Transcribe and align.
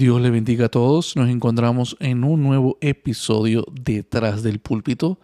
Dios 0.00 0.18
le 0.22 0.30
bendiga 0.30 0.64
a 0.64 0.68
todos. 0.70 1.14
Nos 1.14 1.28
encontramos 1.28 1.94
en 2.00 2.24
un 2.24 2.42
nuevo 2.42 2.78
episodio 2.80 3.66
detrás 3.70 4.42
del 4.42 4.58
púlpito 4.58 5.20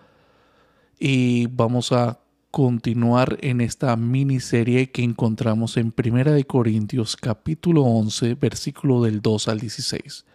y 0.98 1.46
vamos 1.46 1.93
a 1.93 2.20
continuar 2.50 3.39
en 3.40 3.62
esta 3.62 3.96
miniserie 3.96 4.90
que 4.90 5.02
encontramos 5.02 5.79
en 5.79 5.93
Primera 5.93 6.32
de 6.32 6.44
Corintios 6.44 7.16
capítulo 7.16 7.84
11 7.84 8.34
versículo 8.34 9.02
del 9.02 9.22
2 9.22 9.48
al 9.48 9.61
16. 9.61 10.26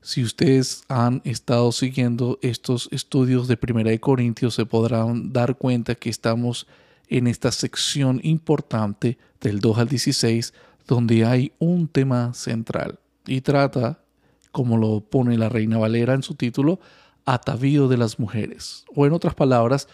Si 0.00 0.24
ustedes 0.24 0.82
han 0.88 1.22
estado 1.24 1.70
siguiendo 1.70 2.40
estos 2.42 2.88
estudios 2.90 3.46
de 3.46 3.56
Primera 3.56 3.90
de 3.90 4.00
Corintios 4.00 4.54
se 4.54 4.66
podrán 4.66 5.32
dar 5.32 5.56
cuenta 5.56 5.94
que 5.94 6.10
estamos 6.10 6.66
en 7.06 7.28
esta 7.28 7.52
sección 7.52 8.18
importante 8.24 9.16
del 9.40 9.60
2 9.60 9.78
al 9.78 9.88
16 9.88 10.52
donde 10.88 11.24
hay 11.24 11.52
un 11.60 11.86
tema 11.86 12.34
central 12.34 12.98
y 13.26 13.40
trata, 13.40 14.04
como 14.52 14.76
lo 14.76 15.00
pone 15.00 15.38
la 15.38 15.48
Reina 15.48 15.78
Valera 15.78 16.14
en 16.14 16.22
su 16.22 16.34
título, 16.34 16.80
atavío 17.24 17.88
de 17.88 17.96
las 17.96 18.18
mujeres, 18.18 18.84
o 18.94 19.06
en 19.06 19.12
otras 19.12 19.34
palabras, 19.34 19.88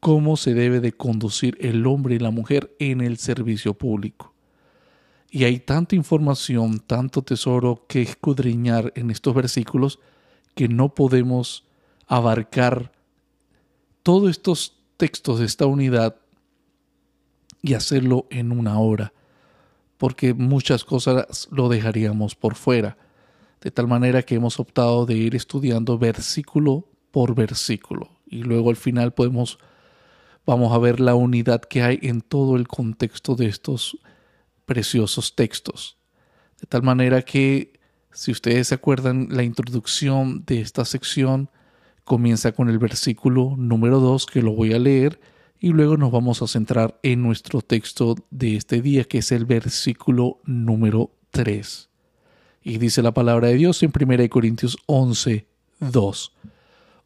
cómo 0.00 0.36
se 0.36 0.52
debe 0.52 0.80
de 0.80 0.92
conducir 0.92 1.56
el 1.60 1.86
hombre 1.86 2.16
y 2.16 2.18
la 2.18 2.30
mujer 2.30 2.76
en 2.78 3.00
el 3.00 3.16
servicio 3.16 3.74
público. 3.74 4.34
Y 5.30 5.44
hay 5.44 5.60
tanta 5.60 5.96
información, 5.96 6.78
tanto 6.78 7.22
tesoro 7.22 7.86
que 7.88 8.02
escudriñar 8.02 8.92
en 8.96 9.10
estos 9.10 9.34
versículos 9.34 9.98
que 10.54 10.68
no 10.68 10.94
podemos 10.94 11.64
abarcar 12.06 12.92
todos 14.02 14.30
estos 14.30 14.76
textos 14.98 15.38
de 15.40 15.46
esta 15.46 15.66
unidad 15.66 16.16
y 17.62 17.72
hacerlo 17.72 18.26
en 18.30 18.52
una 18.52 18.78
hora 18.78 19.13
porque 19.98 20.34
muchas 20.34 20.84
cosas 20.84 21.48
lo 21.50 21.68
dejaríamos 21.68 22.34
por 22.34 22.54
fuera, 22.54 22.96
de 23.60 23.70
tal 23.70 23.88
manera 23.88 24.22
que 24.22 24.34
hemos 24.34 24.60
optado 24.60 25.06
de 25.06 25.14
ir 25.14 25.34
estudiando 25.34 25.98
versículo 25.98 26.88
por 27.10 27.34
versículo 27.34 28.10
y 28.26 28.42
luego 28.42 28.70
al 28.70 28.76
final 28.76 29.12
podemos 29.12 29.58
vamos 30.44 30.72
a 30.72 30.78
ver 30.78 31.00
la 31.00 31.14
unidad 31.14 31.62
que 31.62 31.82
hay 31.82 31.98
en 32.02 32.20
todo 32.20 32.56
el 32.56 32.68
contexto 32.68 33.34
de 33.34 33.46
estos 33.46 33.98
preciosos 34.66 35.34
textos. 35.34 35.96
De 36.60 36.66
tal 36.66 36.82
manera 36.82 37.22
que 37.22 37.80
si 38.12 38.30
ustedes 38.30 38.68
se 38.68 38.74
acuerdan 38.74 39.28
la 39.30 39.42
introducción 39.42 40.44
de 40.44 40.60
esta 40.60 40.84
sección 40.84 41.50
comienza 42.04 42.52
con 42.52 42.68
el 42.68 42.78
versículo 42.78 43.54
número 43.56 44.00
2 44.00 44.26
que 44.26 44.42
lo 44.42 44.52
voy 44.52 44.74
a 44.74 44.78
leer 44.78 45.20
y 45.60 45.68
luego 45.70 45.96
nos 45.96 46.10
vamos 46.10 46.42
a 46.42 46.46
centrar 46.46 46.98
en 47.02 47.22
nuestro 47.22 47.62
texto 47.62 48.16
de 48.30 48.56
este 48.56 48.82
día, 48.82 49.04
que 49.04 49.18
es 49.18 49.32
el 49.32 49.46
versículo 49.46 50.40
número 50.44 51.10
3. 51.30 51.88
Y 52.62 52.78
dice 52.78 53.02
la 53.02 53.14
palabra 53.14 53.48
de 53.48 53.54
Dios 53.54 53.82
en 53.82 53.92
1 53.98 54.28
Corintios 54.28 54.76
11, 54.86 55.46
2. 55.80 56.32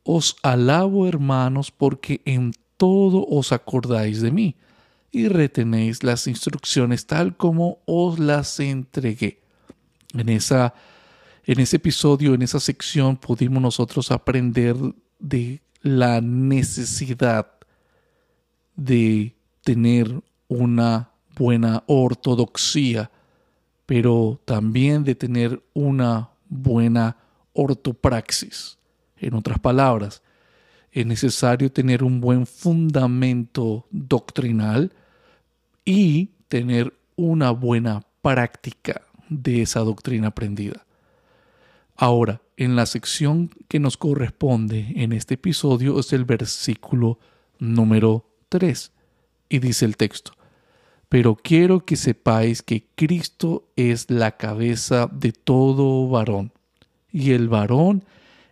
Os 0.05 0.37
alabo, 0.43 1.07
hermanos, 1.07 1.71
porque 1.71 2.23
en 2.25 2.53
todo 2.77 3.27
os 3.27 3.53
acordáis 3.53 4.23
de 4.23 4.31
mí 4.31 4.57
y 5.11 5.29
retenéis 5.29 6.03
las 6.03 6.27
instrucciones 6.27 7.07
tal 7.07 7.37
como 7.37 7.79
os 7.87 8.19
las 8.19 8.61
entregué. 8.61 9.41
En, 10.15 10.29
esa, 10.29 10.75
en 11.45 11.61
ese 11.61 11.77
episodio, 11.77 12.35
en 12.35 12.43
esa 12.43 12.61
sección, 12.61 13.17
pudimos 13.17 13.63
nosotros 13.63 14.11
aprender 14.11 14.77
de 15.19 15.61
la 15.83 16.21
necesidad 16.21 17.58
de 18.79 19.35
tener 19.65 20.23
una 20.47 21.11
buena 21.37 21.83
ortodoxia, 21.87 23.11
pero 23.85 24.41
también 24.45 25.05
de 25.05 25.15
tener 25.15 25.63
una 25.75 26.31
buena 26.49 27.17
ortopraxis. 27.53 28.79
En 29.17 29.35
otras 29.35 29.59
palabras, 29.59 30.23
es 30.93 31.05
necesario 31.05 31.71
tener 31.73 32.05
un 32.05 32.21
buen 32.21 32.47
fundamento 32.47 33.87
doctrinal 33.91 34.93
y 35.85 36.31
tener 36.47 36.95
una 37.17 37.51
buena 37.51 38.05
práctica 38.23 39.03
de 39.29 39.63
esa 39.63 39.81
doctrina 39.81 40.29
aprendida. 40.29 40.87
Ahora, 41.97 42.41
en 42.57 42.77
la 42.77 42.87
sección 42.87 43.51
que 43.67 43.81
nos 43.81 43.97
corresponde 43.97 44.93
en 44.95 45.13
este 45.13 45.35
episodio 45.35 45.99
es 45.99 46.13
el 46.13 46.25
versículo 46.25 47.19
número 47.59 48.25
3. 48.49 48.93
Y 49.49 49.59
dice 49.61 49.85
el 49.85 49.97
texto, 49.97 50.33
pero 51.09 51.37
quiero 51.37 51.85
que 51.85 51.97
sepáis 51.97 52.63
que 52.63 52.87
Cristo 52.95 53.69
es 53.77 54.11
la 54.11 54.37
cabeza 54.37 55.09
de 55.11 55.33
todo 55.33 56.09
varón, 56.09 56.53
y 57.11 57.33
el 57.33 57.49
varón 57.49 58.05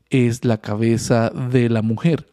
es 0.08 0.44
la 0.44 0.58
cabeza 0.58 1.30
de 1.30 1.68
la 1.68 1.82
mujer, 1.82 2.32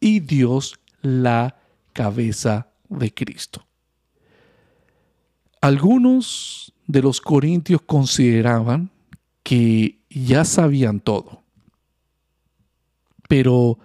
y 0.00 0.20
Dios 0.20 0.80
la 1.02 1.58
cabeza 1.92 2.68
de 2.88 3.12
Cristo. 3.12 3.66
Algunos 5.60 6.72
de 6.86 7.02
los 7.02 7.20
corintios 7.20 7.82
consideraban 7.82 8.90
que 9.42 9.98
ya 10.08 10.46
sabían 10.46 11.00
todo, 11.00 11.42
pero 13.28 13.78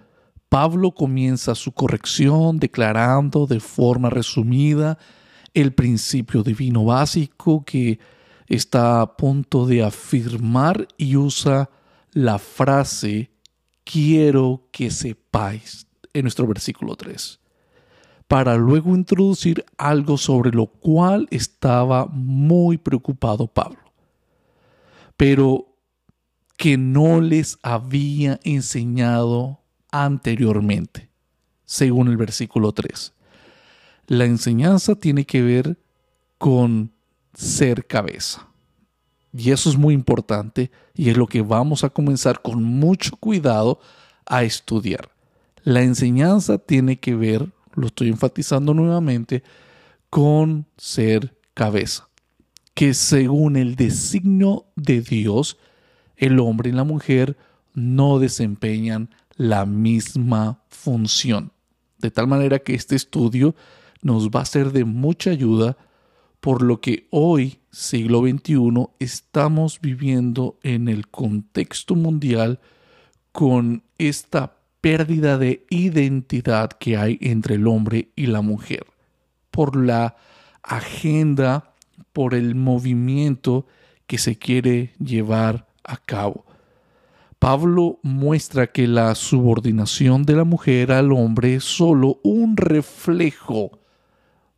Pablo 0.48 0.92
comienza 0.92 1.54
su 1.54 1.72
corrección 1.72 2.58
declarando 2.58 3.46
de 3.46 3.60
forma 3.60 4.10
resumida 4.10 4.98
el 5.54 5.72
principio 5.72 6.42
divino 6.42 6.84
básico 6.84 7.64
que 7.64 7.98
está 8.46 9.00
a 9.00 9.16
punto 9.16 9.66
de 9.66 9.82
afirmar 9.82 10.86
y 10.96 11.16
usa 11.16 11.70
la 12.12 12.38
frase 12.38 13.30
quiero 13.84 14.68
que 14.70 14.90
sepáis 14.90 15.86
en 16.12 16.22
nuestro 16.22 16.46
versículo 16.46 16.96
3 16.96 17.40
para 18.28 18.56
luego 18.56 18.94
introducir 18.94 19.64
algo 19.78 20.18
sobre 20.18 20.50
lo 20.50 20.66
cual 20.66 21.28
estaba 21.30 22.06
muy 22.06 22.76
preocupado 22.76 23.46
Pablo, 23.46 23.78
pero 25.16 25.68
que 26.56 26.76
no 26.76 27.20
les 27.20 27.58
había 27.62 28.40
enseñado 28.42 29.60
anteriormente, 30.04 31.08
según 31.64 32.08
el 32.08 32.16
versículo 32.16 32.72
3. 32.72 33.12
La 34.08 34.24
enseñanza 34.24 34.94
tiene 34.94 35.24
que 35.24 35.42
ver 35.42 35.78
con 36.38 36.92
ser 37.34 37.86
cabeza. 37.86 38.46
Y 39.32 39.50
eso 39.50 39.68
es 39.68 39.76
muy 39.76 39.94
importante 39.94 40.70
y 40.94 41.10
es 41.10 41.16
lo 41.16 41.26
que 41.26 41.42
vamos 41.42 41.84
a 41.84 41.90
comenzar 41.90 42.40
con 42.40 42.62
mucho 42.62 43.16
cuidado 43.16 43.80
a 44.24 44.44
estudiar. 44.44 45.10
La 45.62 45.82
enseñanza 45.82 46.58
tiene 46.58 46.98
que 46.98 47.14
ver, 47.14 47.50
lo 47.74 47.88
estoy 47.88 48.08
enfatizando 48.08 48.72
nuevamente, 48.72 49.42
con 50.08 50.66
ser 50.76 51.36
cabeza. 51.54 52.08
Que 52.74 52.94
según 52.94 53.56
el 53.56 53.74
designio 53.76 54.66
de 54.76 55.00
Dios, 55.00 55.58
el 56.16 56.38
hombre 56.38 56.70
y 56.70 56.72
la 56.72 56.84
mujer 56.84 57.36
no 57.74 58.18
desempeñan 58.18 59.10
la 59.36 59.66
misma 59.66 60.62
función. 60.68 61.52
De 61.98 62.10
tal 62.10 62.26
manera 62.26 62.58
que 62.58 62.74
este 62.74 62.96
estudio 62.96 63.54
nos 64.02 64.30
va 64.30 64.40
a 64.40 64.46
ser 64.46 64.72
de 64.72 64.84
mucha 64.84 65.30
ayuda 65.30 65.76
por 66.40 66.62
lo 66.62 66.80
que 66.80 67.08
hoy, 67.10 67.58
siglo 67.70 68.20
XXI, 68.20 68.88
estamos 68.98 69.80
viviendo 69.80 70.58
en 70.62 70.88
el 70.88 71.08
contexto 71.08 71.94
mundial 71.94 72.60
con 73.32 73.82
esta 73.98 74.56
pérdida 74.80 75.38
de 75.38 75.66
identidad 75.70 76.70
que 76.70 76.96
hay 76.96 77.18
entre 77.20 77.56
el 77.56 77.66
hombre 77.66 78.10
y 78.14 78.26
la 78.26 78.42
mujer, 78.42 78.86
por 79.50 79.76
la 79.76 80.16
agenda, 80.62 81.74
por 82.12 82.34
el 82.34 82.54
movimiento 82.54 83.66
que 84.06 84.18
se 84.18 84.38
quiere 84.38 84.94
llevar 84.98 85.66
a 85.82 85.96
cabo. 85.96 86.44
Pablo 87.46 88.00
muestra 88.02 88.72
que 88.72 88.88
la 88.88 89.14
subordinación 89.14 90.24
de 90.24 90.34
la 90.34 90.42
mujer 90.42 90.90
al 90.90 91.12
hombre 91.12 91.54
es 91.54 91.62
solo 91.62 92.18
un 92.24 92.56
reflejo 92.56 93.78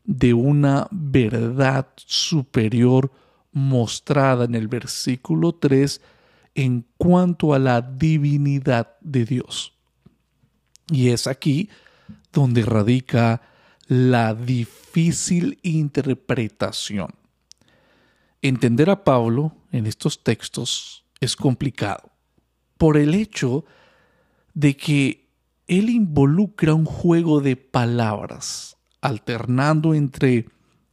de 0.07 0.33
una 0.33 0.89
verdad 0.91 1.89
superior 1.97 3.13
mostrada 3.53 4.47
en 4.47 4.55
el 4.55 4.69
versículo 4.69 5.53
3 5.55 6.01
en 6.55 6.87
cuanto 6.97 7.53
a 7.53 7.59
la 7.59 7.83
divinidad 7.83 8.97
de 9.03 9.27
Dios. 9.27 9.75
Y 10.91 11.11
es 11.11 11.27
aquí 11.27 11.69
donde 12.33 12.63
radica 12.63 13.43
la 13.87 14.33
difícil 14.33 15.59
interpretación. 15.63 17.11
Entender 18.41 18.89
a 18.89 19.05
Pablo 19.05 19.53
en 19.73 19.87
estos 19.87 20.25
textos 20.25 21.05
es 21.21 21.37
complicado 21.37 22.13
por 22.79 22.97
el 22.97 23.15
hecho 23.15 23.65
de 24.55 24.77
que 24.77 25.29
él 25.67 25.91
involucra 25.91 26.73
un 26.73 26.87
juego 26.87 27.41
de 27.41 27.57
palabras, 27.57 28.77
alternando 29.01 29.95
entre 29.95 30.47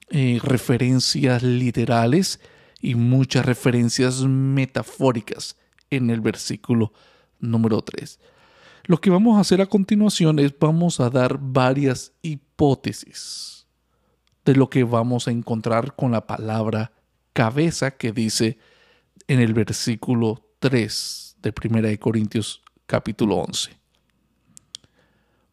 eh, 0.10 0.40
referencias 0.44 1.42
literales 1.44 2.42
y 2.82 2.96
muchas 2.96 3.46
referencias 3.46 4.22
metafóricas 4.22 5.56
en 5.90 6.10
el 6.10 6.22
versículo 6.22 6.92
número 7.40 7.82
3. 7.82 8.20
Lo 8.86 9.00
que 9.00 9.10
vamos 9.10 9.38
a 9.38 9.42
hacer 9.42 9.62
a 9.62 9.66
continuación 9.66 10.38
es 10.40 10.54
vamos 10.60 11.00
a 11.00 11.10
dar 11.10 11.40
varias 11.40 12.12
hipótesis 12.22 13.66
de 14.44 14.56
lo 14.56 14.70
que 14.70 14.84
vamos 14.84 15.28
a 15.28 15.32
encontrar 15.32 15.96
con 15.96 16.12
la 16.12 16.28
palabra 16.28 16.92
cabeza 17.34 17.92
que 17.92 18.12
dice 18.12 18.60
en 19.28 19.40
el 19.40 19.54
versículo 19.54 20.46
3 20.60 21.25
de 21.46 21.54
1 21.54 22.00
Corintios 22.00 22.62
capítulo 22.88 23.36
11. 23.38 23.72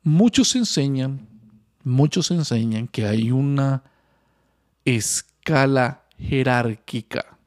Muchos 0.03 0.57
enseñan, 0.57 1.29
muchos 1.85 2.31
enseñan 2.31 2.89
que 2.89 3.07
hay 3.07 3.31
una 3.31 3.85
escala 4.85 6.05
jerárquica 6.19 7.39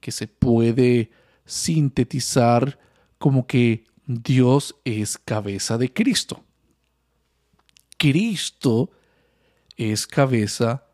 que 0.00 0.10
se 0.12 0.26
puede 0.26 1.10
sintetizar 1.44 2.78
como 3.18 3.46
que 3.46 3.84
Dios 4.06 4.76
es 4.84 5.18
cabeza 5.18 5.76
de 5.76 5.92
Cristo. 5.92 6.42
Cristo 7.98 8.90
es 9.76 10.06
cabeza 10.06 10.86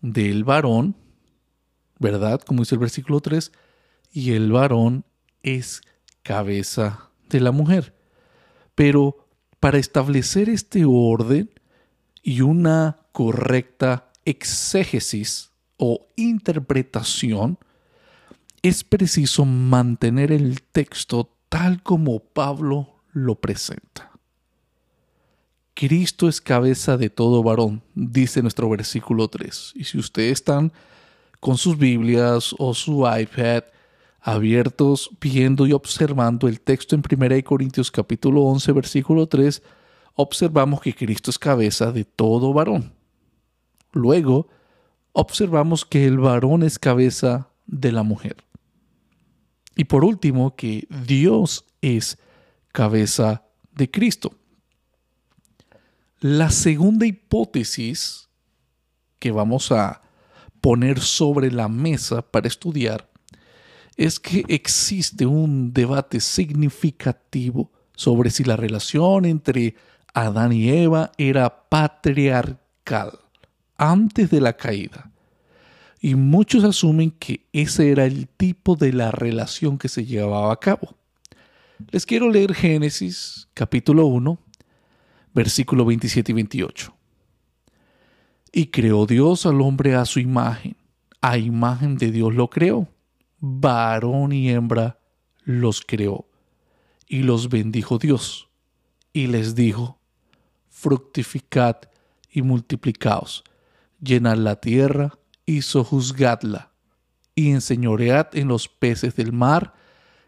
del 0.00 0.42
varón, 0.42 0.96
¿verdad? 2.00 2.40
Como 2.40 2.62
dice 2.62 2.74
el 2.74 2.80
versículo 2.80 3.20
3, 3.20 3.52
y 4.12 4.32
el 4.32 4.50
varón 4.50 5.04
es 5.42 5.82
cabeza 6.24 7.10
de 7.28 7.38
la 7.38 7.52
mujer. 7.52 7.94
Pero 8.74 9.28
para 9.60 9.78
establecer 9.78 10.48
este 10.48 10.84
orden 10.84 11.48
y 12.22 12.40
una 12.40 12.98
correcta 13.12 14.10
exégesis 14.24 15.52
o 15.76 16.08
interpretación, 16.16 17.58
es 18.62 18.82
preciso 18.82 19.44
mantener 19.44 20.32
el 20.32 20.62
texto 20.62 21.30
tal 21.48 21.82
como 21.82 22.18
Pablo 22.18 22.96
lo 23.12 23.36
presenta. 23.36 24.10
Cristo 25.74 26.28
es 26.28 26.40
cabeza 26.40 26.96
de 26.96 27.10
todo 27.10 27.42
varón, 27.42 27.82
dice 27.94 28.42
nuestro 28.42 28.68
versículo 28.70 29.28
3. 29.28 29.72
Y 29.74 29.84
si 29.84 29.98
ustedes 29.98 30.32
están 30.32 30.72
con 31.40 31.58
sus 31.58 31.76
Biblias 31.76 32.54
o 32.58 32.74
su 32.74 33.06
iPad 33.06 33.64
abiertos, 34.24 35.10
viendo 35.20 35.66
y 35.66 35.74
observando 35.74 36.48
el 36.48 36.58
texto 36.62 36.96
en 36.96 37.02
1 37.08 37.44
Corintios 37.44 37.90
capítulo 37.90 38.40
11, 38.44 38.72
versículo 38.72 39.26
3, 39.26 39.62
observamos 40.14 40.80
que 40.80 40.94
Cristo 40.94 41.30
es 41.30 41.38
cabeza 41.38 41.92
de 41.92 42.06
todo 42.06 42.54
varón. 42.54 42.94
Luego, 43.92 44.48
observamos 45.12 45.84
que 45.84 46.06
el 46.06 46.16
varón 46.16 46.62
es 46.62 46.78
cabeza 46.78 47.50
de 47.66 47.92
la 47.92 48.02
mujer. 48.02 48.36
Y 49.76 49.84
por 49.84 50.06
último, 50.06 50.56
que 50.56 50.88
Dios 51.06 51.66
es 51.82 52.16
cabeza 52.72 53.44
de 53.72 53.90
Cristo. 53.90 54.32
La 56.20 56.48
segunda 56.48 57.04
hipótesis 57.04 58.30
que 59.18 59.32
vamos 59.32 59.70
a 59.70 60.00
poner 60.62 61.00
sobre 61.00 61.50
la 61.50 61.68
mesa 61.68 62.22
para 62.22 62.48
estudiar 62.48 63.10
es 63.96 64.18
que 64.18 64.44
existe 64.48 65.26
un 65.26 65.72
debate 65.72 66.20
significativo 66.20 67.70
sobre 67.94 68.30
si 68.30 68.44
la 68.44 68.56
relación 68.56 69.24
entre 69.24 69.76
Adán 70.12 70.52
y 70.52 70.68
Eva 70.70 71.12
era 71.16 71.68
patriarcal 71.68 73.18
antes 73.76 74.30
de 74.30 74.40
la 74.40 74.56
caída 74.56 75.10
y 76.04 76.16
muchos 76.16 76.64
asumen 76.64 77.12
que 77.12 77.46
ese 77.50 77.90
era 77.90 78.04
el 78.04 78.28
tipo 78.28 78.76
de 78.76 78.92
la 78.92 79.10
relación 79.10 79.78
que 79.78 79.88
se 79.88 80.04
llevaba 80.04 80.52
a 80.52 80.60
cabo. 80.60 80.98
Les 81.90 82.04
quiero 82.04 82.28
leer 82.28 82.52
Génesis 82.52 83.48
capítulo 83.54 84.04
1, 84.04 84.38
versículo 85.32 85.86
27 85.86 86.30
y 86.30 86.34
28. 86.34 86.94
Y 88.52 88.66
creó 88.66 89.06
Dios 89.06 89.46
al 89.46 89.62
hombre 89.62 89.94
a 89.94 90.04
su 90.04 90.20
imagen, 90.20 90.76
a 91.22 91.38
imagen 91.38 91.96
de 91.96 92.10
Dios 92.10 92.34
lo 92.34 92.50
creó, 92.50 92.86
varón 93.44 94.32
y 94.32 94.50
hembra 94.50 94.98
los 95.44 95.82
creó, 95.82 96.26
y 97.06 97.22
los 97.22 97.50
bendijo 97.50 97.98
Dios, 97.98 98.48
y 99.12 99.26
les 99.26 99.54
dijo, 99.54 99.98
fructificad 100.70 101.76
y 102.30 102.42
multiplicaos, 102.42 103.44
llenad 104.00 104.38
la 104.38 104.56
tierra 104.56 105.18
y 105.44 105.62
sojuzgadla, 105.62 106.72
y 107.34 107.50
enseñoread 107.50 108.28
en 108.32 108.48
los 108.48 108.68
peces 108.68 109.14
del 109.16 109.32
mar, 109.32 109.74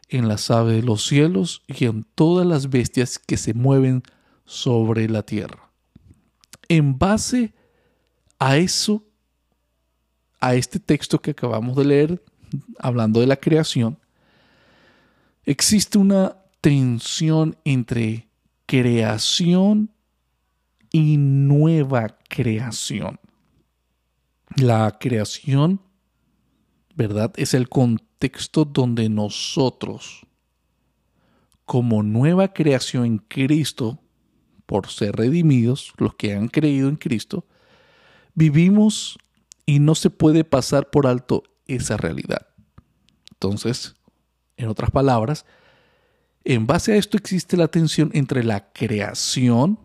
en 0.09 0.29
las 0.29 0.51
aves 0.51 0.77
de 0.77 0.83
los 0.83 1.05
cielos 1.05 1.63
y 1.67 1.87
en 1.87 2.05
todas 2.15 2.47
las 2.47 2.69
bestias 2.69 3.19
que 3.19 3.37
se 3.37 3.55
mueven 3.55 4.03
sobre 4.45 5.09
la 5.09 5.23
tierra. 5.23 5.71
En 6.69 6.99
base 6.99 7.55
a 8.39 8.59
eso, 8.59 9.03
a 10.39 10.55
este 10.55 10.79
texto 10.79 11.21
que 11.21 11.31
acabamos 11.31 11.77
de 11.77 11.85
leer, 11.85 12.23
hablando 12.79 13.21
de 13.21 13.27
la 13.27 13.37
creación, 13.37 13.99
existe 15.45 15.99
una 15.99 16.37
tensión 16.61 17.57
entre 17.65 18.29
creación 18.67 19.91
y 20.91 21.17
nueva 21.19 22.17
creación. 22.29 23.21
La 24.57 24.97
creación, 24.99 25.81
¿verdad? 26.95 27.33
Es 27.37 27.55
el 27.55 27.69
contexto 27.69 28.65
donde 28.65 29.09
nosotros, 29.09 30.27
como 31.65 32.03
nueva 32.03 32.53
creación 32.53 33.05
en 33.05 33.19
Cristo, 33.19 34.01
por 34.67 34.89
ser 34.89 35.17
redimidos, 35.17 35.93
los 35.99 36.15
que 36.15 36.35
han 36.35 36.49
creído 36.49 36.89
en 36.89 36.97
Cristo, 36.97 37.45
vivimos 38.35 39.19
y 39.65 39.79
no 39.79 39.95
se 39.95 40.11
puede 40.11 40.45
pasar 40.45 40.91
por 40.91 41.07
alto 41.07 41.43
esa 41.67 41.97
realidad. 41.97 42.47
Entonces, 43.33 43.95
en 44.57 44.69
otras 44.69 44.91
palabras, 44.91 45.45
en 46.45 46.67
base 46.67 46.93
a 46.93 46.97
esto 46.97 47.17
existe 47.17 47.57
la 47.57 47.69
tensión 47.69 48.11
entre 48.15 48.45
la 48.45 48.73
creación 48.73 49.79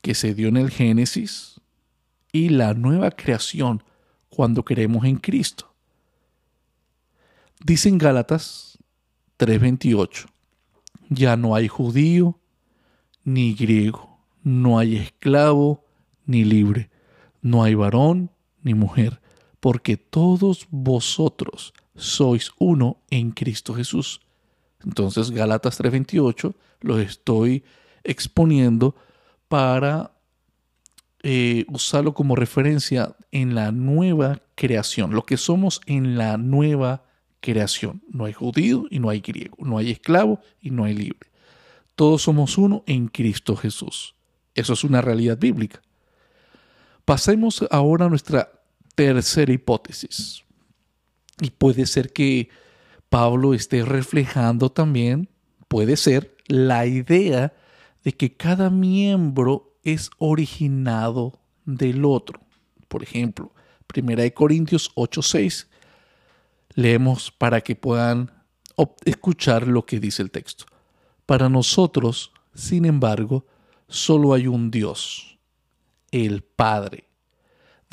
que 0.00 0.14
se 0.14 0.34
dio 0.34 0.48
en 0.48 0.56
el 0.56 0.70
Génesis 0.70 1.60
y 2.32 2.50
la 2.50 2.74
nueva 2.74 3.10
creación 3.10 3.82
cuando 4.28 4.64
creemos 4.64 5.04
en 5.04 5.16
Cristo. 5.16 5.74
Dice 7.64 7.88
en 7.88 7.98
Gálatas 7.98 8.78
3:28, 9.38 10.26
ya 11.08 11.36
no 11.36 11.54
hay 11.54 11.68
judío 11.68 12.38
ni 13.24 13.54
griego, 13.54 14.18
no 14.42 14.78
hay 14.78 14.96
esclavo 14.96 15.84
ni 16.26 16.44
libre, 16.44 16.90
no 17.40 17.62
hay 17.62 17.74
varón 17.74 18.30
ni 18.62 18.74
mujer, 18.74 19.20
porque 19.64 19.96
todos 19.96 20.66
vosotros 20.70 21.72
sois 21.96 22.52
uno 22.58 22.98
en 23.08 23.30
Cristo 23.30 23.72
Jesús. 23.72 24.20
Entonces 24.84 25.30
Gálatas 25.30 25.78
3:28 25.80 26.54
lo 26.82 26.98
estoy 26.98 27.64
exponiendo 28.02 28.94
para 29.48 30.12
eh, 31.22 31.64
usarlo 31.72 32.12
como 32.12 32.36
referencia 32.36 33.16
en 33.32 33.54
la 33.54 33.72
nueva 33.72 34.42
creación, 34.54 35.14
lo 35.14 35.24
que 35.24 35.38
somos 35.38 35.80
en 35.86 36.18
la 36.18 36.36
nueva 36.36 37.06
creación. 37.40 38.02
No 38.12 38.26
hay 38.26 38.34
judío 38.34 38.84
y 38.90 38.98
no 38.98 39.08
hay 39.08 39.20
griego, 39.20 39.56
no 39.60 39.78
hay 39.78 39.92
esclavo 39.92 40.40
y 40.60 40.72
no 40.72 40.84
hay 40.84 40.92
libre. 40.92 41.30
Todos 41.94 42.20
somos 42.20 42.58
uno 42.58 42.84
en 42.86 43.08
Cristo 43.08 43.56
Jesús. 43.56 44.14
Eso 44.54 44.74
es 44.74 44.84
una 44.84 45.00
realidad 45.00 45.38
bíblica. 45.38 45.80
Pasemos 47.06 47.64
ahora 47.70 48.04
a 48.04 48.08
nuestra 48.10 48.53
tercera 48.94 49.52
hipótesis. 49.52 50.44
Y 51.40 51.50
puede 51.50 51.86
ser 51.86 52.12
que 52.12 52.48
Pablo 53.08 53.54
esté 53.54 53.84
reflejando 53.84 54.70
también, 54.70 55.28
puede 55.68 55.96
ser, 55.96 56.36
la 56.46 56.86
idea 56.86 57.52
de 58.04 58.12
que 58.12 58.36
cada 58.36 58.70
miembro 58.70 59.76
es 59.82 60.10
originado 60.18 61.40
del 61.64 62.04
otro. 62.04 62.40
Por 62.88 63.02
ejemplo, 63.02 63.52
1 63.86 64.34
Corintios 64.34 64.90
8:6. 64.94 65.68
Leemos 66.74 67.30
para 67.30 67.60
que 67.60 67.76
puedan 67.76 68.32
escuchar 69.04 69.68
lo 69.68 69.86
que 69.86 70.00
dice 70.00 70.22
el 70.22 70.30
texto. 70.30 70.64
Para 71.26 71.48
nosotros, 71.48 72.32
sin 72.54 72.84
embargo, 72.84 73.46
solo 73.88 74.34
hay 74.34 74.46
un 74.46 74.70
Dios, 74.70 75.38
el 76.10 76.42
Padre, 76.42 77.03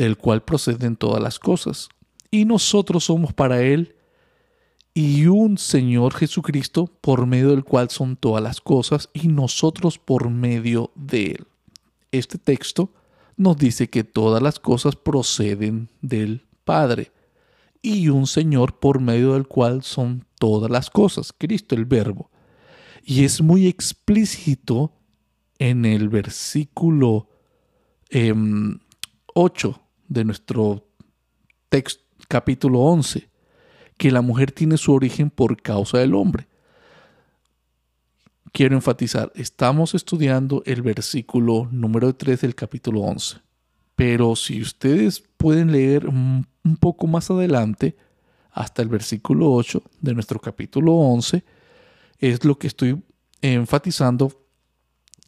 del 0.03 0.17
cual 0.17 0.43
proceden 0.43 0.95
todas 0.95 1.21
las 1.21 1.39
cosas, 1.39 1.89
y 2.29 2.45
nosotros 2.45 3.05
somos 3.05 3.33
para 3.33 3.61
Él, 3.61 3.95
y 4.93 5.27
un 5.27 5.57
Señor 5.57 6.13
Jesucristo, 6.13 6.87
por 7.01 7.25
medio 7.25 7.49
del 7.49 7.63
cual 7.63 7.89
son 7.89 8.15
todas 8.15 8.43
las 8.43 8.61
cosas, 8.61 9.09
y 9.13 9.27
nosotros 9.27 9.97
por 9.97 10.29
medio 10.29 10.91
de 10.95 11.25
Él 11.27 11.47
este 12.11 12.37
texto 12.37 12.93
nos 13.37 13.57
dice 13.57 13.89
que 13.89 14.03
todas 14.03 14.43
las 14.43 14.59
cosas 14.59 14.95
proceden 14.95 15.89
del 16.01 16.45
Padre 16.63 17.11
y 17.81 18.09
un 18.09 18.27
Señor 18.27 18.79
por 18.79 18.99
medio 18.99 19.33
del 19.33 19.47
cual 19.47 19.81
son 19.83 20.25
todas 20.37 20.69
las 20.69 20.89
cosas, 20.89 21.33
Cristo 21.35 21.73
el 21.75 21.85
Verbo. 21.85 22.29
Y 23.03 23.23
es 23.23 23.41
muy 23.41 23.67
explícito 23.67 24.93
en 25.57 25.85
el 25.85 26.09
versículo 26.09 27.29
8 28.11 28.11
em, 28.11 28.79
de 30.11 30.25
nuestro 30.25 30.85
texto, 31.69 32.03
capítulo 32.27 32.79
11, 32.81 33.29
que 33.95 34.11
la 34.11 34.21
mujer 34.21 34.51
tiene 34.51 34.75
su 34.75 34.93
origen 34.93 35.29
por 35.29 35.61
causa 35.61 35.99
del 35.99 36.15
hombre. 36.15 36.47
Quiero 38.51 38.75
enfatizar, 38.75 39.31
estamos 39.35 39.95
estudiando 39.95 40.63
el 40.65 40.81
versículo 40.81 41.69
número 41.71 42.13
3 42.13 42.41
del 42.41 42.55
capítulo 42.55 43.01
11. 43.01 43.37
Pero 43.95 44.35
si 44.35 44.61
ustedes 44.61 45.23
pueden 45.37 45.71
leer 45.71 46.07
un 46.07 46.45
poco 46.81 47.07
más 47.07 47.31
adelante, 47.31 47.95
hasta 48.51 48.81
el 48.81 48.89
versículo 48.89 49.53
8 49.53 49.81
de 50.01 50.13
nuestro 50.13 50.41
capítulo 50.41 50.93
11, 50.93 51.45
es 52.19 52.43
lo 52.43 52.59
que 52.59 52.67
estoy 52.67 53.01
enfatizando 53.41 54.45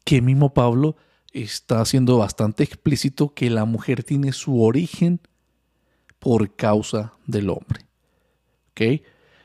que 0.03 0.21
mismo 0.21 0.53
Pablo 0.53 0.97
está 1.33 1.81
haciendo 1.81 2.17
bastante 2.17 2.63
explícito 2.63 3.33
que 3.33 3.49
la 3.49 3.65
mujer 3.65 4.03
tiene 4.03 4.31
su 4.31 4.61
origen 4.61 5.19
por 6.19 6.55
causa 6.55 7.13
del 7.25 7.49
hombre. 7.49 7.85
¿Ok? 8.71 9.01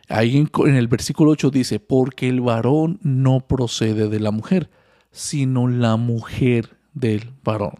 Ahí 0.08 0.36
en, 0.36 0.76
el 0.76 0.88
versículo 0.88 1.32
8 1.32 1.50
dice, 1.50 1.80
porque 1.80 2.28
el 2.28 2.40
varón 2.40 2.98
no 3.02 3.40
procede 3.40 4.08
de 4.08 4.20
la 4.20 4.30
mujer, 4.30 4.70
sino 5.10 5.68
la 5.68 5.96
mujer 5.96 6.76
del 6.94 7.32
varón. 7.42 7.74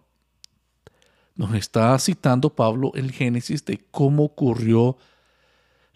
Nos 1.36 1.54
está 1.54 1.96
citando 1.98 2.54
Pablo 2.54 2.92
el 2.94 3.12
Génesis 3.12 3.64
de 3.64 3.78
cómo 3.90 4.24
ocurrió 4.24 4.98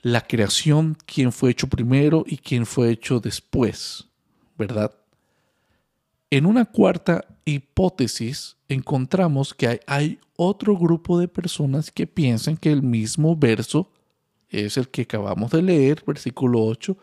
la 0.00 0.20
creación, 0.20 0.96
quién 1.06 1.32
fue 1.32 1.50
hecho 1.50 1.68
primero 1.68 2.24
y 2.26 2.38
quién 2.38 2.66
fue 2.66 2.90
hecho 2.90 3.20
después, 3.20 4.08
¿verdad? 4.56 4.92
En 6.30 6.46
una 6.46 6.64
cuarta 6.64 7.24
hipótesis 7.44 8.56
encontramos 8.68 9.54
que 9.54 9.80
hay, 9.86 10.18
otro 10.36 10.76
grupo 10.76 11.18
de 11.18 11.28
personas 11.28 11.90
que 11.90 12.06
piensan 12.06 12.56
que 12.56 12.72
el 12.72 12.82
mismo 12.82 13.36
verso 13.36 13.92
es 14.48 14.76
el 14.76 14.88
que 14.88 15.02
acabamos 15.02 15.52
de 15.52 15.62
leer, 15.62 16.02
versículo 16.06 16.64
8, 16.64 16.96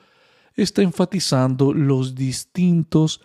está 0.56 0.82
enfatizando 0.82 1.74
los 1.74 2.16
distintos 2.16 3.22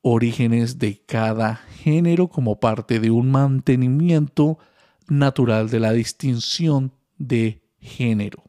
orígenes 0.00 0.78
de 0.78 1.02
cada 1.04 1.56
género 1.56 2.28
como 2.28 2.60
parte 2.60 2.98
de 2.98 3.10
un 3.10 3.30
mantenimiento 3.30 4.58
natural 5.08 5.68
de 5.70 5.80
la 5.80 5.92
distinción 5.92 6.92
de 7.18 7.62
género. 7.78 8.44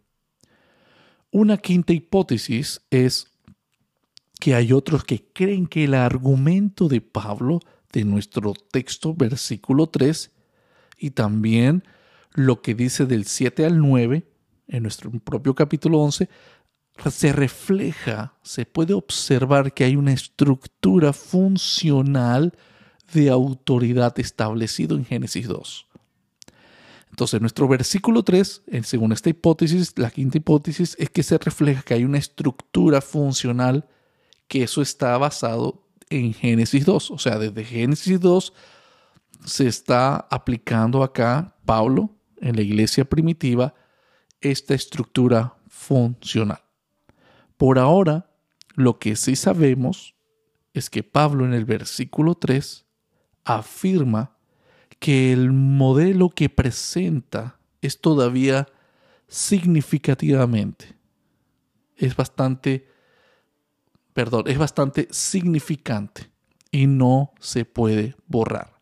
Una 1.31 1.57
quinta 1.57 1.93
hipótesis 1.93 2.81
es 2.89 3.27
que 4.39 4.55
hay 4.55 4.71
otros 4.71 5.03
que 5.03 5.25
creen 5.33 5.67
que 5.67 5.83
el 5.83 5.93
argumento 5.93 6.87
de 6.87 7.01
Pablo 7.01 7.59
de 7.91 8.03
nuestro 8.03 8.53
texto 8.53 9.13
versículo 9.13 9.87
3 9.87 10.31
y 10.97 11.11
también 11.11 11.83
lo 12.33 12.61
que 12.61 12.75
dice 12.75 13.05
del 13.05 13.25
7 13.25 13.65
al 13.65 13.79
9 13.79 14.27
en 14.67 14.83
nuestro 14.83 15.11
propio 15.11 15.55
capítulo 15.55 15.99
11 15.99 16.29
se 17.09 17.31
refleja, 17.31 18.33
se 18.43 18.65
puede 18.65 18.93
observar 18.93 19.73
que 19.73 19.85
hay 19.85 19.95
una 19.95 20.11
estructura 20.11 21.13
funcional 21.13 22.53
de 23.13 23.29
autoridad 23.29 24.19
establecido 24.19 24.97
en 24.97 25.05
Génesis 25.05 25.47
2. 25.47 25.87
Entonces, 27.09 27.41
nuestro 27.41 27.67
versículo 27.67 28.23
3, 28.23 28.63
según 28.83 29.13
esta 29.13 29.29
hipótesis, 29.29 29.93
la 29.97 30.11
quinta 30.11 30.37
hipótesis, 30.37 30.95
es 30.99 31.09
que 31.09 31.23
se 31.23 31.37
refleja 31.37 31.81
que 31.81 31.93
hay 31.93 32.03
una 32.03 32.17
estructura 32.17 33.01
funcional 33.01 33.87
que 34.47 34.63
eso 34.63 34.81
está 34.81 35.17
basado 35.17 35.87
en 36.09 36.33
Génesis 36.33 36.85
2. 36.85 37.11
O 37.11 37.17
sea, 37.17 37.37
desde 37.37 37.63
Génesis 37.63 38.19
2 38.19 38.53
se 39.45 39.67
está 39.67 40.27
aplicando 40.29 41.03
acá 41.03 41.55
Pablo 41.65 42.15
en 42.37 42.55
la 42.55 42.61
iglesia 42.61 43.05
primitiva 43.05 43.73
esta 44.41 44.73
estructura 44.73 45.55
funcional. 45.67 46.61
Por 47.57 47.79
ahora, 47.79 48.29
lo 48.75 48.99
que 48.99 49.15
sí 49.15 49.35
sabemos 49.35 50.15
es 50.73 50.89
que 50.89 51.03
Pablo 51.03 51.45
en 51.45 51.53
el 51.53 51.65
versículo 51.65 52.35
3 52.35 52.85
afirma 53.43 54.37
que 54.99 55.31
el 55.31 55.51
modelo 55.51 56.29
que 56.29 56.49
presenta 56.49 57.59
es 57.81 58.01
todavía 58.01 58.67
significativamente, 59.27 60.97
es 61.95 62.15
bastante 62.15 62.88
perdón, 64.19 64.43
es 64.47 64.57
bastante 64.57 65.07
significante 65.11 66.29
y 66.71 66.87
no 66.87 67.31
se 67.39 67.63
puede 67.63 68.17
borrar. 68.27 68.73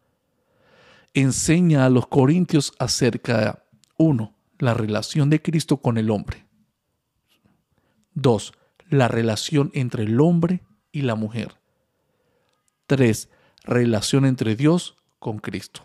Enseña 1.14 1.86
a 1.86 1.92
los 1.92 2.08
corintios 2.08 2.74
acerca 2.80 3.60
de, 4.00 4.30
la 4.58 4.74
relación 4.74 5.30
de 5.30 5.40
Cristo 5.40 5.78
con 5.78 6.00
el 6.00 6.10
hombre. 6.10 6.48
Dos, 8.16 8.52
la 8.90 9.08
relación 9.08 9.70
entre 9.76 10.06
el 10.06 10.20
hombre 10.22 10.64
y 10.92 11.04
la 11.04 11.14
mujer. 11.14 11.60
Tres, 12.88 13.30
relación 13.64 14.26
entre 14.26 14.56
Dios 14.56 14.96
con 15.20 15.38
Cristo. 15.38 15.82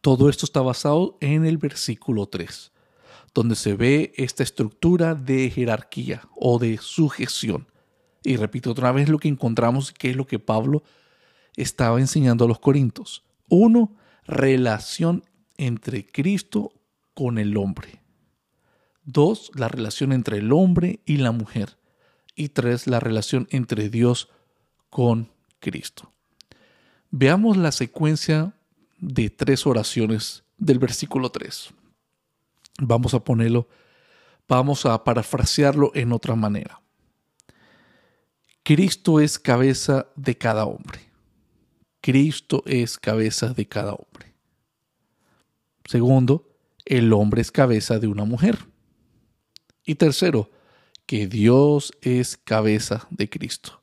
Todo 0.00 0.30
esto 0.30 0.46
está 0.46 0.62
basado 0.62 1.18
en 1.20 1.44
el 1.44 1.58
versículo 1.58 2.26
3, 2.26 2.72
donde 3.34 3.54
se 3.54 3.74
ve 3.74 4.14
esta 4.16 4.42
estructura 4.42 5.14
de 5.14 5.50
jerarquía 5.50 6.22
o 6.34 6.58
de 6.58 6.78
sujeción. 6.78 7.66
Y 8.22 8.36
repito 8.36 8.70
otra 8.70 8.92
vez 8.92 9.08
lo 9.08 9.18
que 9.18 9.28
encontramos, 9.28 9.92
que 9.92 10.10
es 10.10 10.16
lo 10.16 10.26
que 10.26 10.38
Pablo 10.38 10.82
estaba 11.56 12.00
enseñando 12.00 12.44
a 12.44 12.48
los 12.48 12.58
corintios. 12.58 13.24
Uno, 13.48 13.96
relación 14.26 15.24
entre 15.56 16.06
Cristo 16.06 16.72
con 17.14 17.38
el 17.38 17.56
hombre. 17.56 18.02
Dos, 19.04 19.50
la 19.54 19.68
relación 19.68 20.12
entre 20.12 20.38
el 20.38 20.52
hombre 20.52 21.00
y 21.04 21.16
la 21.16 21.32
mujer. 21.32 21.78
Y 22.34 22.50
tres, 22.50 22.86
la 22.86 23.00
relación 23.00 23.48
entre 23.50 23.88
Dios 23.88 24.28
con 24.88 25.30
Cristo. 25.58 26.12
Veamos 27.10 27.56
la 27.56 27.72
secuencia 27.72 28.54
de 28.98 29.30
tres 29.30 29.66
oraciones 29.66 30.44
del 30.58 30.78
versículo 30.78 31.30
3. 31.30 31.70
Vamos 32.80 33.14
a 33.14 33.24
ponerlo, 33.24 33.68
vamos 34.46 34.86
a 34.86 35.02
parafrasearlo 35.02 35.90
en 35.94 36.12
otra 36.12 36.36
manera. 36.36 36.80
Cristo 38.62 39.20
es 39.20 39.38
cabeza 39.38 40.06
de 40.16 40.36
cada 40.36 40.64
hombre. 40.64 41.00
Cristo 42.00 42.62
es 42.66 42.98
cabeza 42.98 43.48
de 43.48 43.66
cada 43.66 43.92
hombre. 43.92 44.34
Segundo, 45.84 46.48
el 46.84 47.12
hombre 47.12 47.42
es 47.42 47.50
cabeza 47.50 47.98
de 47.98 48.06
una 48.06 48.24
mujer. 48.24 48.58
Y 49.84 49.96
tercero, 49.96 50.50
que 51.06 51.26
Dios 51.26 51.92
es 52.02 52.36
cabeza 52.36 53.06
de 53.10 53.28
Cristo. 53.28 53.82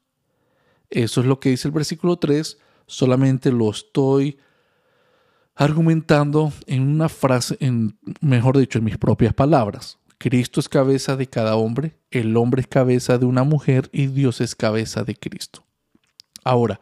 Eso 0.89 1.21
es 1.21 1.27
lo 1.27 1.39
que 1.39 1.49
dice 1.49 1.67
el 1.67 1.73
versículo 1.73 2.17
3, 2.17 2.57
solamente 2.85 3.51
lo 3.51 3.69
estoy 3.69 4.37
argumentando 5.55 6.53
en 6.67 6.83
una 6.83 7.09
frase, 7.09 7.57
en, 7.59 7.97
mejor 8.21 8.57
dicho, 8.57 8.77
en 8.77 8.85
mis 8.85 8.97
propias 8.97 9.33
palabras. 9.33 9.97
Cristo 10.17 10.59
es 10.59 10.67
cabeza 10.67 11.15
de 11.15 11.27
cada 11.27 11.55
hombre, 11.55 11.99
el 12.09 12.35
hombre 12.37 12.61
es 12.61 12.67
cabeza 12.67 13.17
de 13.17 13.25
una 13.25 13.43
mujer 13.43 13.89
y 13.91 14.07
Dios 14.07 14.41
es 14.41 14.55
cabeza 14.55 15.03
de 15.03 15.15
Cristo. 15.15 15.63
Ahora, 16.43 16.79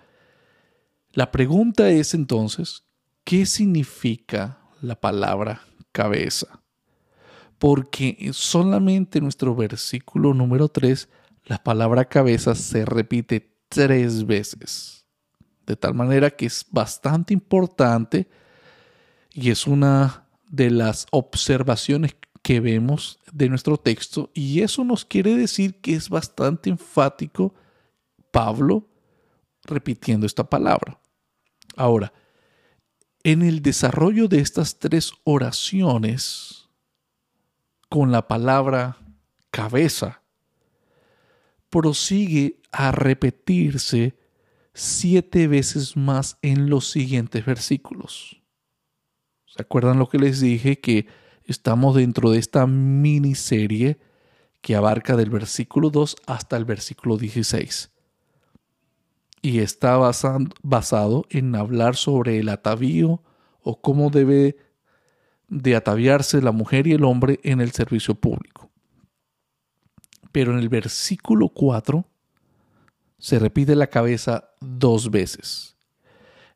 la 1.12 1.32
pregunta 1.32 1.89
es 1.89 2.13
entonces, 2.13 2.84
¿qué 3.24 3.46
significa 3.46 4.60
la 4.82 5.00
palabra 5.00 5.62
cabeza? 5.92 6.62
Porque 7.58 8.30
solamente 8.34 9.18
en 9.18 9.25
nuestro 9.25 9.56
versículo 9.56 10.34
número 10.34 10.70
3, 10.70 11.10
la 11.46 11.63
palabra 11.63 12.06
cabeza 12.06 12.56
se 12.56 12.86
repite 12.86 13.56
tres 13.70 14.25
veces. 14.25 15.06
De 15.65 15.75
tal 15.75 15.94
manera 15.94 16.30
que 16.30 16.46
es 16.46 16.65
bastante 16.70 17.34
importante 17.34 18.30
y 19.34 19.51
es 19.51 19.68
una 19.68 20.27
de 20.48 20.70
las 20.70 21.08
observaciones 21.12 22.15
que 22.46 22.60
vemos 22.60 23.20
de 23.32 23.50
nuestro 23.50 23.75
texto 23.75 24.30
y 24.36 24.62
eso 24.62 24.84
nos 24.84 25.04
quiere 25.04 25.36
decir 25.36 25.82
que 25.82 25.96
es 25.96 26.10
bastante 26.10 26.70
enfático 26.70 27.56
Pablo 28.30 28.88
repitiendo 29.64 30.28
esta 30.28 30.48
palabra. 30.48 31.02
Ahora, 31.75 32.14
en 33.24 33.42
el 33.42 33.64
desarrollo 33.64 34.28
de 34.28 34.42
estas 34.42 34.78
tres 34.78 35.12
oraciones 35.24 36.70
con 37.90 38.12
la 38.12 38.28
palabra 38.28 39.00
cabeza, 39.50 40.22
prosigue 41.72 42.62
a 42.72 42.92
repetirse 42.92 44.20
siete 44.75 45.48
veces 45.48 45.98
más 45.98 46.38
en 46.44 46.70
los 46.70 46.92
siguientes 46.92 47.44
versículos. 47.44 48.40
¿Se 49.48 49.64
acuerdan 49.64 49.98
lo 49.98 50.08
que 50.08 50.20
les 50.20 50.42
dije? 50.42 50.80
Que 50.80 51.25
Estamos 51.46 51.96
dentro 51.96 52.32
de 52.32 52.40
esta 52.40 52.66
miniserie 52.66 54.00
que 54.62 54.75
abarca 54.75 55.16
del 55.16 55.30
versículo 55.30 55.92
2 55.92 56.16
hasta 56.25 56.58
el 56.58 56.66
versículo 56.66 57.18
16. 57.18 57.92
Y 59.44 59.60
está 59.60 59.98
basado 60.64 61.25
en 61.30 61.56
hablar 61.56 61.96
sobre 61.96 62.40
el 62.40 62.50
atavío 62.50 63.22
o 63.62 63.80
cómo 63.80 64.10
debe 64.10 64.58
de 65.48 65.75
ataviarse 65.75 66.42
la 66.42 66.52
mujer 66.52 66.88
y 66.88 66.94
el 66.94 67.04
hombre 67.04 67.40
en 67.44 67.62
el 67.62 67.72
servicio 67.72 68.16
público. 68.16 68.72
Pero 70.32 70.52
en 70.52 70.58
el 70.58 70.70
versículo 70.70 71.50
4 71.50 72.08
se 73.20 73.38
repite 73.38 73.75
la 73.75 73.88
cabeza 73.88 74.50
dos 74.62 75.12
veces. 75.12 75.78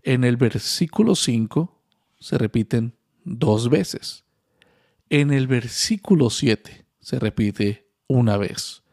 En 0.02 0.24
el 0.24 0.38
versículo 0.38 1.14
5 1.14 1.80
se 2.20 2.38
repiten 2.40 2.96
dos 3.24 3.70
veces. 3.70 4.26
En 5.10 5.32
el 5.32 5.48
versículo 5.48 6.30
7 6.30 6.86
se 7.00 7.20
repite 7.20 7.90
una 8.08 8.38
vez. 8.38 8.84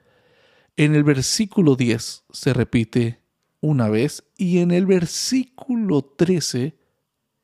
En 0.76 0.94
el 0.94 1.04
versículo 1.04 1.76
10 1.76 2.24
se 2.30 2.52
repite 2.54 3.20
una 3.60 3.88
vez 3.88 4.24
y 4.36 4.58
en 4.58 4.70
el 4.70 4.86
versículo 4.86 6.02
13 6.02 6.78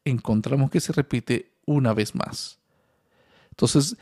encontramos 0.05 0.71
que 0.71 0.81
se 0.81 0.93
repite 0.93 1.53
una 1.67 1.93
vez 1.93 2.15
más. 2.15 2.61
Entonces, 3.51 3.97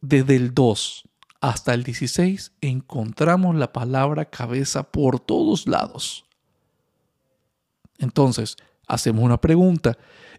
desde 0.00 0.36
el 0.36 0.54
2 0.54 1.08
hasta 1.40 1.74
el 1.74 1.82
16 1.82 2.52
encontramos 2.60 3.54
la 3.56 3.72
palabra 3.72 4.26
cabeza 4.26 4.82
por 4.82 5.20
todos 5.20 5.66
lados. 5.66 6.26
Entonces, 7.98 8.56
hacemos 8.86 9.24
una 9.24 9.40
pregunta. 9.40 9.96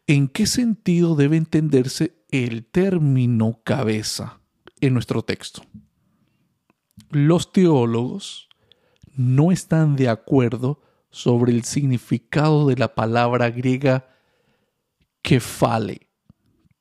¿En 0.08 0.28
qué 0.28 0.46
sentido 0.46 1.16
debe 1.16 1.36
entenderse 1.36 2.16
el 2.30 2.66
término 2.66 3.62
cabeza 3.64 4.40
en 4.80 4.94
nuestro 4.94 5.24
texto? 5.24 5.64
Los 7.10 7.52
teólogos 7.52 8.48
no 9.16 9.52
están 9.52 9.96
de 9.96 10.10
acuerdo 10.10 10.80
sobre 11.10 11.54
el 11.54 11.64
significado 11.64 12.68
de 12.68 12.76
la 12.76 12.94
palabra 12.94 13.50
griega 13.50 14.08
kefale, 15.24 16.10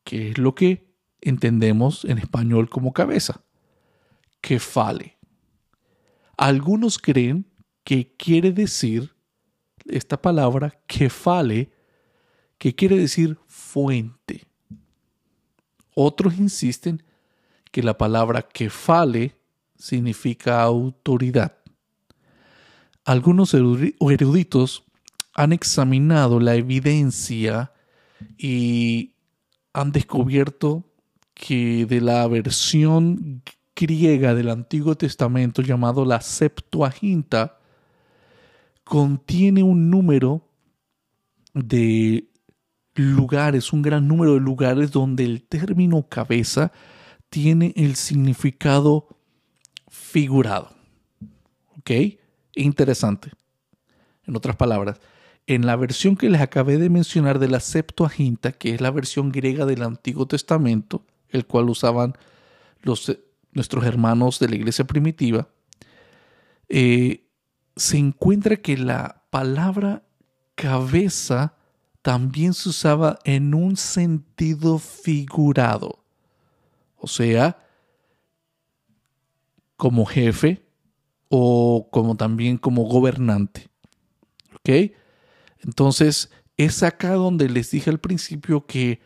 que 0.03 0.31
es 0.31 0.39
lo 0.39 0.55
que 0.55 0.95
entendemos 1.23 2.05
en 2.05 2.19
español 2.19 2.69
como 2.69 2.93
cabeza. 2.93 3.43
Kefale. 4.43 5.17
Algunos 6.37 6.99
creen 6.99 7.51
que 7.85 8.15
quiere 8.17 8.53
decir 8.53 9.15
esta 9.87 10.21
palabra 10.21 10.79
kefale 10.87 11.74
que 12.65 12.75
quiere 12.75 12.97
decir 12.97 13.37
fuente. 13.47 14.47
Otros 15.95 16.39
insisten 16.39 17.03
que 17.71 17.83
la 17.83 17.99
palabra 17.99 18.41
kefale 18.41 19.37
significa 19.77 20.63
autoridad. 20.63 21.59
Algunos 23.05 23.53
eruditos 23.53 24.83
han 25.35 25.53
examinado 25.53 26.41
la 26.41 26.55
evidencia 26.55 27.75
y 28.39 29.13
han 29.75 29.93
descubierto 29.93 30.91
que 31.35 31.85
de 31.85 32.01
la 32.01 32.27
versión 32.29 33.43
griega 33.77 34.35
del 34.35 34.49
Antiguo 34.49 34.95
Testamento 34.95 35.61
llamado 35.61 36.07
la 36.07 36.23
Septuaginta 36.23 37.59
contiene 38.85 39.63
un 39.63 39.91
número 39.91 40.49
de 41.53 42.31
lugares, 42.95 43.73
un 43.73 43.83
gran 43.83 44.07
número 44.07 44.35
de 44.35 44.41
lugares 44.41 44.91
donde 44.93 45.25
el 45.25 45.43
término 45.43 46.09
cabeza 46.09 46.73
tiene 47.29 47.73
el 47.77 47.97
significado 47.97 49.09
figurado. 49.89 50.71
¿Ok? 51.79 51.91
Interesante. 52.55 53.31
En 54.27 54.37
otras 54.37 54.57
palabras, 54.57 55.01
en 55.47 55.67
la 55.67 55.77
versión 55.77 56.17
que 56.17 56.31
les 56.31 56.41
acabé 56.41 56.79
de 56.79 56.89
mencionar 56.89 57.39
de 57.39 57.49
la 57.49 57.61
Septuaginta, 57.61 58.53
que 58.53 58.75
es 58.75 58.81
la 58.81 58.91
versión 58.91 59.31
griega 59.31 59.67
del 59.67 59.83
Antiguo 59.83 60.27
Testamento, 60.27 61.05
el 61.29 61.47
cual 61.47 61.69
usaban 61.69 62.15
los, 62.81 63.19
nuestros 63.53 63.85
hermanos 63.85 64.39
de 64.39 64.49
la 64.49 64.57
iglesia 64.57 64.87
primitiva, 64.87 65.49
eh, 66.69 67.27
se 67.77 67.99
encuentra 67.99 68.57
que 68.57 68.77
la 68.79 69.25
palabra 69.31 70.05
cabeza 70.55 71.57
también 72.05 72.53
se 72.53 72.69
usaba 72.69 73.19
en 73.25 73.55
un 73.55 73.79
sentido 73.79 74.79
figurado, 74.79 76.05
o 76.99 77.07
sea, 77.07 77.67
como 79.79 80.05
jefe 80.05 80.69
o 81.31 81.89
como 81.91 82.15
también 82.15 82.59
como 82.59 82.83
gobernante. 82.83 83.71
¿Ok? 84.55 84.93
Entonces, 85.61 86.31
es 86.59 86.83
acá 86.83 87.15
donde 87.15 87.49
les 87.49 87.71
dije 87.71 87.89
al 87.89 88.01
principio 88.01 88.67
que 88.67 89.01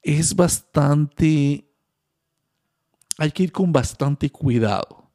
es 0.00 0.36
bastante, 0.36 1.68
hay 3.18 3.32
que 3.32 3.42
ir 3.42 3.50
con 3.50 3.72
bastante 3.72 4.30
cuidado, 4.30 5.10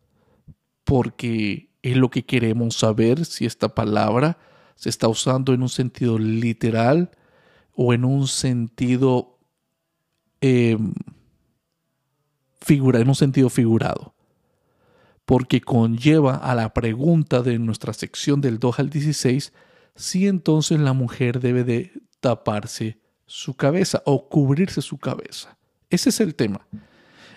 porque 0.84 1.70
es 1.82 1.96
lo 1.96 2.10
que 2.10 2.26
queremos 2.26 2.76
saber 2.76 3.24
si 3.24 3.46
esta 3.46 3.74
palabra 3.74 4.38
se 4.76 4.90
está 4.90 5.08
usando 5.08 5.54
en 5.54 5.62
un 5.62 5.70
sentido 5.70 6.20
literal 6.20 7.12
o 7.74 7.94
en 7.94 8.06
un 8.06 8.28
sentido 8.28 9.40
eh, 10.42 10.78
en 12.68 13.10
un 13.10 13.16
sentido 13.16 13.50
figurado. 13.50 14.14
Porque 15.26 15.62
conlleva 15.62 16.36
a 16.36 16.54
la 16.56 16.74
pregunta 16.74 17.42
de 17.42 17.58
nuestra 17.58 17.94
sección 17.94 18.42
del 18.42 18.60
2 18.60 18.80
al 18.80 18.90
16 18.90 19.54
si 19.96 20.28
entonces 20.28 20.80
la 20.80 20.94
mujer 20.94 21.40
debe 21.40 21.64
de 21.64 21.92
taparse 22.20 23.00
su 23.26 23.56
cabeza 23.56 24.04
o 24.06 24.30
cubrirse 24.30 24.82
su 24.82 24.98
cabeza. 24.98 25.58
Ese 25.90 26.10
es 26.10 26.20
el 26.20 26.36
tema. 26.36 26.68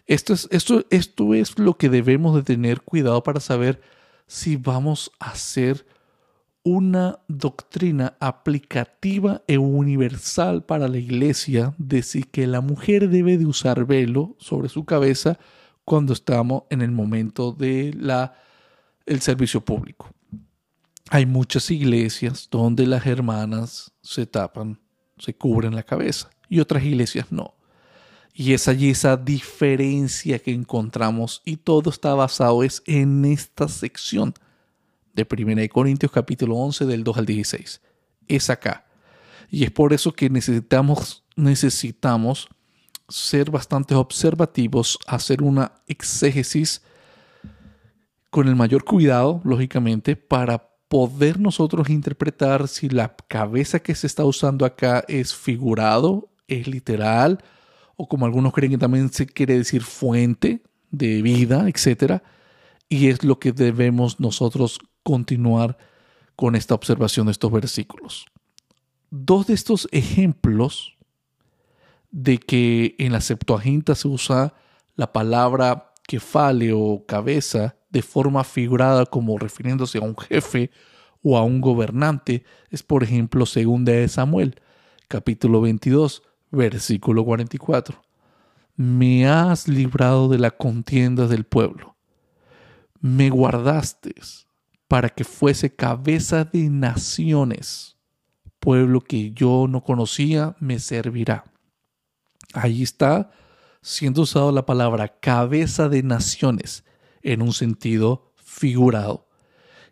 Esto 0.07 0.33
es, 0.33 0.49
esto, 0.51 0.85
esto 0.91 1.35
es 1.35 1.59
lo 1.59 1.77
que 1.77 1.89
debemos 1.89 2.35
de 2.35 2.43
tener 2.43 2.83
cuidado 2.83 3.23
para 3.23 3.41
saber 3.41 3.81
si 4.27 4.57
vamos 4.57 5.13
a 5.19 5.31
hacer 5.31 5.87
una 6.69 7.21
doctrina 7.29 8.15
aplicativa 8.21 9.43
e 9.47 9.57
universal 9.57 10.65
para 10.65 10.87
la 10.87 10.99
iglesia 10.99 11.75
de 11.79 12.03
si 12.03 12.25
que 12.25 12.47
la 12.47 12.61
mujer 12.61 13.09
debe 13.09 13.39
de 13.39 13.47
usar 13.47 13.87
velo 13.87 14.37
sobre 14.39 14.69
su 14.69 14.85
cabeza 14.85 15.39
cuando 15.87 16.13
estamos 16.13 16.65
en 16.69 16.83
el 16.83 16.91
momento 16.91 17.53
de 17.53 17.95
la 17.99 18.35
el 19.07 19.23
servicio 19.23 19.65
público. 19.65 20.11
Hay 21.09 21.25
muchas 21.25 21.71
iglesias 21.71 22.49
donde 22.51 22.87
las 22.87 23.07
hermanas 23.07 23.91
se 24.03 24.27
tapan, 24.27 24.79
se 25.17 25.35
cubren 25.35 25.75
la 25.75 25.83
cabeza 25.83 26.29
y 26.51 26.61
otras 26.61 26.85
iglesias 26.85 27.33
no. 27.33 27.55
Y 28.35 28.53
es 28.53 28.69
allí 28.69 28.91
esa 28.91 29.17
diferencia 29.17 30.39
que 30.39 30.53
encontramos 30.53 31.41
y 31.47 31.57
todo 31.57 31.89
está 31.89 32.13
basado 32.13 32.63
es 32.63 32.83
en 32.85 33.25
esta 33.25 33.69
sección 33.69 34.35
de 35.15 35.27
1 35.29 35.69
Corintios 35.71 36.13
capítulo 36.13 36.57
11 36.57 36.87
del 36.87 37.05
2 37.05 37.19
al 37.19 37.27
16. 37.27 37.81
Es 38.29 38.51
acá. 38.51 38.87
Y 39.51 39.65
es 39.65 39.71
por 39.71 39.93
eso 39.93 40.13
que 40.13 40.29
necesitamos, 40.31 41.25
necesitamos 41.37 42.49
ser 43.09 43.51
bastante 43.51 43.95
observativos, 43.95 44.99
hacer 45.07 45.43
una 45.43 45.73
exégesis 45.87 46.83
con 48.31 48.47
el 48.49 48.57
mayor 48.57 48.85
cuidado, 48.85 49.41
lógicamente, 49.45 50.17
para 50.17 50.69
poder 50.89 51.39
nosotros 51.39 51.89
interpretar 51.91 52.69
si 52.69 52.89
la 52.89 53.15
cabeza 53.29 53.81
que 53.81 53.95
se 53.95 54.07
está 54.07 54.25
usando 54.25 54.65
acá 54.65 55.05
es 55.09 55.35
figurado, 55.35 56.31
es 56.47 56.67
literal, 56.67 57.43
o 57.97 58.09
como 58.09 58.27
algunos 58.27 58.53
creen 58.53 58.73
que 58.73 58.79
también 58.79 59.13
se 59.13 59.27
quiere 59.27 59.57
decir 59.57 59.83
fuente 59.83 60.63
de 60.91 61.23
vida, 61.23 61.69
etc. 61.69 62.23
Y 62.89 63.09
es 63.09 63.25
lo 63.25 63.39
que 63.39 63.53
debemos 63.53 64.21
nosotros 64.21 64.79
continuar 65.09 65.79
con 66.37 66.55
esta 66.55 66.75
observación 66.75 67.29
de 67.29 67.33
estos 67.33 67.51
versículos. 67.51 68.27
Dos 69.11 69.47
de 69.47 69.55
estos 69.55 69.89
ejemplos 69.91 70.99
de 72.11 72.37
que 72.37 72.95
en 72.99 73.13
la 73.13 73.23
Septuaginta 73.23 73.95
se 73.95 74.07
usa 74.07 74.53
la 74.97 75.11
palabra 75.11 75.95
kefale 76.07 76.75
o 76.75 77.07
cabeza 77.07 77.77
de 77.89 78.03
forma 78.03 78.45
figurada 78.45 79.07
como 79.07 79.39
refiriéndose 79.39 79.97
a 79.97 80.03
un 80.03 80.15
jefe 80.15 80.71
o 81.23 81.39
a 81.39 81.43
un 81.43 81.63
gobernante 81.63 82.45
es 82.69 82.83
por 82.83 83.03
ejemplo 83.03 83.47
segunda 83.47 83.93
de 83.93 84.09
Samuel 84.09 84.61
capítulo 85.09 85.63
22 85.63 86.23
versículo 86.51 87.25
44 87.25 88.03
me 88.77 89.27
has 89.27 89.69
librado 89.69 90.29
de 90.29 90.39
la 90.39 90.51
contienda 90.51 91.27
del 91.27 91.45
pueblo 91.45 91.97
me 93.01 93.31
guardaste 93.31 94.15
para 94.89 95.11
que 95.11 95.25
fuese 95.25 95.75
cabeza 95.75 96.45
de 96.45 96.71
naciones. 96.71 97.97
Pueblo 98.59 99.01
que 99.01 99.31
yo 99.33 99.67
no 99.69 99.85
conocía 99.85 100.57
me 100.59 100.79
servirá. 100.79 101.45
Ahí 102.55 102.83
está 102.83 103.31
siendo 103.83 104.23
usado 104.23 104.51
la 104.51 104.67
palabra 104.67 105.21
cabeza 105.21 105.89
de 105.89 106.03
naciones 106.03 106.85
en 107.23 107.43
un 107.43 107.53
sentido 107.53 108.33
figurado. 108.37 109.29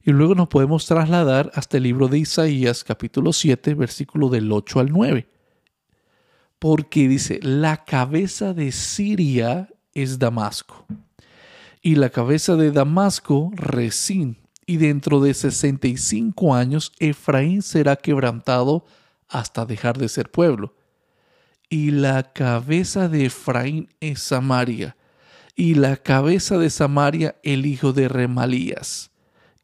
Y 0.02 0.12
luego 0.12 0.35
nos 0.35 0.48
podemos 0.48 0.87
trasladar 0.87 1.50
hasta 1.54 1.76
el 1.76 1.82
libro 1.82 2.09
de 2.09 2.18
Isaías 2.18 2.85
capítulo 2.85 3.32
7, 3.32 3.74
versículo 3.74 4.28
del 4.28 4.50
8 4.50 4.80
al 4.80 4.90
9. 4.90 5.28
Porque 6.59 7.09
dice, 7.09 7.38
la 7.42 7.85
cabeza 7.85 8.54
de 8.54 8.72
Siria 8.72 9.68
es 9.94 10.18
Damasco 10.18 10.87
y 11.82 11.96
la 11.96 12.11
cabeza 12.11 12.56
de 12.56 12.72
Damasco 12.72 13.50
Resín. 13.54 14.45
Y 14.66 14.79
dentro 14.79 15.20
de 15.20 15.33
65 15.33 16.55
años 16.55 16.92
Efraín 16.98 17.62
será 17.62 17.96
quebrantado 17.96 18.85
hasta 19.29 19.64
dejar 19.64 19.96
de 19.96 20.09
ser 20.09 20.31
pueblo. 20.31 20.74
Y 21.68 21.92
la 21.92 22.33
cabeza 22.33 23.09
de 23.09 23.26
Efraín 23.26 23.88
es 24.00 24.22
Samaria, 24.22 24.96
y 25.55 25.74
la 25.74 25.96
cabeza 25.96 26.59
de 26.59 26.68
Samaria 26.68 27.37
el 27.42 27.64
hijo 27.64 27.92
de 27.92 28.09
Remalías. 28.09 29.11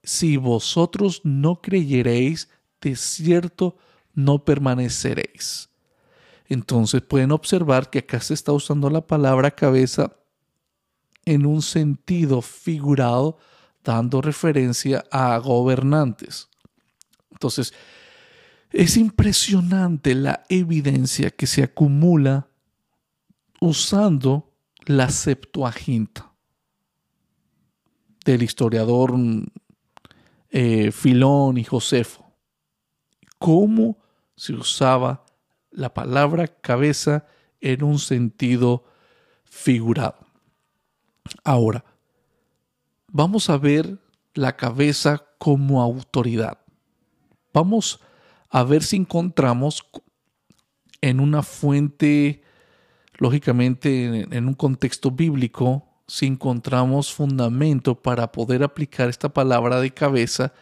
Si 0.02 0.36
vosotros 0.36 1.20
no 1.22 1.60
creyereis, 1.60 2.48
de 2.80 2.96
cierto 2.96 3.76
no 4.14 4.44
permaneceréis. 4.44 5.68
Entonces 6.46 7.02
pueden 7.02 7.32
observar 7.32 7.88
que 7.88 8.00
acá 8.00 8.20
se 8.20 8.34
está 8.34 8.52
usando 8.52 8.90
la 8.90 9.06
palabra 9.06 9.50
cabeza 9.52 10.16
en 11.24 11.46
un 11.46 11.62
sentido 11.62 12.42
figurado, 12.42 13.38
dando 13.84 14.20
referencia 14.20 15.04
a 15.10 15.38
gobernantes. 15.38 16.48
Entonces, 17.30 17.72
es 18.70 18.96
impresionante 18.96 20.14
la 20.14 20.44
evidencia 20.48 21.30
que 21.30 21.46
se 21.46 21.62
acumula 21.62 22.48
usando 23.60 24.52
la 24.86 25.10
Septuaginta 25.10 26.32
del 28.24 28.42
historiador 28.42 29.14
eh, 30.50 30.90
Filón 30.90 31.58
y 31.58 31.64
Josefo. 31.64 32.32
Cómo 33.38 33.98
se 34.36 34.54
usaba 34.54 35.24
la 35.70 35.92
palabra 35.92 36.46
cabeza 36.46 37.26
en 37.60 37.82
un 37.82 37.98
sentido 37.98 38.84
figurado. 39.44 40.26
Ahora, 41.44 41.84
vamos 43.12 43.50
a 43.50 43.58
ver 43.58 43.98
la 44.34 44.56
cabeza 44.56 45.24
como 45.38 45.82
autoridad. 45.82 46.58
Vamos 47.52 48.00
a 48.50 48.64
ver 48.64 48.82
si 48.82 48.96
encontramos 48.96 49.86
en 51.00 51.20
una 51.20 51.42
fuente, 51.42 52.42
lógicamente 53.18 54.26
en, 54.30 54.48
un 54.48 54.54
contexto 54.54 55.10
bíblico, 55.10 55.86
si 56.06 56.26
encontramos 56.26 57.12
fundamento 57.12 58.00
para 58.00 58.32
poder 58.32 58.62
aplicar 58.62 59.08
esta 59.08 59.28
palabra 59.32 59.80
de 59.80 59.92
cabeza 59.92 60.52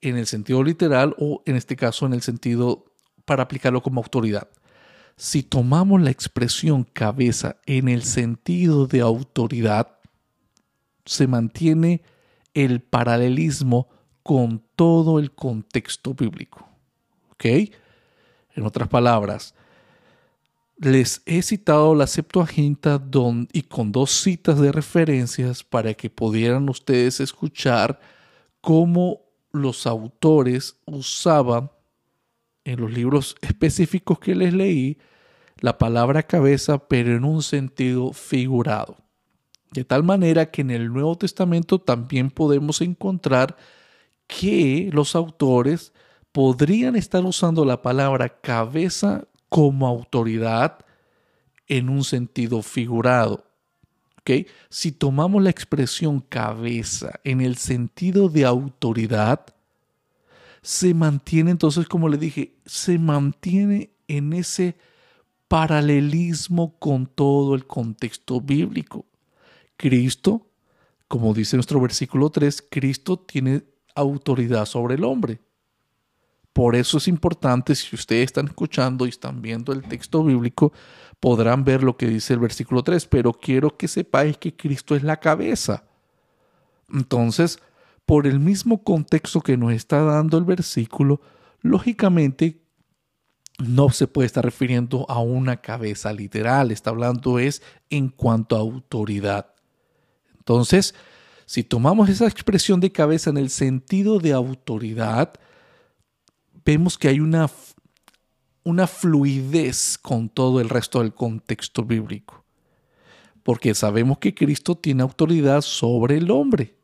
en 0.00 0.16
el 0.16 0.26
sentido 0.26 0.62
literal 0.62 1.14
o 1.18 1.42
en 1.46 1.56
este 1.56 1.76
caso 1.76 2.06
en 2.06 2.14
el 2.14 2.22
sentido 2.22 2.84
para 3.24 3.42
aplicarlo 3.42 3.82
como 3.82 4.00
autoridad. 4.00 4.48
Si 5.16 5.42
tomamos 5.42 6.00
la 6.00 6.10
expresión 6.10 6.84
cabeza 6.84 7.56
en 7.66 7.88
el 7.88 8.02
sentido 8.04 8.86
de 8.86 9.00
autoridad, 9.00 9.97
se 11.08 11.26
mantiene 11.26 12.02
el 12.54 12.80
paralelismo 12.80 13.88
con 14.22 14.62
todo 14.76 15.18
el 15.18 15.32
contexto 15.32 16.14
bíblico. 16.14 16.68
¿Ok? 17.32 17.44
En 18.54 18.64
otras 18.64 18.88
palabras, 18.88 19.54
les 20.76 21.22
he 21.24 21.42
citado 21.42 21.94
la 21.94 22.06
Septuaginta 22.06 23.02
y 23.52 23.62
con 23.62 23.90
dos 23.90 24.10
citas 24.10 24.60
de 24.60 24.70
referencias 24.70 25.64
para 25.64 25.94
que 25.94 26.10
pudieran 26.10 26.68
ustedes 26.68 27.20
escuchar 27.20 27.98
cómo 28.60 29.22
los 29.50 29.86
autores 29.86 30.76
usaban 30.84 31.70
en 32.64 32.80
los 32.80 32.92
libros 32.92 33.34
específicos 33.40 34.18
que 34.18 34.34
les 34.34 34.52
leí 34.52 34.98
la 35.60 35.78
palabra 35.78 36.22
cabeza, 36.22 36.78
pero 36.78 37.16
en 37.16 37.24
un 37.24 37.42
sentido 37.42 38.12
figurado. 38.12 39.07
De 39.70 39.84
tal 39.84 40.02
manera 40.02 40.50
que 40.50 40.62
en 40.62 40.70
el 40.70 40.92
Nuevo 40.92 41.16
Testamento 41.16 41.78
también 41.78 42.30
podemos 42.30 42.80
encontrar 42.80 43.56
que 44.26 44.90
los 44.92 45.14
autores 45.14 45.92
podrían 46.32 46.96
estar 46.96 47.24
usando 47.24 47.64
la 47.64 47.82
palabra 47.82 48.40
cabeza 48.40 49.26
como 49.48 49.86
autoridad 49.86 50.78
en 51.66 51.88
un 51.88 52.04
sentido 52.04 52.62
figurado. 52.62 53.44
¿Okay? 54.20 54.46
Si 54.68 54.92
tomamos 54.92 55.42
la 55.42 55.50
expresión 55.50 56.20
cabeza 56.20 57.20
en 57.24 57.40
el 57.40 57.56
sentido 57.56 58.28
de 58.28 58.44
autoridad, 58.44 59.46
se 60.62 60.92
mantiene 60.92 61.50
entonces, 61.50 61.86
como 61.88 62.08
le 62.08 62.18
dije, 62.18 62.54
se 62.66 62.98
mantiene 62.98 63.90
en 64.06 64.32
ese 64.32 64.76
paralelismo 65.48 66.78
con 66.78 67.06
todo 67.06 67.54
el 67.54 67.66
contexto 67.66 68.40
bíblico. 68.40 69.06
Cristo, 69.78 70.50
como 71.06 71.32
dice 71.32 71.56
nuestro 71.56 71.80
versículo 71.80 72.28
3, 72.28 72.66
Cristo 72.68 73.18
tiene 73.18 73.62
autoridad 73.94 74.66
sobre 74.66 74.96
el 74.96 75.04
hombre. 75.04 75.40
Por 76.52 76.74
eso 76.74 76.98
es 76.98 77.06
importante, 77.06 77.74
si 77.76 77.94
ustedes 77.94 78.26
están 78.26 78.48
escuchando 78.48 79.06
y 79.06 79.10
están 79.10 79.40
viendo 79.40 79.72
el 79.72 79.82
texto 79.84 80.24
bíblico, 80.24 80.72
podrán 81.20 81.62
ver 81.62 81.84
lo 81.84 81.96
que 81.96 82.08
dice 82.08 82.34
el 82.34 82.40
versículo 82.40 82.82
3, 82.82 83.06
pero 83.06 83.32
quiero 83.32 83.76
que 83.76 83.86
sepáis 83.86 84.36
que 84.36 84.56
Cristo 84.56 84.96
es 84.96 85.04
la 85.04 85.20
cabeza. 85.20 85.84
Entonces, 86.92 87.60
por 88.04 88.26
el 88.26 88.40
mismo 88.40 88.82
contexto 88.82 89.40
que 89.40 89.56
nos 89.56 89.72
está 89.72 90.02
dando 90.02 90.36
el 90.38 90.44
versículo, 90.44 91.20
lógicamente 91.60 92.64
no 93.58 93.90
se 93.90 94.08
puede 94.08 94.26
estar 94.26 94.44
refiriendo 94.44 95.06
a 95.08 95.20
una 95.20 95.60
cabeza 95.60 96.12
literal, 96.12 96.72
está 96.72 96.90
hablando 96.90 97.38
es 97.38 97.62
en 97.90 98.08
cuanto 98.08 98.56
a 98.56 98.60
autoridad. 98.60 99.54
Entonces, 100.48 100.94
si 101.44 101.62
tomamos 101.62 102.08
esa 102.08 102.26
expresión 102.26 102.80
de 102.80 102.90
cabeza 102.90 103.28
en 103.28 103.36
el 103.36 103.50
sentido 103.50 104.18
de 104.18 104.32
autoridad, 104.32 105.34
vemos 106.64 106.96
que 106.96 107.08
hay 107.08 107.20
una, 107.20 107.50
una 108.64 108.86
fluidez 108.86 109.98
con 109.98 110.30
todo 110.30 110.62
el 110.62 110.70
resto 110.70 111.00
del 111.00 111.12
contexto 111.12 111.84
bíblico. 111.84 112.46
Porque 113.42 113.74
sabemos 113.74 114.16
que 114.16 114.34
Cristo 114.34 114.74
tiene 114.74 115.02
autoridad 115.02 115.60
sobre 115.60 116.16
el 116.16 116.30
hombre. 116.30 116.74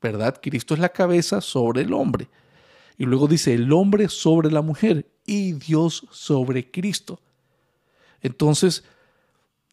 ¿Verdad? 0.00 0.38
Cristo 0.40 0.74
es 0.74 0.78
la 0.78 0.90
cabeza 0.90 1.40
sobre 1.40 1.82
el 1.82 1.92
hombre. 1.92 2.28
Y 2.98 3.04
luego 3.04 3.26
dice 3.26 3.52
el 3.52 3.72
hombre 3.72 4.08
sobre 4.08 4.48
la 4.48 4.62
mujer 4.62 5.10
y 5.26 5.54
Dios 5.54 6.06
sobre 6.12 6.70
Cristo. 6.70 7.20
Entonces, 8.20 8.84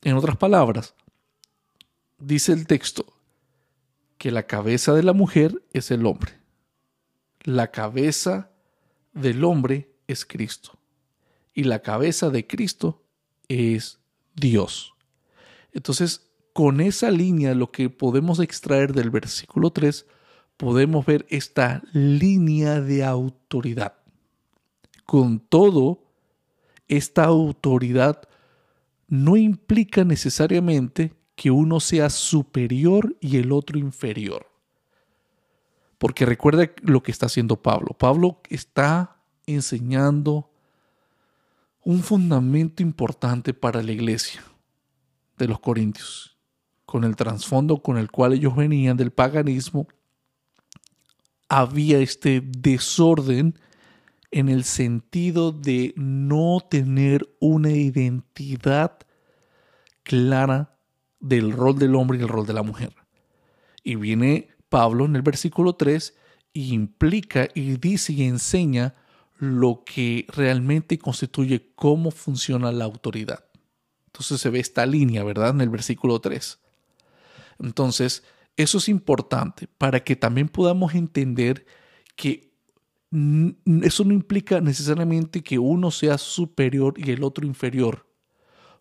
en 0.02 0.16
otras 0.16 0.38
palabras, 0.38 0.96
dice 2.18 2.54
el 2.54 2.68
texto 2.68 3.06
que 4.18 4.32
la 4.32 4.44
cabeza 4.44 4.94
de 4.94 5.04
la 5.04 5.14
mujer 5.14 5.64
es 5.74 5.92
el 5.92 6.06
hombre. 6.06 6.34
La 7.44 7.72
cabeza 7.72 8.52
del 9.14 9.44
hombre 9.44 9.90
es 10.08 10.26
Cristo 10.26 10.78
y 11.54 11.64
la 11.64 11.82
cabeza 11.82 12.30
de 12.30 12.46
Cristo 12.46 13.04
es 13.48 14.00
Dios. 14.36 14.94
Entonces, 15.72 16.30
con 16.54 16.82
esa 16.82 17.12
línea, 17.12 17.54
lo 17.54 17.72
que 17.72 17.90
podemos 17.90 18.40
extraer 18.40 18.94
del 18.94 19.10
versículo 19.10 19.72
3, 19.72 20.06
podemos 20.58 21.06
ver 21.06 21.26
esta 21.30 21.84
línea 21.94 22.82
de 22.82 23.04
autoridad. 23.04 23.94
Con 25.06 25.40
todo, 25.40 26.04
esta 26.88 27.26
autoridad 27.26 28.28
no 29.08 29.38
implica 29.38 30.04
necesariamente 30.04 31.14
que 31.38 31.52
uno 31.52 31.80
sea 31.80 32.10
superior 32.10 33.16
y 33.22 33.38
el 33.38 33.52
otro 33.52 33.78
inferior. 33.78 34.48
Porque 36.00 36.26
recuerda 36.26 36.72
lo 36.82 37.04
que 37.04 37.12
está 37.12 37.28
haciendo 37.28 37.62
Pablo. 37.62 37.96
Pablo 37.96 38.42
está 38.50 39.18
enseñando 39.46 40.50
un 41.84 42.02
fundamento 42.02 42.82
importante 42.82 43.54
para 43.54 43.84
la 43.84 43.92
iglesia 43.92 44.44
de 45.38 45.48
los 45.48 45.60
corintios, 45.60 46.36
con 46.88 47.04
el 47.04 47.16
trasfondo 47.16 47.84
con 47.84 48.00
el 48.00 48.10
cual 48.10 48.34
ellos 48.34 48.56
venían 48.56 48.98
del 48.98 49.12
paganismo, 49.12 49.88
había 51.50 52.00
este 52.00 52.42
desorden 52.42 53.60
en 54.32 54.50
el 54.50 54.64
sentido 54.64 55.52
de 55.52 55.94
no 55.96 56.66
tener 56.68 57.30
una 57.40 57.70
identidad 57.70 58.98
clara 60.02 60.77
del 61.28 61.52
rol 61.52 61.78
del 61.78 61.96
hombre 61.96 62.18
y 62.18 62.22
el 62.22 62.28
rol 62.28 62.46
de 62.46 62.54
la 62.54 62.64
mujer. 62.64 62.94
Y 63.84 63.96
viene 63.96 64.50
Pablo 64.70 65.06
en 65.06 65.16
el 65.16 65.22
versículo 65.22 65.76
3 65.76 66.16
implica 66.54 67.48
y 67.54 67.78
dice 67.78 68.14
y 68.14 68.24
enseña 68.24 68.96
lo 69.38 69.84
que 69.86 70.26
realmente 70.30 70.98
constituye 70.98 71.72
cómo 71.76 72.12
funciona 72.12 72.72
la 72.72 72.86
autoridad. 72.86 73.46
Entonces 74.08 74.42
se 74.42 74.50
ve 74.50 74.60
esta 74.60 74.86
línea, 74.86 75.24
¿verdad? 75.24 75.52
En 75.52 75.62
el 75.62 75.70
versículo 75.70 76.20
3. 76.20 76.60
Entonces, 77.60 78.24
eso 78.56 78.80
es 78.80 78.90
importante 78.90 79.68
para 79.78 80.04
que 80.04 80.16
también 80.16 80.50
podamos 80.50 80.96
entender 80.96 81.66
que 82.16 82.52
eso 83.84 84.04
no 84.04 84.14
implica 84.14 84.60
necesariamente 84.60 85.44
que 85.44 85.60
uno 85.60 85.92
sea 85.92 86.18
superior 86.18 86.96
y 86.98 87.12
el 87.12 87.24
otro 87.24 87.46
inferior, 87.46 88.08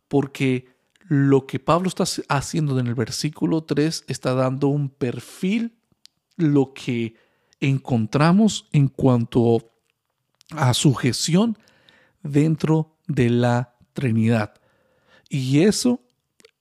porque 0.09 0.76
lo 1.09 1.47
que 1.47 1.61
Pablo 1.61 1.89
está 1.89 2.05
haciendo 2.29 2.79
en 2.79 2.87
el 2.87 2.95
versículo 2.95 3.63
3 3.63 4.05
está 4.09 4.35
dando 4.35 4.69
un 4.69 4.89
perfil, 4.89 5.79
lo 6.37 6.73
que 6.75 7.15
encontramos 7.61 8.69
en 8.73 8.89
cuanto 8.89 9.73
a 10.51 10.75
sujeción 10.75 11.59
dentro 12.23 12.97
de 13.07 13.31
la 13.31 13.77
Trinidad. 13.93 14.55
Y 15.29 15.61
eso 15.61 16.01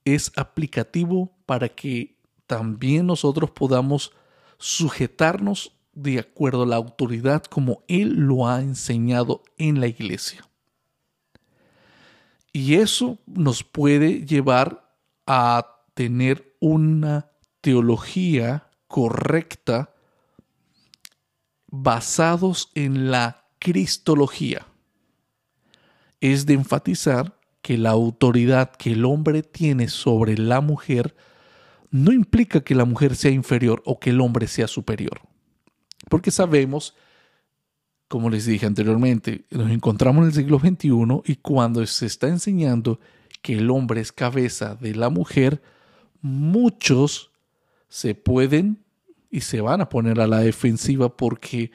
es 0.05 0.31
aplicativo 0.35 1.35
para 1.45 1.69
que 1.69 2.17
también 2.47 3.07
nosotros 3.07 3.51
podamos 3.51 4.13
sujetarnos 4.57 5.73
de 5.93 6.19
acuerdo 6.19 6.63
a 6.63 6.67
la 6.67 6.75
autoridad 6.75 7.43
como 7.43 7.83
Él 7.87 8.13
lo 8.13 8.47
ha 8.47 8.61
enseñado 8.61 9.43
en 9.57 9.79
la 9.79 9.87
iglesia. 9.87 10.47
Y 12.55 12.75
eso 12.75 13.19
nos 13.25 13.65
puede 13.65 14.25
llevar 14.25 14.89
a 15.27 15.83
tener 15.93 16.55
una 16.61 17.29
teología 17.59 18.69
correcta 18.87 19.93
basados 21.67 22.71
en 22.73 23.11
la 23.11 23.43
cristología. 23.59 24.67
Es 26.21 26.45
de 26.45 26.53
enfatizar 26.53 27.37
que 27.61 27.77
la 27.77 27.89
autoridad 27.89 28.71
que 28.71 28.93
el 28.93 29.03
hombre 29.03 29.43
tiene 29.43 29.89
sobre 29.89 30.37
la 30.37 30.61
mujer 30.61 31.13
no 31.91 32.13
implica 32.13 32.61
que 32.61 32.73
la 32.73 32.85
mujer 32.85 33.17
sea 33.17 33.31
inferior 33.31 33.83
o 33.85 33.99
que 33.99 34.11
el 34.11 34.21
hombre 34.21 34.47
sea 34.47 34.69
superior. 34.69 35.19
Porque 36.09 36.31
sabemos, 36.31 36.95
como 38.07 38.29
les 38.29 38.45
dije 38.45 38.65
anteriormente, 38.65 39.45
nos 39.49 39.71
encontramos 39.71 40.23
en 40.23 40.27
el 40.27 40.33
siglo 40.33 40.59
XXI 40.59 41.31
y 41.31 41.35
cuando 41.37 41.85
se 41.85 42.05
está 42.05 42.27
enseñando 42.27 42.99
que 43.41 43.53
el 43.53 43.69
hombre 43.69 44.01
es 44.01 44.11
cabeza 44.11 44.75
de 44.75 44.95
la 44.95 45.09
mujer, 45.09 45.61
muchos 46.21 47.31
se 47.89 48.15
pueden 48.15 48.83
y 49.29 49.41
se 49.41 49.61
van 49.61 49.81
a 49.81 49.89
poner 49.89 50.19
a 50.19 50.27
la 50.27 50.39
defensiva 50.39 51.15
porque 51.15 51.71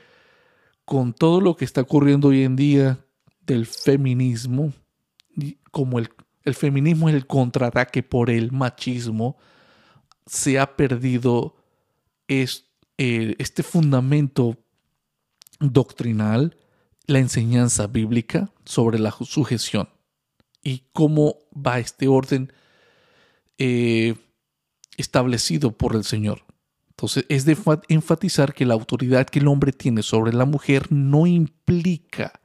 con 0.85 1.13
todo 1.13 1.41
lo 1.41 1.57
que 1.57 1.65
está 1.65 1.83
ocurriendo 1.83 2.29
hoy 2.29 2.43
en 2.43 2.57
día 2.57 3.05
del 3.47 3.67
feminismo, 3.67 4.73
como 5.71 5.99
el, 5.99 6.11
el 6.45 6.55
feminismo 6.55 7.09
es 7.09 7.15
el 7.15 7.27
contraataque 7.27 8.03
por 8.03 8.31
el 8.31 8.53
machismo, 8.53 9.37
se 10.27 10.59
ha 10.59 10.77
perdido 10.77 11.57
eh, 12.29 12.47
este 13.39 13.63
fundamento 13.63 14.57
doctrinal, 15.61 16.57
la 17.07 17.19
enseñanza 17.19 17.87
bíblica 17.87 18.51
sobre 18.65 18.99
la 18.99 19.13
sujeción 19.13 19.89
y 20.63 20.85
cómo 20.93 21.37
va 21.55 21.79
este 21.79 22.09
orden 22.09 22.53
eh, 23.59 24.15
establecido 24.97 25.73
por 25.73 25.95
el 25.95 26.05
Señor. 26.05 26.45
Entonces 26.91 27.25
es 27.29 27.45
de 27.45 27.57
enfatizar 27.89 28.53
que 28.53 28.67
la 28.67 28.75
autoridad 28.75 29.27
que 29.27 29.39
el 29.39 29.49
hombre 29.49 29.73
tiene 29.73 30.03
sobre 30.03 30.33
la 30.33 30.45
mujer 30.45 30.91
no 30.91 31.27
implica 31.27 32.41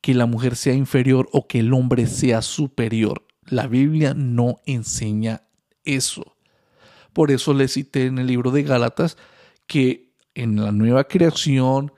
que 0.00 0.14
la 0.14 0.26
mujer 0.26 0.54
sea 0.54 0.74
inferior 0.74 1.28
o 1.32 1.48
que 1.48 1.60
el 1.60 1.72
hombre 1.72 2.06
sea 2.06 2.42
superior. 2.42 3.26
La 3.46 3.66
Biblia 3.66 4.14
no 4.14 4.60
enseña 4.66 5.42
eso. 5.84 6.36
Por 7.12 7.30
eso 7.30 7.54
le 7.54 7.68
cité 7.68 8.06
en 8.06 8.18
el 8.18 8.26
libro 8.26 8.50
de 8.50 8.62
Gálatas 8.62 9.16
que 9.66 10.12
en 10.34 10.62
la 10.62 10.72
nueva 10.72 11.04
creación 11.04 11.92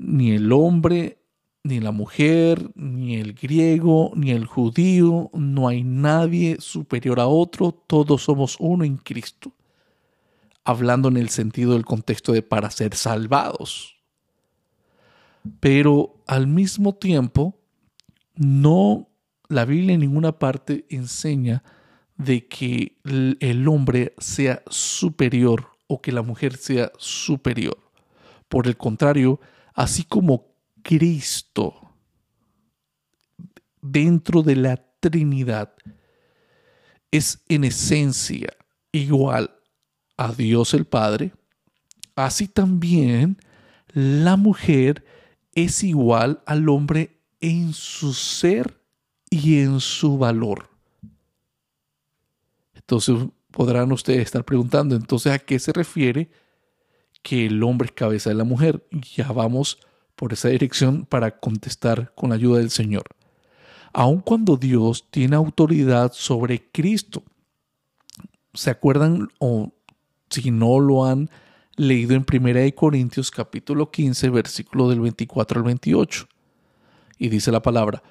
ni 0.00 0.32
el 0.32 0.50
hombre, 0.50 1.18
ni 1.62 1.78
la 1.78 1.92
mujer, 1.92 2.70
ni 2.74 3.16
el 3.16 3.34
griego, 3.34 4.12
ni 4.16 4.30
el 4.30 4.46
judío, 4.46 5.30
no 5.34 5.68
hay 5.68 5.84
nadie 5.84 6.56
superior 6.58 7.20
a 7.20 7.26
otro, 7.26 7.72
todos 7.72 8.22
somos 8.22 8.56
uno 8.58 8.84
en 8.84 8.96
Cristo. 8.96 9.52
Hablando 10.64 11.08
en 11.08 11.18
el 11.18 11.28
sentido 11.28 11.74
del 11.74 11.84
contexto 11.84 12.32
de 12.32 12.42
para 12.42 12.70
ser 12.70 12.94
salvados. 12.94 13.96
Pero 15.60 16.22
al 16.26 16.46
mismo 16.46 16.94
tiempo, 16.94 17.58
no, 18.36 19.08
la 19.48 19.66
Biblia 19.66 19.94
en 19.94 20.00
ninguna 20.00 20.38
parte 20.38 20.86
enseña 20.88 21.62
de 22.16 22.46
que 22.46 22.96
el 23.04 23.68
hombre 23.68 24.14
sea 24.18 24.62
superior 24.68 25.68
o 25.88 26.00
que 26.00 26.12
la 26.12 26.22
mujer 26.22 26.56
sea 26.56 26.90
superior. 26.96 27.78
Por 28.48 28.66
el 28.66 28.76
contrario, 28.76 29.40
así 29.74 30.04
como 30.04 30.46
Cristo 30.82 31.94
dentro 33.80 34.42
de 34.42 34.56
la 34.56 34.76
Trinidad 35.00 35.74
es 37.10 37.42
en 37.48 37.64
esencia 37.64 38.56
igual 38.92 39.54
a 40.16 40.32
Dios 40.32 40.74
el 40.74 40.84
Padre, 40.84 41.32
así 42.14 42.46
también 42.46 43.38
la 43.92 44.36
mujer 44.36 45.04
es 45.54 45.82
igual 45.82 46.42
al 46.46 46.68
hombre 46.68 47.20
en 47.40 47.72
su 47.72 48.12
ser 48.12 48.80
y 49.30 49.60
en 49.60 49.80
su 49.80 50.18
valor. 50.18 50.68
Entonces 52.74 53.16
podrán 53.50 53.90
ustedes 53.92 54.20
estar 54.20 54.44
preguntando, 54.44 54.94
entonces, 54.94 55.32
¿a 55.32 55.38
qué 55.38 55.58
se 55.58 55.72
refiere 55.72 56.30
que 57.22 57.46
el 57.46 57.62
hombre 57.62 57.86
es 57.86 57.92
cabeza 57.92 58.30
de 58.30 58.36
la 58.36 58.44
mujer? 58.44 58.86
Ya 59.14 59.30
vamos 59.32 59.78
por 60.16 60.32
esa 60.32 60.48
dirección 60.48 61.06
para 61.06 61.38
contestar 61.38 62.12
con 62.14 62.30
la 62.30 62.36
ayuda 62.36 62.58
del 62.58 62.70
Señor. 62.70 63.04
Aun 63.92 64.20
cuando 64.20 64.56
Dios 64.56 65.06
tiene 65.10 65.36
autoridad 65.36 66.12
sobre 66.12 66.70
Cristo, 66.70 67.24
¿se 68.54 68.70
acuerdan 68.70 69.28
o 69.38 69.72
si 70.28 70.50
no 70.50 70.78
lo 70.78 71.04
han 71.04 71.30
leído 71.76 72.14
en 72.14 72.24
1 72.30 72.74
Corintios 72.74 73.30
capítulo 73.30 73.90
15, 73.90 74.30
versículo 74.30 74.88
del 74.88 75.00
24 75.00 75.60
al 75.60 75.64
28? 75.64 76.28
Y 77.18 77.28
dice 77.28 77.50
la 77.50 77.62
palabra, 77.62 78.02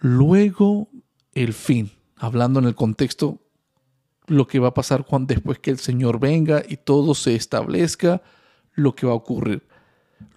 luego 0.00 0.88
el 1.34 1.52
fin, 1.52 1.90
hablando 2.16 2.60
en 2.60 2.66
el 2.66 2.74
contexto 2.74 3.40
lo 4.26 4.46
que 4.46 4.60
va 4.60 4.68
a 4.68 4.74
pasar 4.74 5.04
cuando, 5.04 5.34
después 5.34 5.58
que 5.58 5.70
el 5.70 5.78
Señor 5.78 6.20
venga 6.20 6.62
y 6.66 6.76
todo 6.76 7.14
se 7.14 7.34
establezca, 7.34 8.22
lo 8.74 8.94
que 8.94 9.06
va 9.06 9.12
a 9.12 9.16
ocurrir. 9.16 9.66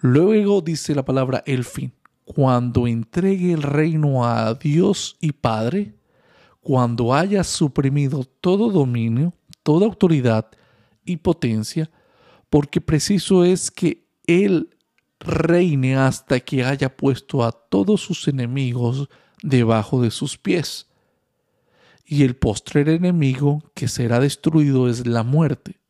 Luego 0.00 0.60
dice 0.60 0.94
la 0.94 1.04
palabra 1.04 1.42
el 1.46 1.64
fin. 1.64 1.92
Cuando 2.24 2.86
entregue 2.86 3.52
el 3.52 3.62
reino 3.62 4.24
a 4.24 4.54
Dios 4.54 5.16
y 5.20 5.32
Padre, 5.32 5.94
cuando 6.60 7.12
haya 7.12 7.44
suprimido 7.44 8.24
todo 8.24 8.70
dominio, 8.70 9.34
toda 9.62 9.86
autoridad 9.86 10.50
y 11.04 11.18
potencia, 11.18 11.90
porque 12.48 12.80
preciso 12.80 13.44
es 13.44 13.70
que 13.70 14.06
Él 14.26 14.70
reine 15.20 15.96
hasta 15.96 16.40
que 16.40 16.64
haya 16.64 16.96
puesto 16.96 17.44
a 17.44 17.52
todos 17.52 18.00
sus 18.00 18.26
enemigos 18.28 19.08
debajo 19.42 20.00
de 20.00 20.10
sus 20.10 20.38
pies 20.38 20.88
y 22.04 22.22
el 22.22 22.36
postrer 22.36 22.88
enemigo 22.88 23.62
que 23.74 23.88
será 23.88 24.20
destruido 24.20 24.88
es 24.88 25.06
la 25.06 25.22
muerte, 25.22 25.80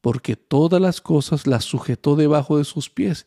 porque 0.00 0.36
todas 0.36 0.80
las 0.80 1.00
cosas 1.00 1.46
las 1.46 1.64
sujetó 1.64 2.16
debajo 2.16 2.58
de 2.58 2.64
sus 2.64 2.90
pies. 2.90 3.26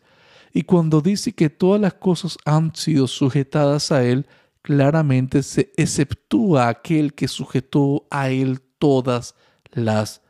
Y 0.54 0.64
cuando 0.64 1.02
dice 1.02 1.34
que 1.34 1.50
todas 1.50 1.80
las 1.80 1.94
cosas 1.96 2.38
han 2.46 2.76
sido 2.76 3.08
sujetadas 3.08 3.92
a 3.92 4.04
él, 4.04 4.28
claramente 4.62 5.44
se 5.44 5.72
exceptúa 5.78 6.68
aquel 6.68 7.14
que 7.14 7.28
sujetó 7.28 8.08
a 8.10 8.30
él 8.30 8.62
todas 8.78 9.36
las 9.72 10.22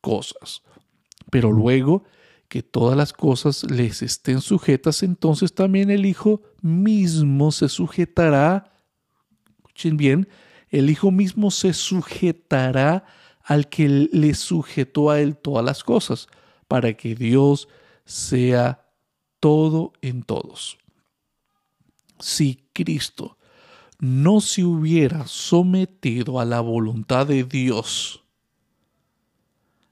cosas. 0.00 0.62
Pero 1.30 1.50
luego 1.50 2.04
que 2.48 2.62
todas 2.62 2.96
las 2.96 3.14
cosas 3.14 3.64
les 3.70 4.02
estén 4.02 4.42
sujetas, 4.42 5.02
entonces 5.02 5.54
también 5.54 5.90
el 5.90 6.04
Hijo 6.04 6.42
mismo 6.60 7.50
se 7.50 7.70
sujetará, 7.70 8.72
escuchen 9.60 9.96
bien, 9.96 10.28
el 10.68 10.90
Hijo 10.90 11.10
mismo 11.10 11.50
se 11.50 11.72
sujetará 11.72 13.06
al 13.44 13.68
que 13.68 13.88
le 13.88 14.34
sujetó 14.34 15.10
a 15.10 15.20
él 15.20 15.36
todas 15.36 15.64
las 15.64 15.84
cosas, 15.84 16.28
para 16.68 16.94
que 16.94 17.14
Dios 17.14 17.68
sea 18.04 18.86
todo 19.40 19.92
en 20.00 20.22
todos. 20.22 20.78
Si 22.18 22.64
Cristo 22.72 23.36
no 23.98 24.40
se 24.40 24.64
hubiera 24.64 25.26
sometido 25.26 26.40
a 26.40 26.44
la 26.44 26.60
voluntad 26.60 27.26
de 27.26 27.44
Dios, 27.44 28.22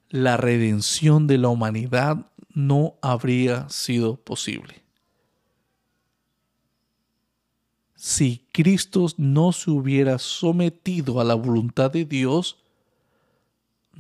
la 0.09 0.37
redención 0.37 1.27
de 1.27 1.39
la 1.39 1.49
humanidad 1.49 2.27
no 2.53 2.97
habría 3.03 3.69
sido 3.69 4.17
posible. 4.17 4.81
si 8.01 8.47
Cristo 8.51 9.09
no 9.19 9.53
se 9.53 9.71
hubiera 9.71 10.19
sometido 10.19 11.21
a 11.21 11.25
la 11.25 11.35
voluntad 11.35 11.91
de 11.91 12.07
Dios, 12.07 12.60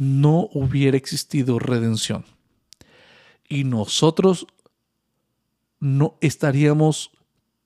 no 0.00 0.48
hubiera 0.54 0.96
existido 0.96 1.58
redención. 1.58 2.24
Y 3.50 3.64
nosotros 3.64 4.46
no 5.78 6.16
estaríamos 6.22 7.10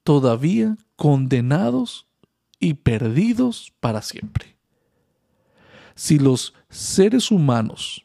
todavía 0.03 0.77
condenados 0.97 2.09
y 2.59 2.75
perdidos 2.75 3.73
para 3.79 4.03
siempre. 4.03 4.57
Si 5.95 6.19
los 6.19 6.55
seres 6.71 7.31
humanos 7.31 8.05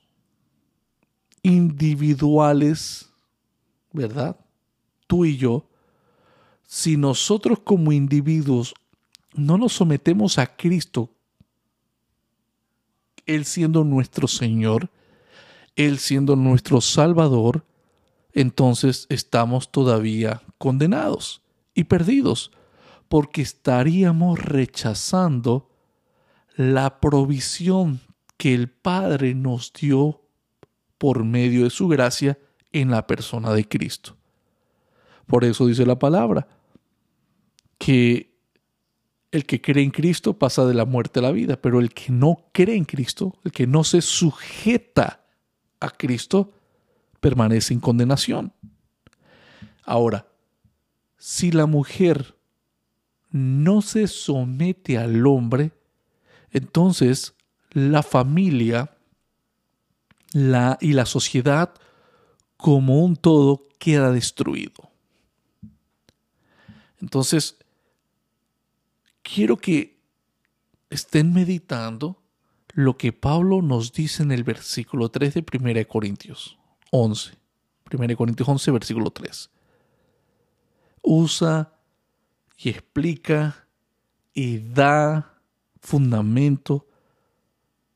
individuales, 1.42 3.10
¿verdad? 3.92 4.40
Tú 5.08 5.26
y 5.26 5.38
yo, 5.38 5.68
si 6.68 6.98
nosotros 6.98 7.62
como 7.64 7.92
individuos 7.92 8.76
no 9.34 9.58
nos 9.58 9.74
sometemos 9.74 10.38
a 10.38 10.56
Cristo, 10.56 11.16
Él 13.30 13.46
siendo 13.46 13.84
nuestro 13.84 14.28
Señor, 14.28 14.90
Él 15.76 16.00
siendo 16.00 16.36
nuestro 16.36 16.82
Salvador, 16.82 17.64
entonces 18.34 19.06
estamos 19.10 19.72
todavía 19.72 20.42
condenados 20.58 21.44
y 21.76 21.84
perdidos, 21.84 22.52
porque 23.08 23.44
estaríamos 23.44 24.40
rechazando 24.40 25.70
la 26.56 27.00
provisión 27.00 28.02
que 28.38 28.56
el 28.56 28.68
Padre 28.68 29.36
nos 29.36 29.74
dio 29.74 30.22
por 30.98 31.24
medio 31.24 31.66
de 31.66 31.70
su 31.70 31.88
gracia 31.88 32.40
en 32.72 32.90
la 32.90 33.06
persona 33.06 33.54
de 33.54 33.68
Cristo. 33.68 34.18
Por 35.28 35.44
eso 35.44 35.68
dice 35.68 35.86
la 35.86 36.00
palabra, 36.00 36.48
que 37.78 38.29
el 39.32 39.46
que 39.46 39.62
cree 39.62 39.84
en 39.84 39.92
Cristo 39.92 40.34
pasa 40.34 40.66
de 40.66 40.74
la 40.74 40.86
muerte 40.86 41.20
a 41.20 41.24
la 41.24 41.32
vida, 41.32 41.62
pero 41.62 41.80
el 41.80 41.94
que 41.94 42.12
no 42.12 42.46
cree 42.52 42.76
en 42.76 42.86
Cristo, 42.86 43.38
el 43.44 43.52
que 43.52 43.68
no 43.68 43.84
se 43.84 44.02
sujeta 44.02 45.24
a 45.80 45.90
Cristo, 45.92 46.52
permanece 47.20 47.74
en 47.74 47.80
condenación. 47.80 48.54
Ahora, 49.84 50.28
si 51.18 51.52
la 51.52 51.66
mujer 51.66 52.36
no 53.32 53.82
se 53.82 54.08
somete 54.08 54.98
al 54.98 55.26
hombre, 55.28 55.72
entonces 56.52 57.36
la 57.72 58.02
familia 58.02 58.98
la, 60.32 60.78
y 60.82 60.94
la 60.94 61.06
sociedad 61.06 61.74
como 62.58 63.04
un 63.04 63.16
todo 63.16 63.68
queda 63.78 64.12
destruido. 64.12 64.90
Entonces, 67.00 67.59
quiero 69.34 69.58
que 69.58 70.00
estén 70.90 71.34
meditando 71.34 72.22
lo 72.74 72.98
que 72.98 73.14
Pablo 73.14 73.62
nos 73.62 73.94
dice 73.94 74.24
en 74.24 74.32
el 74.32 74.44
versículo 74.44 75.10
3 75.10 75.36
de 75.36 75.46
1 75.60 75.88
Corintios 75.88 76.58
11. 76.92 77.34
1 77.92 78.16
Corintios 78.16 78.48
11, 78.48 78.72
versículo 78.72 79.12
3. 79.12 79.50
Usa 81.02 81.74
y 82.58 82.70
explica 82.70 83.68
y 84.34 84.60
da 84.60 85.40
fundamento 85.82 86.88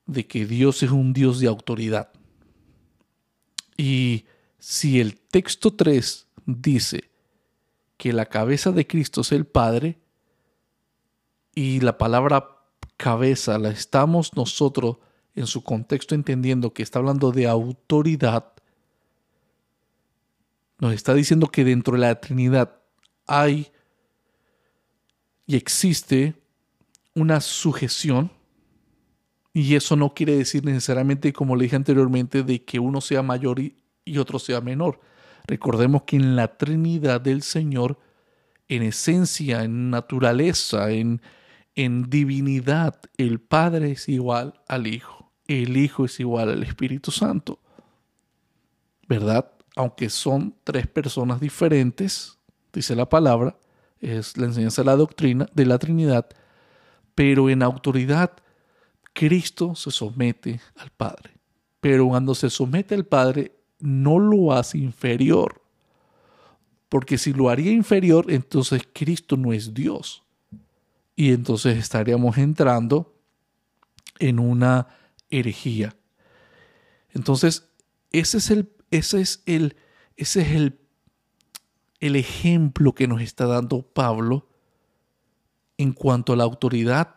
de 0.06 0.28
que 0.28 0.46
Dios 0.46 0.84
es 0.84 0.92
un 0.92 1.14
Dios 1.14 1.40
de 1.40 1.48
autoridad. 1.48 2.12
Y 3.78 4.26
si 4.60 5.00
el 5.00 5.20
texto 5.20 5.74
3 5.74 6.28
dice 6.46 7.10
que 7.98 8.14
la 8.14 8.26
cabeza 8.26 8.72
de 8.72 8.86
Cristo 8.86 9.22
es 9.22 9.32
el 9.32 9.46
Padre, 9.46 10.03
y 11.56 11.80
la 11.80 11.98
palabra 11.98 12.50
cabeza 12.98 13.58
la 13.58 13.70
estamos 13.70 14.36
nosotros 14.36 14.98
en 15.36 15.48
su 15.48 15.64
contexto 15.64 16.16
entendiendo 16.16 16.74
que 16.74 16.84
está 16.84 17.00
hablando 17.00 17.32
de 17.32 17.48
autoridad, 17.48 18.54
nos 20.80 20.94
está 20.94 21.14
diciendo 21.14 21.48
que 21.48 21.64
dentro 21.64 21.94
de 21.94 22.00
la 22.02 22.20
Trinidad 22.20 22.76
hay 23.26 23.72
y 25.46 25.56
existe 25.56 26.36
una 27.16 27.42
sujeción 27.42 28.32
y 29.54 29.76
eso 29.76 29.96
no 29.96 30.14
quiere 30.14 30.36
decir 30.36 30.66
necesariamente, 30.66 31.32
como 31.32 31.56
le 31.56 31.66
dije 31.66 31.76
anteriormente, 31.76 32.42
de 32.42 32.64
que 32.64 32.80
uno 32.80 33.02
sea 33.02 33.22
mayor 33.22 33.60
y, 33.60 33.76
otro 34.18 34.40
sea 34.40 34.62
menor. 34.62 35.00
Recordemos 35.46 36.04
que 36.04 36.16
en 36.16 36.36
la 36.36 36.58
Trinidad 36.58 37.22
del 37.22 37.44
Señor, 37.44 38.00
en 38.68 38.82
esencia, 38.82 39.64
en 39.64 39.92
naturaleza, 39.92 40.90
en, 40.90 41.22
en 41.76 42.10
divinidad, 42.10 43.00
el 43.18 43.40
Padre 43.40 43.92
es 43.92 44.08
igual 44.10 44.62
al 44.68 44.88
Hijo, 44.88 45.32
el 45.48 45.78
Hijo 45.78 46.06
es 46.06 46.20
igual 46.20 46.50
al 46.50 46.64
Espíritu 46.64 47.12
Santo. 47.12 47.60
¿Verdad? 49.08 49.52
Aunque 49.76 50.10
son 50.10 50.56
tres 50.64 50.88
personas 50.88 51.40
diferentes, 51.40 52.38
dice 52.72 52.96
la 52.96 53.10
palabra, 53.10 53.58
es 54.00 54.38
la 54.38 54.46
enseñanza 54.46 54.82
de 54.82 54.86
la 54.86 54.96
doctrina 54.96 55.48
de 55.54 55.66
la 55.66 55.80
Trinidad, 55.80 56.28
pero 57.16 57.50
en 57.50 57.64
autoridad 57.64 58.32
Cristo 59.14 59.76
se 59.76 59.92
somete 59.92 60.60
al 60.76 60.90
Padre. 60.90 61.32
Pero 61.80 62.08
cuando 62.08 62.36
se 62.36 62.50
somete 62.50 62.96
al 62.96 63.06
Padre, 63.06 63.56
no 63.80 64.20
lo 64.20 64.54
hace 64.54 64.78
inferior. 64.78 65.62
Porque 66.90 67.18
si 67.18 67.34
lo 67.34 67.50
haría 67.50 67.72
inferior, 67.72 68.32
entonces 68.32 68.84
Cristo 68.94 69.38
no 69.38 69.54
es 69.54 69.74
Dios. 69.74 70.23
Y 71.16 71.32
entonces 71.32 71.78
estaríamos 71.78 72.38
entrando 72.38 73.16
en 74.20 74.40
una 74.40 74.88
herejía. 75.30 75.96
Entonces, 77.12 77.70
ese 78.12 78.38
es 78.38 78.52
el, 78.52 78.72
ese 78.92 79.22
es 79.22 79.44
el, 79.46 79.76
ese 80.18 80.42
es 80.42 80.52
el, 80.52 80.80
el 82.00 82.16
ejemplo 82.16 82.94
que 82.94 83.08
nos 83.08 83.22
está 83.22 83.46
dando 83.46 83.82
Pablo 83.82 84.48
en 85.78 85.94
cuanto 85.94 86.34
a 86.34 86.36
la 86.36 86.44
autoridad 86.44 87.16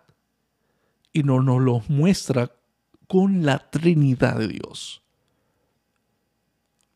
y 1.13 1.23
no 1.23 1.43
nos 1.43 1.61
lo 1.61 1.83
muestra 1.89 2.53
con 3.07 3.45
la 3.45 3.71
Trinidad 3.71 4.39
de 4.39 4.49
Dios. 4.49 5.03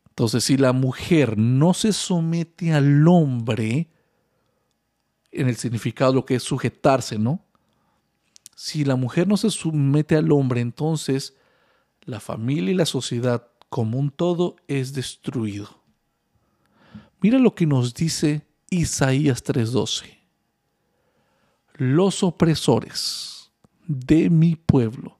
Entonces, 0.09 0.43
si 0.43 0.57
la 0.57 0.73
mujer 0.73 1.37
no 1.37 1.73
se 1.73 1.93
somete 1.93 2.73
al 2.73 3.07
hombre, 3.07 3.90
en 5.31 5.47
el 5.47 5.55
significado 5.55 6.13
lo 6.13 6.25
que 6.25 6.35
es 6.35 6.43
sujetarse, 6.43 7.17
¿no? 7.17 7.43
Si 8.55 8.83
la 8.83 8.95
mujer 8.95 9.27
no 9.27 9.37
se 9.37 9.49
somete 9.49 10.15
al 10.15 10.31
hombre, 10.31 10.61
entonces 10.61 11.35
la 12.03 12.19
familia 12.19 12.71
y 12.71 12.75
la 12.75 12.85
sociedad 12.85 13.47
como 13.69 13.97
un 13.97 14.11
todo 14.11 14.57
es 14.67 14.93
destruido. 14.93 15.81
Mira 17.21 17.39
lo 17.39 17.55
que 17.55 17.65
nos 17.65 17.93
dice 17.93 18.45
Isaías 18.69 19.43
3:12. 19.43 20.19
Los 21.75 22.23
opresores 22.23 23.51
de 23.87 24.29
mi 24.29 24.55
pueblo 24.55 25.17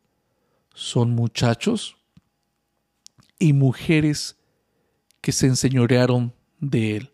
son 0.74 1.12
muchachos 1.12 1.98
y 3.40 3.54
mujeres 3.54 4.38
que 5.22 5.32
se 5.32 5.48
enseñorearon 5.48 6.34
de 6.60 6.98
él. 6.98 7.12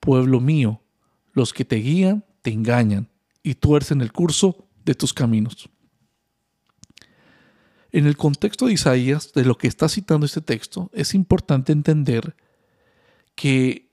Pueblo 0.00 0.40
mío, 0.40 0.80
los 1.38 1.52
que 1.52 1.64
te 1.64 1.76
guían 1.76 2.24
te 2.42 2.50
engañan 2.50 3.08
y 3.42 3.54
tuercen 3.54 4.00
el 4.00 4.12
curso 4.12 4.68
de 4.84 4.94
tus 4.94 5.14
caminos. 5.14 5.70
En 7.90 8.06
el 8.06 8.16
contexto 8.16 8.66
de 8.66 8.74
Isaías, 8.74 9.32
de 9.32 9.44
lo 9.44 9.56
que 9.56 9.68
está 9.68 9.88
citando 9.88 10.26
este 10.26 10.42
texto, 10.42 10.90
es 10.92 11.14
importante 11.14 11.72
entender 11.72 12.36
que 13.34 13.90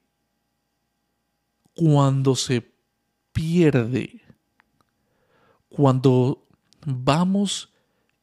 cuando 1.74 2.36
se 2.36 2.74
pierde, 3.32 4.22
cuando 5.70 6.48
vamos 6.86 7.72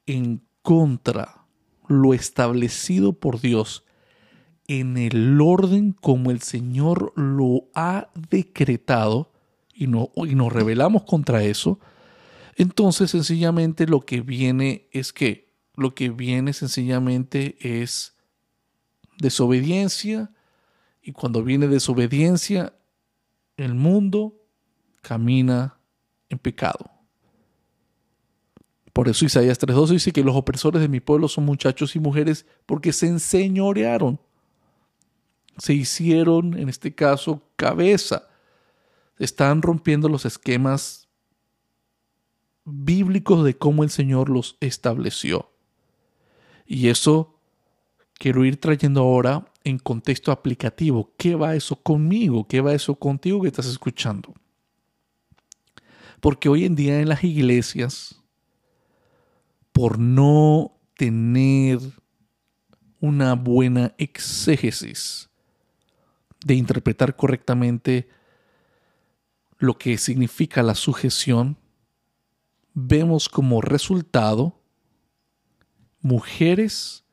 en 0.05 0.45
contra 0.63 1.47
lo 1.89 2.13
establecido 2.13 3.13
por 3.13 3.41
Dios 3.41 3.85
en 4.69 4.97
el 4.97 5.41
orden 5.41 5.93
como 5.93 6.31
el 6.31 6.41
Señor 6.41 7.13
lo 7.17 7.65
ha 7.75 8.09
decretado 8.31 9.33
y, 9.75 9.87
no, 9.87 10.11
y 10.17 10.35
nos 10.35 10.53
rebelamos 10.53 11.03
contra 11.05 11.43
eso, 11.43 11.81
entonces 12.57 13.11
sencillamente 13.11 13.87
lo 13.87 14.01
que 14.01 14.21
viene 14.21 14.89
es 14.93 15.13
que 15.13 15.53
lo 15.75 15.95
que 15.95 16.11
viene 16.11 16.53
sencillamente 16.53 17.57
es 17.61 18.15
desobediencia 19.19 20.31
y 21.03 21.13
cuando 21.13 21.43
viene 21.43 21.67
desobediencia 21.67 22.75
el 23.57 23.75
mundo 23.75 24.35
camina 25.01 25.79
en 26.29 26.39
pecado. 26.39 26.91
Por 28.93 29.09
eso 29.09 29.25
Isaías 29.25 29.59
3.12 29.59 29.89
dice 29.89 30.13
que 30.13 30.23
los 30.23 30.37
opresores 30.37 30.83
de 30.83 30.89
mi 30.89 31.01
pueblo 31.01 31.29
son 31.29 31.45
muchachos 31.45 31.97
y 31.97 32.01
mujeres 32.01 32.47
porque 32.67 32.93
se 32.93 33.07
enseñorearon. 33.07 34.21
Se 35.59 35.75
hicieron, 35.75 36.59
en 36.59 36.69
este 36.69 36.95
caso, 36.95 37.43
cabeza. 37.57 38.29
Están 39.19 39.63
rompiendo 39.63 40.09
los 40.09 40.25
esquemas 40.25 41.09
bíblicos 42.65 43.45
de 43.45 43.57
cómo 43.57 43.85
el 43.85 43.91
Señor 43.91 44.29
los 44.29 44.57
estableció. 44.61 45.51
Y 46.67 46.89
eso 46.89 47.39
quiero 48.15 48.45
ir 48.45 48.59
trayendo 48.59 49.01
ahora 49.01 49.45
en 49.65 49.79
contexto 49.79 50.33
aplicativo. 50.33 51.13
¿Qué 51.17 51.35
va 51.35 51.55
eso 51.55 51.77
conmigo? 51.77 52.47
¿Qué 52.47 52.61
va 52.61 52.73
eso 52.73 52.95
contigo 52.95 53.43
que 53.43 53.49
estás 53.49 53.67
escuchando? 53.67 54.35
Porque 56.21 56.49
hoy 56.49 56.65
en 56.65 56.77
día 56.77 57.01
en 57.01 57.09
las 57.09 57.25
iglesias, 57.25 58.23
por 59.73 59.99
no 59.99 60.79
tener 60.97 61.81
una 63.01 63.35
buena 63.35 63.95
exégesis 63.99 65.32
de 66.45 66.55
interpretar 66.55 67.17
correctamente 67.17 68.09
lo 69.59 69.79
que 69.79 69.97
significa 69.99 70.63
la 70.63 70.75
sujeción, 70.75 71.57
vemos 72.75 73.29
como 73.29 73.61
resultado 73.61 74.61
mujeres 76.01 77.05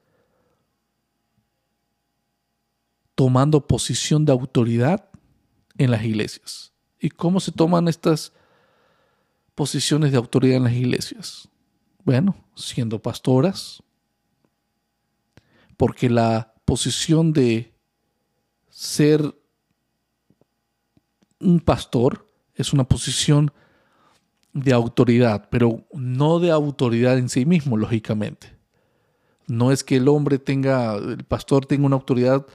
tomando 3.13 3.67
posición 3.67 4.25
de 4.25 4.31
autoridad 4.31 5.09
en 5.77 5.91
las 5.91 6.03
iglesias. 6.03 6.73
¿Y 6.99 7.09
cómo 7.09 7.39
se 7.39 7.51
toman 7.51 7.87
estas 7.87 8.33
posiciones 9.55 10.11
de 10.11 10.17
autoridad 10.17 10.57
en 10.57 10.63
las 10.63 10.73
iglesias? 10.73 11.49
Bueno, 12.03 12.35
siendo 12.55 13.01
pastoras, 13.01 13.83
porque 15.77 16.09
la 16.09 16.53
posición 16.65 17.31
de 17.33 17.73
ser 18.79 19.35
un 21.41 21.59
pastor 21.59 22.25
es 22.55 22.71
una 22.71 22.85
posición 22.85 23.51
de 24.53 24.71
autoridad, 24.71 25.49
pero 25.51 25.83
no 25.91 26.39
de 26.39 26.51
autoridad 26.51 27.17
en 27.17 27.27
sí 27.27 27.45
mismo, 27.45 27.75
lógicamente. 27.75 28.55
No 29.47 29.73
es 29.73 29.83
que 29.83 29.97
el 29.97 30.07
hombre 30.07 30.39
tenga, 30.39 30.95
el 30.95 31.25
pastor 31.25 31.65
tenga 31.65 31.87
una 31.87 31.97
autoridad 31.97 32.47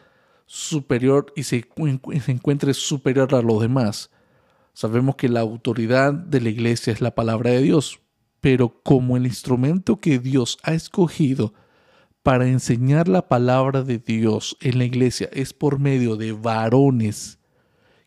superior 0.46 1.30
y 1.36 1.42
se, 1.42 1.68
se 2.24 2.32
encuentre 2.32 2.72
superior 2.72 3.34
a 3.34 3.42
los 3.42 3.60
demás. 3.60 4.10
Sabemos 4.72 5.16
que 5.16 5.28
la 5.28 5.40
autoridad 5.40 6.14
de 6.14 6.40
la 6.40 6.48
iglesia 6.48 6.94
es 6.94 7.02
la 7.02 7.14
palabra 7.14 7.50
de 7.50 7.60
Dios, 7.60 8.00
pero 8.40 8.80
como 8.82 9.18
el 9.18 9.26
instrumento 9.26 10.00
que 10.00 10.18
Dios 10.18 10.56
ha 10.62 10.72
escogido 10.72 11.52
para 12.24 12.48
enseñar 12.48 13.06
la 13.06 13.28
palabra 13.28 13.82
de 13.82 13.98
Dios 13.98 14.56
en 14.62 14.78
la 14.78 14.86
iglesia 14.86 15.28
es 15.30 15.52
por 15.52 15.78
medio 15.78 16.16
de 16.16 16.32
varones 16.32 17.38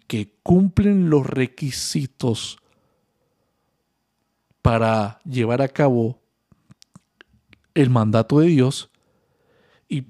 que 0.07 0.33
cumplen 0.41 1.11
los 1.11 1.27
requisitos 1.27 2.57
para 4.63 5.19
llevar 5.23 5.61
a 5.61 5.67
cabo 5.67 6.19
el 7.75 7.91
mandato 7.91 8.39
de 8.39 8.47
Dios. 8.47 8.89
Y, 9.87 10.07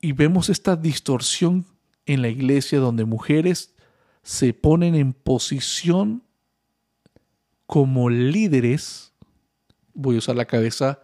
y, 0.00 0.10
vemos 0.10 0.48
esta 0.48 0.74
distorsión 0.74 1.64
en 2.06 2.22
la 2.22 2.30
iglesia 2.30 2.80
donde 2.80 3.04
mujeres 3.04 3.72
se 4.24 4.52
ponen 4.52 4.96
en 4.96 5.12
posición 5.12 6.24
como 7.66 8.10
líderes, 8.10 9.12
voy 9.92 10.16
a 10.16 10.18
usar 10.18 10.34
la 10.34 10.44
cabeza 10.44 10.98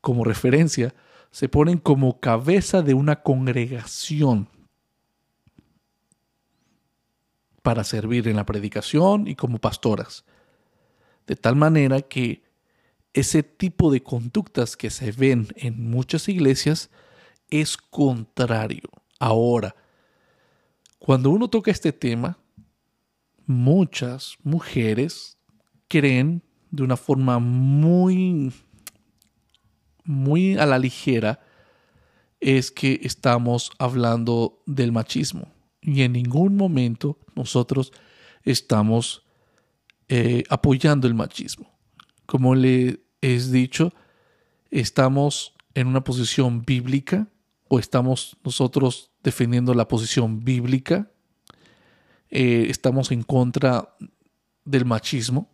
como 0.00 0.24
referencia, 0.24 0.92
se 1.34 1.48
ponen 1.48 1.78
como 1.78 2.20
cabeza 2.20 2.80
de 2.80 2.94
una 2.94 3.24
congregación 3.24 4.48
para 7.60 7.82
servir 7.82 8.28
en 8.28 8.36
la 8.36 8.46
predicación 8.46 9.26
y 9.26 9.34
como 9.34 9.58
pastoras. 9.58 10.24
De 11.26 11.34
tal 11.34 11.56
manera 11.56 12.02
que 12.02 12.44
ese 13.14 13.42
tipo 13.42 13.90
de 13.90 14.00
conductas 14.00 14.76
que 14.76 14.90
se 14.90 15.10
ven 15.10 15.48
en 15.56 15.90
muchas 15.90 16.28
iglesias 16.28 16.88
es 17.50 17.76
contrario. 17.78 18.88
Ahora, 19.18 19.74
cuando 21.00 21.30
uno 21.30 21.50
toca 21.50 21.72
este 21.72 21.92
tema, 21.92 22.38
muchas 23.44 24.36
mujeres 24.44 25.36
creen 25.88 26.44
de 26.70 26.84
una 26.84 26.96
forma 26.96 27.40
muy 27.40 28.52
muy 30.04 30.56
a 30.56 30.66
la 30.66 30.78
ligera 30.78 31.40
es 32.40 32.70
que 32.70 33.00
estamos 33.02 33.72
hablando 33.78 34.62
del 34.66 34.92
machismo 34.92 35.50
y 35.80 36.02
en 36.02 36.12
ningún 36.12 36.56
momento 36.56 37.18
nosotros 37.34 37.92
estamos 38.42 39.22
eh, 40.08 40.44
apoyando 40.50 41.06
el 41.06 41.14
machismo. 41.14 41.70
Como 42.26 42.54
le 42.54 43.00
he 43.22 43.38
dicho, 43.38 43.92
estamos 44.70 45.54
en 45.74 45.86
una 45.86 46.04
posición 46.04 46.62
bíblica 46.64 47.28
o 47.68 47.78
estamos 47.78 48.36
nosotros 48.44 49.10
defendiendo 49.22 49.72
la 49.72 49.88
posición 49.88 50.44
bíblica, 50.44 51.10
eh, 52.30 52.66
estamos 52.68 53.10
en 53.10 53.22
contra 53.22 53.94
del 54.64 54.84
machismo, 54.84 55.50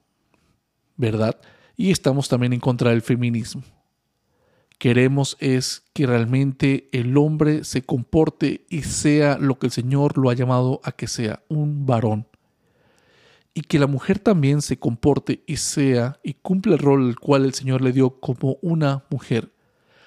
¿verdad? 0.96 1.40
Y 1.76 1.90
estamos 1.90 2.28
también 2.28 2.53
en 2.53 2.61
contra 2.61 2.90
del 2.90 3.03
feminismo 3.03 3.62
queremos 4.80 5.36
es 5.40 5.84
que 5.92 6.06
realmente 6.06 6.88
el 6.92 7.18
hombre 7.18 7.64
se 7.64 7.82
comporte 7.82 8.64
y 8.70 8.80
sea 8.80 9.36
lo 9.36 9.58
que 9.58 9.66
el 9.66 9.72
Señor 9.72 10.16
lo 10.16 10.30
ha 10.30 10.34
llamado 10.34 10.80
a 10.82 10.92
que 10.92 11.06
sea, 11.06 11.42
un 11.48 11.84
varón. 11.84 12.26
Y 13.52 13.60
que 13.60 13.78
la 13.78 13.86
mujer 13.86 14.20
también 14.20 14.62
se 14.62 14.78
comporte 14.78 15.44
y 15.46 15.58
sea 15.58 16.18
y 16.22 16.32
cumpla 16.32 16.72
el 16.72 16.78
rol 16.78 17.10
el 17.10 17.20
cual 17.20 17.44
el 17.44 17.52
Señor 17.52 17.82
le 17.82 17.92
dio 17.92 18.20
como 18.20 18.56
una 18.62 19.04
mujer. 19.10 19.52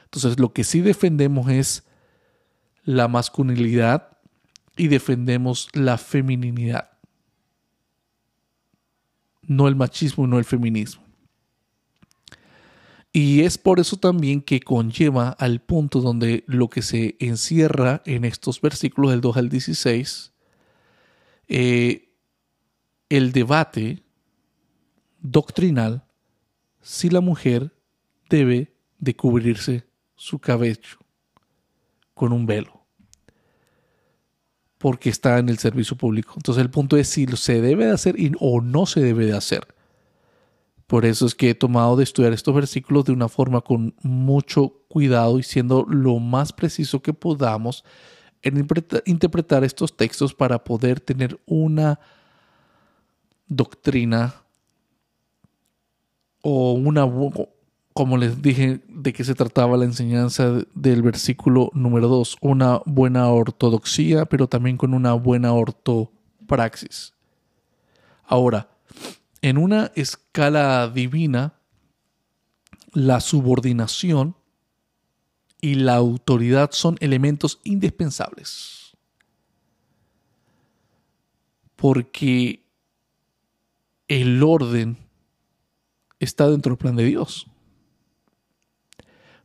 Entonces 0.05 0.39
lo 0.39 0.53
que 0.53 0.63
sí 0.63 0.81
defendemos 0.81 1.51
es 1.51 1.83
la 2.83 3.07
masculinidad 3.07 4.17
y 4.75 4.87
defendemos 4.87 5.69
la 5.73 5.99
feminidad. 5.99 6.89
No 9.43 9.67
el 9.67 9.75
machismo, 9.75 10.25
no 10.25 10.39
el 10.39 10.45
feminismo. 10.45 11.02
Y 13.15 13.41
es 13.41 13.59
por 13.59 13.79
eso 13.79 13.97
también 13.97 14.41
que 14.41 14.59
conlleva 14.59 15.29
al 15.29 15.61
punto 15.61 16.01
donde 16.01 16.43
lo 16.47 16.67
que 16.67 16.81
se 16.81 17.15
encierra 17.19 18.01
en 18.07 18.25
estos 18.25 18.59
versículos 18.59 19.11
del 19.11 19.21
2 19.21 19.37
al 19.37 19.49
16, 19.49 20.33
eh, 21.47 22.09
el 23.09 23.31
debate 23.31 24.03
doctrinal 25.19 26.03
si 26.81 27.09
la 27.09 27.21
mujer 27.21 27.71
debe 28.29 28.73
de 28.97 29.15
cubrirse 29.15 29.85
su 30.15 30.39
cabello 30.39 30.97
con 32.15 32.33
un 32.33 32.47
velo 32.47 32.83
porque 34.83 35.09
está 35.09 35.37
en 35.37 35.47
el 35.47 35.59
servicio 35.59 35.95
público. 35.95 36.33
Entonces 36.35 36.61
el 36.61 36.69
punto 36.69 36.97
es 36.97 37.07
si 37.07 37.25
se 37.37 37.61
debe 37.61 37.85
de 37.85 37.91
hacer 37.91 38.17
o 38.41 38.59
no 38.59 38.85
se 38.85 38.99
debe 38.99 39.25
de 39.25 39.31
hacer. 39.31 39.72
Por 40.87 41.05
eso 41.05 41.25
es 41.25 41.35
que 41.35 41.51
he 41.51 41.55
tomado 41.55 41.95
de 41.95 42.03
estudiar 42.03 42.33
estos 42.33 42.53
versículos 42.53 43.05
de 43.05 43.13
una 43.13 43.29
forma 43.29 43.61
con 43.61 43.95
mucho 44.03 44.73
cuidado 44.89 45.39
y 45.39 45.43
siendo 45.43 45.85
lo 45.87 46.19
más 46.19 46.53
preciso 46.53 47.01
que 47.01 47.13
podamos 47.13 47.83
en 48.41 48.67
interpretar 49.05 49.63
estos 49.63 49.95
textos 49.95 50.33
para 50.33 50.63
poder 50.63 50.99
tener 50.99 51.39
una 51.45 51.99
doctrina 53.47 54.35
o 56.41 56.73
una, 56.73 57.09
como 57.93 58.17
les 58.17 58.41
dije, 58.41 58.81
de 58.89 59.13
qué 59.13 59.23
se 59.23 59.33
trataba 59.33 59.77
la 59.77 59.85
enseñanza 59.85 60.61
del 60.75 61.01
versículo 61.01 61.71
número 61.73 62.09
2, 62.09 62.37
una 62.41 62.81
buena 62.85 63.29
ortodoxia, 63.29 64.25
pero 64.25 64.47
también 64.47 64.75
con 64.75 64.93
una 64.93 65.13
buena 65.13 65.53
ortopraxis. 65.53 67.13
Ahora, 68.25 68.72
en 69.43 69.57
una 69.57 69.91
escala 69.95 70.87
divina, 70.87 71.59
la 72.93 73.19
subordinación 73.19 74.37
y 75.59 75.75
la 75.75 75.95
autoridad 75.95 76.71
son 76.71 76.95
elementos 77.01 77.59
indispensables. 77.65 78.95
Porque 81.75 82.63
el 84.07 84.41
orden 84.41 84.97
está 86.19 86.49
dentro 86.49 86.71
del 86.71 86.77
plan 86.77 86.95
de 86.95 87.03
Dios. 87.03 87.47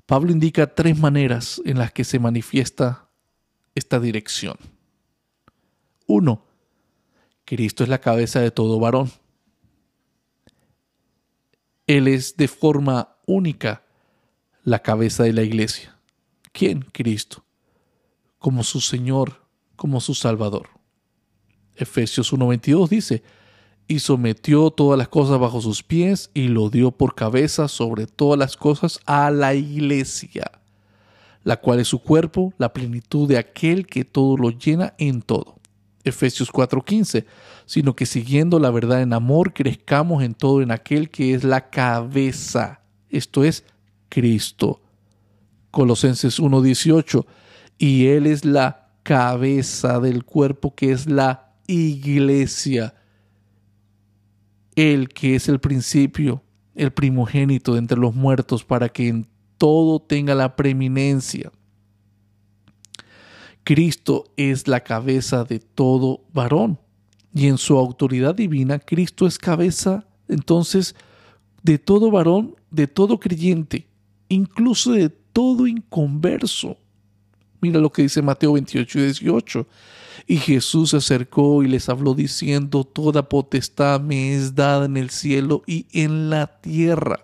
Pablo 0.06 0.30
indica 0.30 0.76
tres 0.76 0.96
maneras 0.96 1.60
en 1.64 1.76
las 1.76 1.90
que 1.92 2.04
se 2.04 2.20
manifiesta 2.20 3.08
esta 3.74 3.98
dirección. 3.98 4.56
Uno, 6.06 6.44
Cristo 7.44 7.82
es 7.82 7.88
la 7.88 8.00
cabeza 8.00 8.38
de 8.38 8.52
todo 8.52 8.78
varón. 8.78 9.10
Él 11.88 12.06
es 12.06 12.36
de 12.36 12.48
forma 12.48 13.16
única 13.26 13.82
la 14.62 14.80
cabeza 14.80 15.24
de 15.24 15.32
la 15.32 15.42
iglesia. 15.42 15.98
¿Quién? 16.52 16.82
Cristo. 16.92 17.44
Como 18.38 18.62
su 18.62 18.80
Señor, 18.80 19.42
como 19.74 20.00
su 20.00 20.14
Salvador. 20.14 20.68
Efesios 21.74 22.32
1.22 22.32 22.88
dice, 22.88 23.22
y 23.86 24.00
sometió 24.00 24.70
todas 24.70 24.98
las 24.98 25.08
cosas 25.08 25.40
bajo 25.40 25.62
sus 25.62 25.82
pies 25.82 26.30
y 26.34 26.48
lo 26.48 26.68
dio 26.68 26.90
por 26.90 27.14
cabeza 27.14 27.68
sobre 27.68 28.06
todas 28.06 28.38
las 28.38 28.58
cosas 28.58 29.00
a 29.06 29.30
la 29.30 29.54
iglesia, 29.54 30.60
la 31.42 31.58
cual 31.58 31.80
es 31.80 31.88
su 31.88 32.02
cuerpo, 32.02 32.52
la 32.58 32.74
plenitud 32.74 33.26
de 33.26 33.38
aquel 33.38 33.86
que 33.86 34.04
todo 34.04 34.36
lo 34.36 34.50
llena 34.50 34.92
en 34.98 35.22
todo. 35.22 35.57
Efesios 36.04 36.50
4:15, 36.50 37.26
sino 37.66 37.94
que 37.94 38.06
siguiendo 38.06 38.58
la 38.58 38.70
verdad 38.70 39.02
en 39.02 39.12
amor, 39.12 39.52
crezcamos 39.52 40.22
en 40.22 40.34
todo 40.34 40.62
en 40.62 40.70
aquel 40.70 41.10
que 41.10 41.34
es 41.34 41.44
la 41.44 41.70
cabeza, 41.70 42.80
esto 43.10 43.44
es 43.44 43.64
Cristo. 44.08 44.80
Colosenses 45.70 46.38
1:18, 46.38 47.26
y 47.78 48.06
Él 48.06 48.26
es 48.26 48.44
la 48.44 48.90
cabeza 49.02 50.00
del 50.00 50.24
cuerpo 50.24 50.74
que 50.74 50.92
es 50.92 51.06
la 51.06 51.52
iglesia 51.66 52.94
el 54.78 55.08
que 55.08 55.34
es 55.34 55.48
el 55.48 55.58
principio, 55.58 56.44
el 56.76 56.92
primogénito 56.92 57.72
de 57.72 57.80
entre 57.80 57.98
los 57.98 58.14
muertos, 58.14 58.64
para 58.64 58.88
que 58.88 59.08
en 59.08 59.26
todo 59.56 59.98
tenga 59.98 60.36
la 60.36 60.54
preeminencia. 60.54 61.50
Cristo 63.68 64.24
es 64.38 64.66
la 64.66 64.80
cabeza 64.80 65.44
de 65.44 65.58
todo 65.58 66.22
varón 66.32 66.78
y 67.34 67.48
en 67.48 67.58
su 67.58 67.76
autoridad 67.76 68.34
divina 68.34 68.78
Cristo 68.78 69.26
es 69.26 69.36
cabeza 69.36 70.06
entonces 70.26 70.94
de 71.62 71.78
todo 71.78 72.10
varón, 72.10 72.56
de 72.70 72.86
todo 72.86 73.20
creyente, 73.20 73.86
incluso 74.30 74.92
de 74.92 75.10
todo 75.10 75.66
inconverso. 75.66 76.78
Mira 77.60 77.78
lo 77.78 77.92
que 77.92 78.00
dice 78.00 78.22
Mateo 78.22 78.54
28 78.54 79.00
y 79.00 79.02
18. 79.02 79.66
Y 80.26 80.38
Jesús 80.38 80.92
se 80.92 80.96
acercó 80.96 81.62
y 81.62 81.68
les 81.68 81.90
habló 81.90 82.14
diciendo, 82.14 82.84
Toda 82.84 83.28
potestad 83.28 84.00
me 84.00 84.34
es 84.34 84.54
dada 84.54 84.86
en 84.86 84.96
el 84.96 85.10
cielo 85.10 85.62
y 85.66 85.84
en 85.92 86.30
la 86.30 86.46
tierra. 86.62 87.20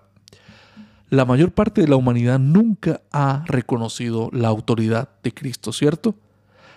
La 1.09 1.25
mayor 1.25 1.53
parte 1.53 1.81
de 1.81 1.89
la 1.89 1.97
humanidad 1.97 2.39
nunca 2.39 3.01
ha 3.13 3.45
reconocido 3.47 4.29
la 4.31 4.49
autoridad 4.49 5.09
de 5.23 5.33
Cristo, 5.33 5.73
¿cierto? 5.73 6.15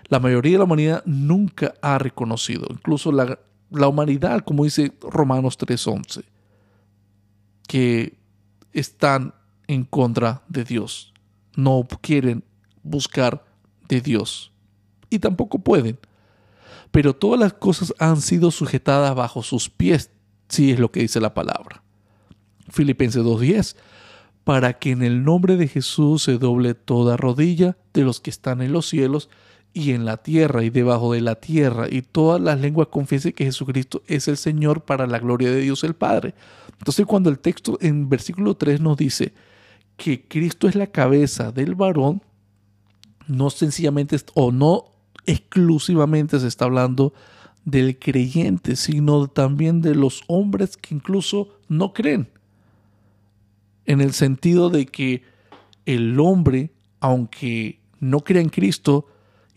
La 0.10 0.20
mayoría 0.20 0.54
de 0.54 0.58
la 0.60 0.64
humanidad 0.64 1.04
nunca 1.06 1.74
ha 1.82 1.98
reconocido, 1.98 2.68
incluso 2.70 3.12
la, 3.12 3.40
la 3.70 3.88
humanidad, 3.88 4.42
como 4.46 4.64
dice 4.64 4.94
Romanos 5.02 5.58
3:11, 5.58 6.24
que 7.68 8.18
están 8.74 9.34
en 9.68 9.84
contra 9.84 10.44
de 10.48 10.64
Dios, 10.64 11.14
no 11.56 11.86
quieren 12.02 12.44
buscar 12.84 13.44
de 13.88 14.02
Dios. 14.02 14.52
Y 15.10 15.20
tampoco 15.20 15.60
pueden. 15.60 16.00
Pero 16.92 17.14
todas 17.14 17.40
las 17.40 17.54
cosas 17.54 17.94
han 18.00 18.22
sido 18.22 18.52
sujetadas 18.52 19.14
bajo 19.16 19.44
sus 19.44 19.70
pies, 19.70 20.12
si 20.48 20.72
es 20.72 20.80
lo 20.80 20.92
que 20.92 21.02
dice 21.02 21.20
la 21.20 21.34
palabra. 21.34 21.84
Filipenses 22.70 23.24
2.10, 23.24 23.76
para 24.44 24.74
que 24.80 24.92
en 24.92 25.04
el 25.04 25.24
nombre 25.24 25.58
de 25.58 25.68
Jesús 25.68 26.24
se 26.24 26.38
doble 26.38 26.74
toda 26.74 27.18
rodilla 27.18 27.78
de 27.94 28.04
los 28.04 28.22
que 28.22 28.30
están 28.30 28.62
en 28.62 28.72
los 28.72 28.88
cielos 28.88 29.30
y 29.78 29.92
en 29.92 30.06
la 30.06 30.18
tierra 30.18 30.64
y 30.64 30.72
debajo 30.72 31.14
de 31.14 31.22
la 31.22 31.36
tierra, 31.36 31.86
y 31.88 32.02
todas 32.02 32.42
las 32.42 32.60
lenguas 32.60 32.88
confiesen 32.88 33.34
que 33.34 33.46
Jesucristo 33.46 34.02
es 34.08 34.28
el 34.28 34.36
Señor 34.36 34.82
para 34.86 35.06
la 35.06 35.20
gloria 35.20 35.52
de 35.52 35.62
Dios 35.62 35.84
el 35.84 35.94
Padre. 35.94 36.34
Entonces 36.80 37.06
cuando 37.06 37.30
el 37.30 37.38
texto 37.38 37.78
en 37.80 38.10
versículo 38.10 38.56
3 38.56 38.82
nos 38.82 38.98
dice 38.98 39.36
que 39.96 40.28
Cristo 40.28 40.68
es 40.68 40.74
la 40.74 40.88
cabeza 40.88 41.52
del 41.52 41.76
varón, 41.76 42.24
no 43.28 43.52
sencillamente 43.52 44.18
o 44.34 44.52
no 44.52 44.86
exclusivamente 45.28 46.40
se 46.40 46.48
está 46.48 46.66
hablando 46.66 47.14
del 47.64 48.00
creyente, 48.00 48.76
sino 48.76 49.28
también 49.28 49.82
de 49.82 49.94
los 49.94 50.24
hombres 50.26 50.76
que 50.76 50.96
incluso 50.96 51.50
no 51.68 51.94
creen. 51.94 52.30
En 53.86 54.02
el 54.02 54.14
sentido 54.14 54.72
de 54.72 54.88
que 54.88 55.22
el 55.86 56.20
hombre, 56.20 56.72
aunque 57.00 57.80
no 58.00 58.22
crea 58.22 58.42
en 58.42 58.50
Cristo, 58.50 59.06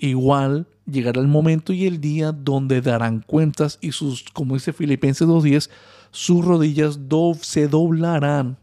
igual 0.00 0.66
llegará 0.86 1.20
el 1.20 1.28
momento 1.28 1.72
y 1.72 1.86
el 1.86 2.00
día 2.00 2.32
donde 2.32 2.80
darán 2.80 3.20
cuentas 3.20 3.78
y 3.80 3.92
sus, 3.92 4.24
como 4.32 4.54
dice 4.54 4.72
Filipenses 4.72 5.28
2.10, 5.28 5.70
sus 6.10 6.44
rodillas 6.44 6.98
se 7.42 7.68
doblarán 7.68 8.58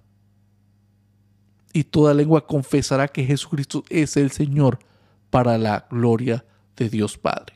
y 1.73 1.83
toda 1.83 2.13
lengua 2.13 2.45
confesará 2.45 3.07
que 3.07 3.23
Jesucristo 3.23 3.83
es 3.89 4.17
el 4.17 4.31
Señor 4.31 4.79
para 5.29 5.57
la 5.57 5.87
gloria 5.89 6.43
de 6.75 6.89
Dios 6.89 7.17
Padre. 7.17 7.55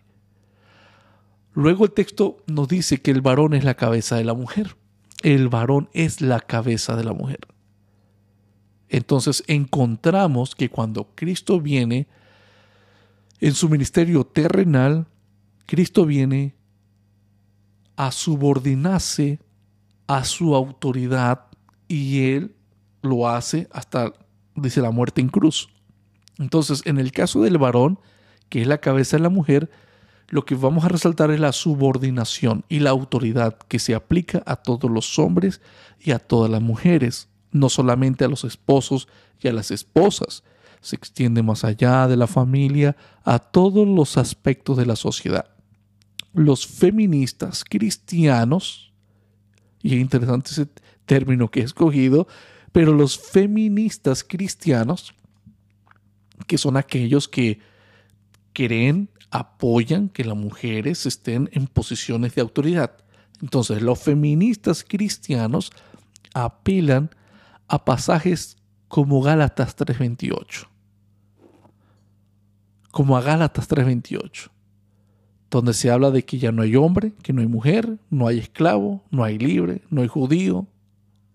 Luego 1.54 1.86
el 1.86 1.92
texto 1.92 2.38
nos 2.48 2.68
dice 2.68 3.02
que 3.02 3.12
el 3.12 3.22
varón 3.22 3.54
es 3.54 3.64
la 3.64 3.74
cabeza 3.74 4.16
de 4.16 4.24
la 4.24 4.34
mujer. 4.34 4.78
El 5.24 5.50
varón 5.50 5.90
es 5.94 6.22
la 6.22 6.40
cabeza 6.40 6.96
de 6.96 7.04
la 7.04 7.14
mujer. 7.14 7.40
Entonces 8.90 9.44
encontramos 9.48 10.56
que 10.56 10.70
cuando 10.70 11.10
Cristo 11.16 11.60
viene 11.60 12.08
en 13.42 13.56
su 13.56 13.68
ministerio 13.68 14.24
terrenal, 14.24 15.08
Cristo 15.66 16.06
viene 16.06 16.56
a 17.96 18.12
subordinarse 18.12 19.40
a 20.08 20.24
su 20.24 20.56
autoridad 20.56 21.48
y 21.88 22.30
él 22.30 22.56
lo 23.02 23.28
hace 23.28 23.68
hasta, 23.72 24.14
dice, 24.56 24.82
la 24.82 24.92
muerte 24.92 25.22
en 25.22 25.30
cruz. 25.30 25.70
Entonces, 26.38 26.84
en 26.86 27.00
el 27.00 27.12
caso 27.12 27.42
del 27.42 27.58
varón, 27.58 28.00
que 28.50 28.62
es 28.62 28.68
la 28.68 28.78
cabeza 28.78 29.18
de 29.18 29.24
la 29.24 29.30
mujer, 29.30 29.72
lo 30.30 30.46
que 30.46 30.56
vamos 30.56 30.86
a 30.86 30.90
resaltar 30.90 31.32
es 31.32 31.40
la 31.40 31.52
subordinación 31.52 32.64
y 32.70 32.80
la 32.80 32.92
autoridad 32.92 33.58
que 33.68 33.80
se 33.80 33.96
aplica 33.96 34.44
a 34.46 34.56
todos 34.56 34.90
los 34.90 35.18
hombres 35.18 35.62
y 36.00 36.12
a 36.12 36.20
todas 36.20 36.50
las 36.50 36.62
mujeres, 36.62 37.28
no 37.52 37.70
solamente 37.70 38.24
a 38.24 38.30
los 38.30 38.44
esposos 38.44 39.08
y 39.40 39.48
a 39.48 39.54
las 39.54 39.72
esposas, 39.72 40.44
se 40.82 40.96
extiende 40.96 41.44
más 41.44 41.64
allá 41.64 42.08
de 42.08 42.18
la 42.18 42.28
familia 42.28 42.98
a 43.24 43.40
todos 43.40 43.88
los 43.88 44.18
aspectos 44.18 44.78
de 44.78 44.86
la 44.86 44.96
sociedad. 44.96 45.46
Los 46.34 46.66
feministas 46.66 47.64
cristianos, 47.64 48.94
y 49.82 49.96
es 49.96 50.02
interesante 50.02 50.52
ese 50.52 50.68
término 51.06 51.50
que 51.50 51.62
he 51.62 51.64
escogido, 51.64 52.28
pero 52.72 52.94
los 52.94 53.20
feministas 53.20 54.24
cristianos, 54.24 55.14
que 56.48 56.58
son 56.58 56.78
aquellos 56.78 57.28
que 57.28 57.60
creen, 58.54 59.10
apoyan 59.30 60.10
que 60.10 60.26
las 60.26 60.36
mujeres 60.36 61.06
estén 61.06 61.50
en 61.54 61.68
posiciones 61.68 62.36
de 62.36 62.42
autoridad. 62.42 62.98
Entonces, 63.42 63.82
los 63.82 64.00
feministas 64.00 64.84
cristianos 64.84 65.72
apelan 66.34 67.12
a 67.68 67.86
pasajes 67.86 68.58
como 68.88 69.22
Gálatas 69.22 69.76
3:28. 69.76 70.71
Como 72.92 73.18
a 73.18 73.22
Gálatas 73.22 73.68
3:28, 73.68 74.52
donde 75.50 75.74
se 75.74 75.90
habla 75.90 76.12
de 76.12 76.24
que 76.24 76.38
ya 76.38 76.52
no 76.52 76.62
hay 76.62 76.76
hombre, 76.76 77.14
que 77.24 77.34
no 77.34 77.42
hay 77.42 77.48
mujer, 77.48 77.98
no 78.10 78.28
hay 78.28 78.40
esclavo, 78.40 79.04
no 79.10 79.24
hay 79.24 79.38
libre, 79.38 79.82
no 79.90 80.02
hay 80.02 80.08
judío, 80.08 80.68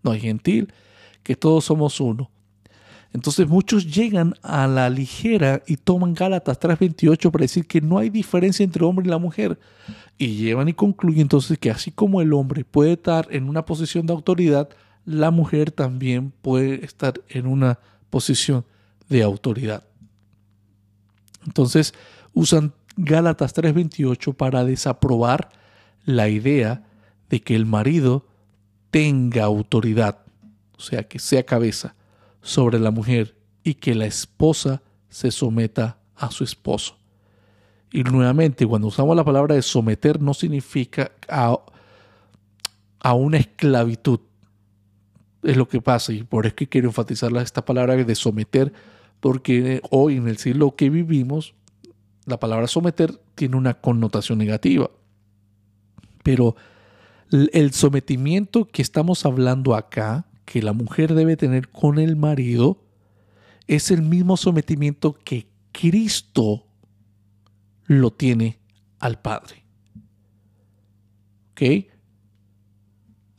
no 0.03 0.11
hay 0.11 0.21
gentil, 0.21 0.73
que 1.23 1.35
todos 1.35 1.65
somos 1.65 2.01
uno. 2.01 2.31
Entonces 3.13 3.49
muchos 3.49 3.95
llegan 3.95 4.35
a 4.43 4.67
la 4.67 4.91
ligera 4.91 5.63
y 5.67 5.79
toman 5.79 6.13
Gálatas 6.13 6.61
3:28 6.61 7.31
para 7.31 7.45
decir 7.45 7.67
que 7.67 7.81
no 7.81 7.97
hay 7.97 8.11
diferencia 8.11 8.63
entre 8.63 8.85
hombre 8.85 9.07
y 9.07 9.09
la 9.09 9.17
mujer. 9.17 9.59
Y 10.19 10.37
llevan 10.37 10.69
y 10.69 10.75
concluyen 10.75 11.23
entonces 11.23 11.59
que 11.59 11.71
así 11.71 11.91
como 11.91 12.21
el 12.21 12.35
hombre 12.35 12.65
puede 12.65 12.93
estar 12.93 13.27
en 13.31 13.49
una 13.49 13.65
posición 13.65 14.07
de 14.07 14.13
autoridad, 14.13 14.69
la 15.07 15.31
mujer 15.31 15.71
también 15.71 16.31
puede 16.43 16.85
estar 16.85 17.15
en 17.29 17.47
una 17.47 17.79
posición 18.11 18.67
de 19.09 19.23
autoridad. 19.23 19.86
Entonces 21.47 21.95
usan 22.35 22.73
Gálatas 22.97 23.55
3:28 23.55 24.35
para 24.35 24.65
desaprobar 24.65 25.51
la 26.05 26.29
idea 26.29 26.85
de 27.29 27.41
que 27.41 27.55
el 27.55 27.67
marido 27.67 28.27
tenga 28.91 29.45
autoridad, 29.45 30.21
o 30.77 30.81
sea, 30.81 31.03
que 31.05 31.19
sea 31.19 31.45
cabeza 31.45 31.95
sobre 32.41 32.79
la 32.79 32.91
mujer 32.91 33.37
y 33.65 33.75
que 33.75 33.95
la 33.95 34.07
esposa 34.07 34.83
se 35.09 35.31
someta 35.31 35.99
a 36.15 36.31
su 36.31 36.45
esposo. 36.45 36.97
Y 37.93 38.03
nuevamente, 38.03 38.67
cuando 38.67 38.89
usamos 38.89 39.17
la 39.17 39.25
palabra 39.25 39.55
de 39.55 39.63
someter, 39.63 40.21
no 40.21 40.35
significa 40.35 41.13
a, 41.29 41.59
una 43.15 43.39
esclavitud. 43.39 44.21
Es 45.43 45.57
lo 45.57 45.69
que 45.69 45.81
pasa 45.81 46.13
y 46.13 46.23
por 46.23 46.47
eso 46.47 46.57
que 46.57 46.69
quiero 46.69 46.89
enfatizar 46.89 47.35
esta 47.37 47.65
palabra 47.65 47.97
de 47.97 48.15
someter, 48.15 48.73
porque 49.21 49.81
hoy 49.91 50.17
en 50.17 50.29
el 50.29 50.39
siglo 50.39 50.77
que 50.77 50.91
vivimos, 50.91 51.55
la 52.27 52.39
palabra 52.39 52.67
someter 52.67 53.21
tiene 53.35 53.57
una 53.57 53.75
connotación 53.75 54.39
negativa. 54.39 54.91
Pero 56.23 56.57
el 57.31 57.73
sometimiento 57.73 58.67
que 58.67 58.83
estamos 58.83 59.25
hablando 59.25 59.75
acá 59.75 60.27
que 60.45 60.63
la 60.63 60.73
mujer 60.73 61.15
debe 61.15 61.37
tener 61.37 61.69
con 61.69 61.99
el 61.99 62.17
marido 62.17 62.85
es 63.67 63.91
el 63.91 64.03
mismo 64.03 64.37
sometimiento 64.37 65.15
que 65.25 65.49
Cristo 65.73 66.67
lo 67.85 68.13
tiene 68.13 68.59
al 68.99 69.21
Padre. 69.21 69.65
¿Ok? 71.51 71.87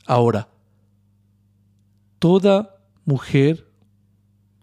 Ahora, 0.06 0.48
toda 2.18 2.82
mujer 3.04 3.67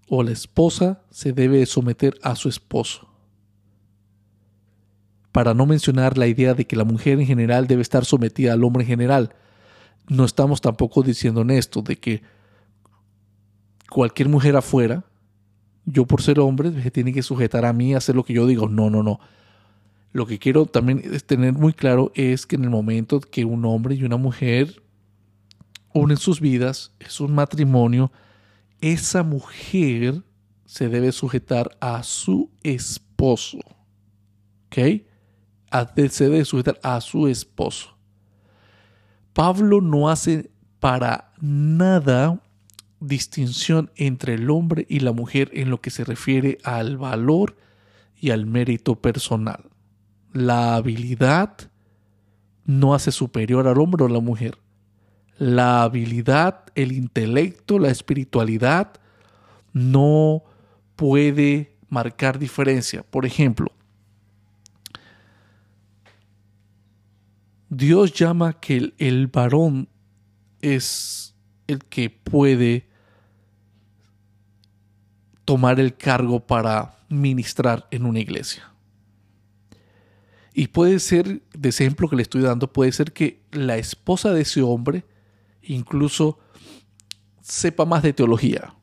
o 0.07 0.23
la 0.23 0.31
esposa 0.31 1.01
se 1.09 1.33
debe 1.33 1.65
someter 1.65 2.17
a 2.21 2.35
su 2.35 2.49
esposo. 2.49 3.07
Para 5.31 5.53
no 5.53 5.65
mencionar 5.65 6.17
la 6.17 6.27
idea 6.27 6.53
de 6.53 6.65
que 6.65 6.75
la 6.75 6.85
mujer 6.85 7.19
en 7.19 7.25
general 7.25 7.67
debe 7.67 7.81
estar 7.81 8.05
sometida 8.05 8.53
al 8.53 8.63
hombre 8.63 8.83
en 8.83 8.87
general, 8.87 9.35
no 10.07 10.23
estamos 10.23 10.61
tampoco 10.61 11.01
diciendo 11.01 11.41
en 11.41 11.51
esto 11.51 11.81
de 11.81 11.97
que 11.97 12.21
cualquier 13.89 14.29
mujer 14.29 14.55
afuera, 14.55 15.03
yo 15.85 16.05
por 16.05 16.21
ser 16.21 16.39
hombre, 16.39 16.71
tiene 16.91 17.13
que 17.13 17.23
sujetar 17.23 17.65
a 17.65 17.73
mí 17.73 17.93
hacer 17.93 18.15
lo 18.15 18.23
que 18.23 18.33
yo 18.33 18.47
digo. 18.47 18.67
No, 18.69 18.89
no, 18.89 19.03
no. 19.03 19.19
Lo 20.13 20.25
que 20.25 20.39
quiero 20.39 20.65
también 20.65 21.03
tener 21.25 21.53
muy 21.53 21.73
claro 21.73 22.11
es 22.15 22.45
que 22.45 22.55
en 22.55 22.63
el 22.63 22.69
momento 22.69 23.19
que 23.19 23.43
un 23.43 23.65
hombre 23.65 23.95
y 23.95 24.03
una 24.03 24.17
mujer 24.17 24.81
unen 25.93 26.17
sus 26.17 26.39
vidas, 26.39 26.93
es 26.99 27.19
un 27.19 27.33
matrimonio, 27.33 28.11
esa 28.81 29.23
mujer 29.23 30.23
se 30.65 30.89
debe 30.89 31.11
sujetar 31.11 31.77
a 31.79 32.03
su 32.03 32.51
esposo. 32.63 33.59
¿Ok? 34.67 35.03
Se 36.09 36.23
debe 36.25 36.45
sujetar 36.45 36.79
a 36.83 37.01
su 37.01 37.27
esposo. 37.27 37.97
Pablo 39.33 39.81
no 39.81 40.09
hace 40.09 40.51
para 40.79 41.33
nada 41.41 42.41
distinción 42.99 43.91
entre 43.95 44.35
el 44.35 44.49
hombre 44.49 44.85
y 44.89 45.01
la 45.01 45.11
mujer 45.11 45.49
en 45.53 45.69
lo 45.69 45.81
que 45.81 45.89
se 45.89 46.03
refiere 46.03 46.57
al 46.63 46.97
valor 46.97 47.57
y 48.19 48.31
al 48.31 48.45
mérito 48.45 48.95
personal. 49.01 49.69
La 50.31 50.75
habilidad 50.75 51.57
no 52.65 52.93
hace 52.93 53.11
superior 53.11 53.67
al 53.67 53.79
hombre 53.79 54.03
o 54.03 54.07
a 54.07 54.11
la 54.11 54.19
mujer. 54.19 54.57
La 55.37 55.83
habilidad, 55.83 56.65
el 56.75 56.91
intelecto, 56.91 57.79
la 57.79 57.89
espiritualidad 57.89 58.93
no 59.73 60.43
puede 60.95 61.75
marcar 61.89 62.39
diferencia. 62.39 63.03
Por 63.03 63.25
ejemplo, 63.25 63.71
Dios 67.69 68.13
llama 68.13 68.59
que 68.59 68.93
el, 68.97 69.27
varón 69.27 69.89
es 70.61 71.35
el 71.67 71.83
que 71.83 72.09
puede 72.09 72.87
tomar 75.43 75.79
el 75.79 75.95
cargo 75.97 76.45
para 76.45 76.97
ministrar 77.09 77.87
en 77.91 78.05
una 78.05 78.19
iglesia. 78.19 78.71
Y 80.53 80.67
puede 80.67 80.99
ser, 80.99 81.41
de 81.53 81.69
ejemplo 81.69 82.07
que 82.07 82.15
le 82.15 82.21
estoy 82.21 82.41
dando, 82.41 82.71
puede 82.71 82.93
ser 82.93 83.11
que 83.11 83.41
la 83.51 83.77
esposa 83.77 84.31
de 84.31 84.41
ese 84.41 84.61
hombre 84.61 85.03
incluso 85.67 86.39
sepa 87.41 87.85
más 87.85 88.03
de 88.03 88.13
teología. 88.13 88.73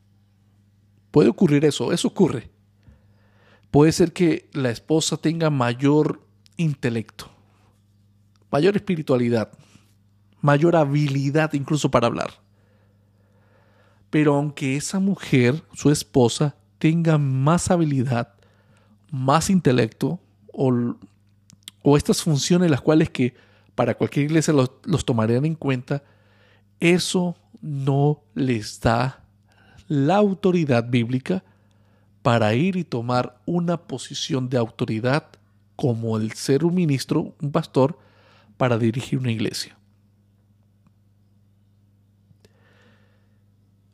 Puede 1.11 1.29
ocurrir 1.29 1.65
eso, 1.65 1.91
eso 1.91 2.07
ocurre. 2.07 2.49
Puede 3.71 3.91
ser 3.91 4.13
que 4.13 4.49
la 4.53 4.69
esposa 4.69 5.17
tenga 5.17 5.49
mayor 5.49 6.25
intelecto, 6.57 7.29
mayor 8.51 8.75
espiritualidad, 8.75 9.51
mayor 10.41 10.75
habilidad 10.75 11.53
incluso 11.53 11.89
para 11.89 12.07
hablar. 12.07 12.31
Pero 14.09 14.35
aunque 14.35 14.75
esa 14.75 14.99
mujer, 14.99 15.63
su 15.73 15.89
esposa, 15.89 16.55
tenga 16.77 17.17
más 17.17 17.71
habilidad, 17.71 18.35
más 19.09 19.49
intelecto 19.49 20.19
o, 20.51 21.97
estas 21.97 22.21
funciones 22.21 22.69
las 22.69 22.81
cuales 22.81 23.09
que 23.09 23.33
para 23.75 23.95
cualquier 23.95 24.25
iglesia 24.25 24.53
los, 24.53 24.71
los 24.83 25.03
tomarían 25.05 25.45
en 25.45 25.55
cuenta, 25.55 26.03
eso 26.83 27.37
no 27.61 28.25
les 28.35 28.81
da 28.81 29.23
la 29.87 30.17
autoridad 30.17 30.89
bíblica 30.89 31.41
para 32.21 32.55
ir 32.55 32.75
y 32.75 32.83
tomar 32.83 33.41
una 33.45 33.77
posición 33.77 34.49
de 34.49 34.57
autoridad 34.57 35.29
como 35.77 36.17
el 36.17 36.33
ser 36.33 36.65
un 36.65 36.75
ministro, 36.75 37.35
un 37.41 37.53
pastor, 37.53 37.97
para 38.57 38.77
dirigir 38.77 39.17
una 39.17 39.31
iglesia. 39.31 39.77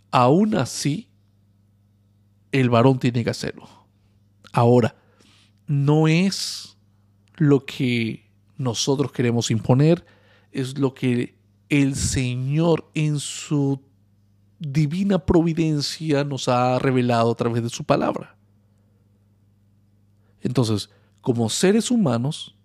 Aún 0.09 0.55
así, 0.55 1.09
el 2.51 2.71
varón 2.71 2.97
tiene 2.97 3.23
que 3.23 3.29
hacerlo. 3.29 3.69
Ahora, 4.51 4.95
no 5.67 6.07
es 6.07 6.75
lo 7.35 7.65
que 7.67 8.31
nosotros 8.57 9.11
queremos 9.11 9.51
imponer, 9.51 10.03
es 10.51 10.79
lo 10.79 10.95
que 10.95 11.38
el 11.69 11.95
Señor 11.95 12.89
en 12.93 13.19
su 13.19 13.81
divina 14.59 15.19
providencia 15.19 16.23
nos 16.23 16.47
ha 16.49 16.79
revelado 16.79 17.31
a 17.31 17.35
través 17.35 17.63
de 17.63 17.69
su 17.69 17.83
palabra. 17.83 18.35
Entonces, 20.41 20.89
como 21.21 21.49
seres 21.49 21.91
humanos 21.91 22.55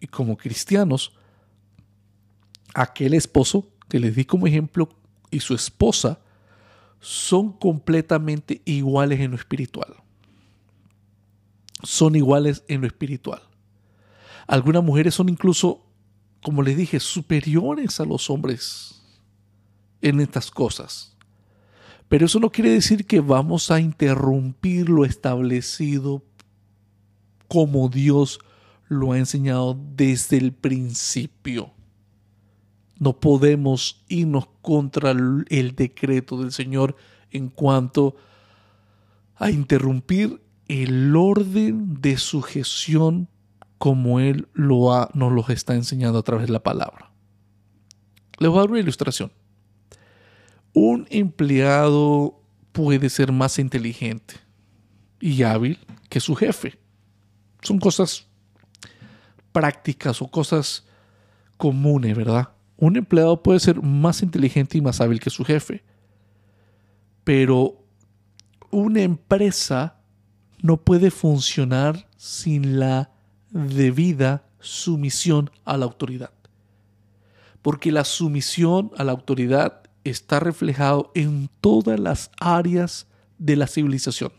y 0.00 0.06
como 0.06 0.36
cristianos, 0.36 1.12
aquel 2.74 3.14
esposo 3.14 3.68
que 3.88 3.98
les 3.98 4.14
di 4.14 4.24
como 4.24 4.46
ejemplo 4.46 4.88
y 5.30 5.40
su 5.40 5.54
esposa 5.54 6.20
son 7.00 7.52
completamente 7.52 8.62
iguales 8.64 9.20
en 9.20 9.30
lo 9.30 9.36
espiritual. 9.36 9.94
Son 11.82 12.16
iguales 12.16 12.64
en 12.68 12.80
lo 12.80 12.86
espiritual. 12.86 13.42
Algunas 14.46 14.82
mujeres 14.82 15.14
son 15.14 15.28
incluso, 15.28 15.85
como 16.42 16.62
les 16.62 16.76
dije, 16.76 17.00
superiores 17.00 18.00
a 18.00 18.04
los 18.04 18.30
hombres 18.30 19.02
en 20.00 20.20
estas 20.20 20.50
cosas. 20.50 21.16
Pero 22.08 22.26
eso 22.26 22.38
no 22.38 22.50
quiere 22.50 22.70
decir 22.70 23.06
que 23.06 23.20
vamos 23.20 23.70
a 23.70 23.80
interrumpir 23.80 24.88
lo 24.88 25.04
establecido 25.04 26.22
como 27.48 27.88
Dios 27.88 28.38
lo 28.88 29.12
ha 29.12 29.18
enseñado 29.18 29.78
desde 29.96 30.36
el 30.36 30.52
principio. 30.52 31.72
No 32.98 33.18
podemos 33.18 34.04
irnos 34.08 34.48
contra 34.62 35.10
el 35.10 35.74
decreto 35.74 36.40
del 36.40 36.52
Señor 36.52 36.96
en 37.30 37.48
cuanto 37.48 38.16
a 39.36 39.50
interrumpir 39.50 40.40
el 40.68 41.14
orden 41.14 42.00
de 42.00 42.16
sujeción 42.16 43.28
como 43.78 44.20
Él 44.20 44.48
lo 44.52 44.92
ha, 44.92 45.10
nos 45.14 45.32
lo 45.32 45.46
está 45.48 45.74
enseñando 45.74 46.18
a 46.18 46.22
través 46.22 46.46
de 46.46 46.52
la 46.52 46.62
palabra. 46.62 47.10
Les 48.38 48.50
voy 48.50 48.58
a 48.58 48.62
dar 48.62 48.70
una 48.70 48.80
ilustración. 48.80 49.32
Un 50.72 51.06
empleado 51.10 52.42
puede 52.72 53.08
ser 53.08 53.32
más 53.32 53.58
inteligente 53.58 54.34
y 55.20 55.42
hábil 55.42 55.78
que 56.08 56.20
su 56.20 56.34
jefe. 56.34 56.78
Son 57.62 57.78
cosas 57.78 58.26
prácticas 59.52 60.20
o 60.20 60.28
cosas 60.28 60.86
comunes, 61.56 62.14
¿verdad? 62.14 62.50
un 62.76 62.96
empleado 62.96 63.42
puede 63.42 63.60
ser 63.60 63.80
más 63.82 64.22
inteligente 64.22 64.78
y 64.78 64.80
más 64.80 65.00
hábil 65.00 65.20
que 65.20 65.30
su 65.30 65.44
jefe, 65.44 65.82
pero 67.24 67.84
una 68.70 69.02
empresa 69.02 70.00
no 70.62 70.76
puede 70.82 71.10
funcionar 71.10 72.08
sin 72.16 72.78
la 72.78 73.10
debida 73.56 74.44
sumisión 74.60 75.50
a 75.64 75.76
la 75.76 75.84
autoridad. 75.84 76.30
Porque 77.62 77.90
la 77.90 78.04
sumisión 78.04 78.92
a 78.96 79.04
la 79.04 79.12
autoridad 79.12 79.82
está 80.04 80.38
reflejado 80.38 81.10
en 81.14 81.50
todas 81.60 81.98
las 81.98 82.30
áreas 82.40 83.06
de 83.38 83.56
la 83.56 83.66
civilización. 83.66 84.32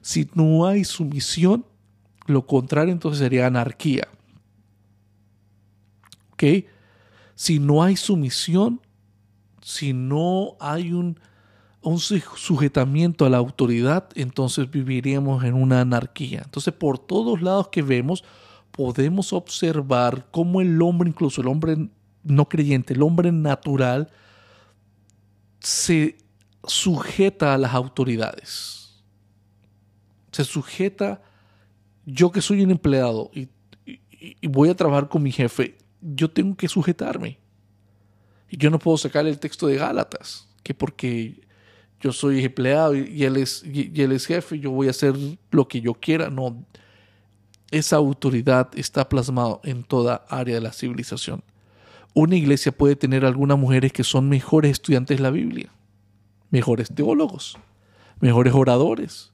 Si 0.00 0.28
no 0.34 0.66
hay 0.66 0.84
sumisión, 0.84 1.64
lo 2.26 2.46
contrario 2.46 2.92
entonces 2.92 3.20
sería 3.20 3.46
anarquía. 3.46 4.08
¿Ok? 6.32 6.44
si 7.38 7.60
no 7.60 7.84
hay 7.84 7.94
sumisión, 7.94 8.80
si 9.62 9.92
no 9.92 10.56
hay 10.58 10.92
un, 10.92 11.20
un 11.88 11.98
sujetamiento 11.98 13.24
a 13.24 13.30
la 13.30 13.38
autoridad, 13.38 14.08
entonces 14.14 14.70
viviríamos 14.70 15.44
en 15.44 15.54
una 15.54 15.80
anarquía. 15.80 16.42
Entonces, 16.44 16.74
por 16.74 16.98
todos 16.98 17.40
lados 17.42 17.68
que 17.68 17.82
vemos, 17.82 18.24
podemos 18.72 19.32
observar 19.32 20.28
cómo 20.30 20.60
el 20.60 20.80
hombre, 20.82 21.08
incluso 21.08 21.40
el 21.40 21.48
hombre 21.48 21.88
no 22.22 22.48
creyente, 22.48 22.94
el 22.94 23.02
hombre 23.02 23.32
natural, 23.32 24.10
se 25.60 26.18
sujeta 26.64 27.54
a 27.54 27.58
las 27.58 27.74
autoridades. 27.74 29.02
Se 30.32 30.44
sujeta, 30.44 31.22
yo 32.04 32.30
que 32.30 32.42
soy 32.42 32.62
un 32.62 32.70
empleado 32.70 33.30
y, 33.34 33.48
voy 34.48 34.68
a 34.68 34.76
trabajar 34.76 35.08
con 35.08 35.22
mi 35.22 35.30
jefe, 35.30 35.78
yo 36.00 36.30
tengo 36.30 36.56
que 36.56 36.68
sujetarme. 36.68 37.38
Y 38.50 38.56
yo 38.56 38.68
no 38.68 38.78
puedo 38.78 38.96
sacar 38.96 39.26
el 39.26 39.38
texto 39.38 39.66
de 39.66 39.76
Gálatas, 39.76 40.48
que 40.62 40.74
porque 40.74 41.47
yo 42.00 42.12
soy 42.12 42.44
empleado 42.44 42.94
y 42.94 43.24
él 43.24 43.36
es, 43.36 43.62
y 43.64 44.00
él 44.00 44.12
es 44.12 44.26
jefe, 44.26 44.58
yo 44.58 44.70
voy 44.70 44.86
a 44.86 44.90
hacer 44.90 45.14
lo 45.50 45.66
que 45.66 45.80
yo 45.80 45.94
quiera. 45.94 46.30
No, 46.30 46.64
esa 47.70 47.96
autoridad 47.96 48.68
está 48.74 49.08
plasmada 49.08 49.60
en 49.64 49.82
toda 49.82 50.24
área 50.28 50.54
de 50.54 50.60
la 50.60 50.72
civilización. 50.72 51.42
una 52.14 52.36
iglesia 52.36 52.72
puede 52.72 52.96
tener 52.96 53.24
algunas 53.24 53.58
mujeres 53.58 53.92
que 53.92 54.02
son 54.02 54.28
mejores 54.28 54.72
estudiantes 54.72 55.18
de 55.18 55.22
la 55.22 55.30
Biblia, 55.30 55.70
mejores 56.50 56.88
teólogos, 56.92 57.56
mejores 58.20 58.54
oradores, 58.54 59.32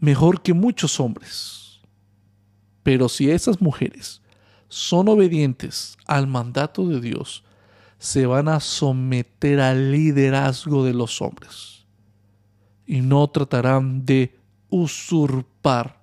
mejor 0.00 0.42
que 0.42 0.52
muchos 0.52 1.00
hombres. 1.00 1.80
Pero 2.82 3.08
si 3.08 3.30
esas 3.30 3.60
mujeres 3.60 4.20
son 4.68 5.08
obedientes 5.08 5.96
al 6.06 6.26
mandato 6.26 6.86
de 6.86 7.00
Dios, 7.00 7.44
se 8.00 8.24
van 8.24 8.48
a 8.48 8.60
someter 8.60 9.60
al 9.60 9.92
liderazgo 9.92 10.86
de 10.86 10.94
los 10.94 11.20
hombres 11.20 11.84
y 12.86 13.02
no 13.02 13.28
tratarán 13.28 14.06
de 14.06 14.38
usurpar, 14.70 16.02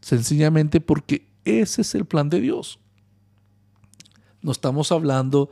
sencillamente 0.00 0.80
porque 0.80 1.26
ese 1.44 1.82
es 1.82 1.96
el 1.96 2.04
plan 2.04 2.30
de 2.30 2.40
Dios. 2.40 2.78
No 4.42 4.52
estamos 4.52 4.92
hablando 4.92 5.50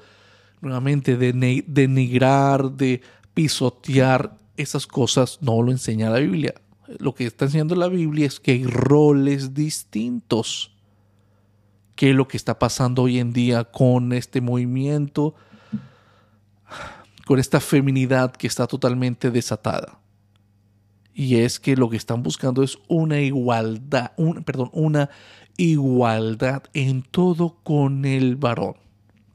nuevamente 0.61 1.16
de 1.16 1.64
denigrar, 1.66 2.70
de 2.70 3.03
pisotear 3.35 4.39
esas 4.57 4.87
cosas, 4.87 5.39
no 5.41 5.61
lo 5.62 5.72
enseña 5.72 6.11
la 6.11 6.20
Biblia. 6.20 6.55
Lo 7.01 7.12
que 7.12 7.26
está 7.26 7.47
enseñando 7.47 7.74
la 7.74 7.89
Biblia 7.89 8.26
es 8.26 8.39
que 8.39 8.53
hay 8.53 8.66
roles 8.66 9.53
distintos. 9.53 10.70
¿Qué 11.97 12.11
es 12.11 12.16
lo 12.16 12.28
que 12.28 12.37
está 12.37 12.61
pasando 12.61 13.03
hoy 13.03 13.18
en 13.18 13.33
día 13.33 13.64
con 13.64 14.12
este 14.12 14.41
movimiento? 14.41 15.35
Con 17.27 17.39
esta 17.39 17.61
feminidad 17.61 18.33
que 18.33 18.47
está 18.47 18.66
totalmente 18.66 19.31
desatada. 19.31 20.01
Y 21.14 21.37
es 21.37 21.61
que 21.61 21.77
lo 21.77 21.91
que 21.91 21.97
están 21.97 22.23
buscando 22.23 22.62
es 22.62 22.79
una 22.89 23.20
igualdad, 23.20 24.12
perdón, 24.45 24.70
una 24.73 25.11
igualdad 25.57 26.64
en 26.73 27.03
todo 27.03 27.59
con 27.62 28.05
el 28.05 28.37
varón, 28.37 28.77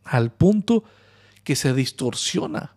al 0.04 0.32
punto 0.32 0.84
que 1.44 1.56
se 1.56 1.74
distorsiona. 1.74 2.76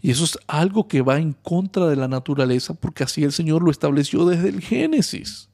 Y 0.00 0.10
eso 0.10 0.24
es 0.24 0.38
algo 0.46 0.86
que 0.86 1.02
va 1.02 1.18
en 1.18 1.32
contra 1.32 1.86
de 1.86 1.96
la 1.96 2.06
naturaleza 2.06 2.74
porque 2.74 3.02
así 3.04 3.24
el 3.24 3.32
Señor 3.32 3.62
lo 3.62 3.70
estableció 3.70 4.24
desde 4.26 4.48
el 4.50 4.60
Génesis. 4.60 5.48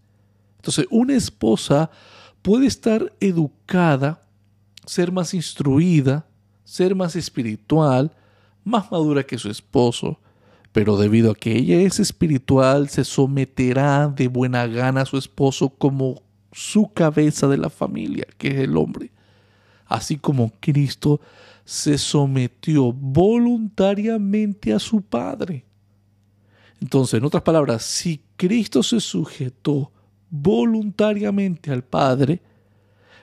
Entonces, 0.56 0.86
una 0.90 1.14
esposa 1.14 1.90
puede 2.42 2.66
estar 2.66 3.14
educada, 3.20 4.26
ser 4.84 5.12
más 5.12 5.32
instruida, 5.32 6.26
ser 6.64 6.94
más 6.94 7.16
espiritual, 7.16 8.12
más 8.64 8.90
madura 8.90 9.22
que 9.22 9.38
su 9.38 9.50
esposo, 9.50 10.18
pero 10.72 10.96
debido 10.96 11.30
a 11.30 11.34
que 11.34 11.56
ella 11.56 11.80
es 11.80 12.00
espiritual, 12.00 12.88
se 12.88 13.04
someterá 13.04 14.08
de 14.08 14.28
buena 14.28 14.66
gana 14.66 15.02
a 15.02 15.06
su 15.06 15.16
esposo 15.16 15.68
como 15.68 16.22
su 16.50 16.92
cabeza 16.92 17.46
de 17.46 17.58
la 17.58 17.70
familia, 17.70 18.26
que 18.38 18.48
es 18.48 18.54
el 18.60 18.76
hombre. 18.76 19.12
Así 19.86 20.16
como 20.16 20.52
Cristo 20.60 21.20
se 21.64 21.98
sometió 21.98 22.92
voluntariamente 22.92 24.72
a 24.72 24.78
su 24.78 25.02
Padre. 25.02 25.64
Entonces, 26.80 27.18
en 27.18 27.24
otras 27.24 27.42
palabras, 27.42 27.82
si 27.82 28.20
Cristo 28.36 28.82
se 28.82 29.00
sujetó 29.00 29.92
voluntariamente 30.30 31.70
al 31.70 31.84
Padre, 31.84 32.42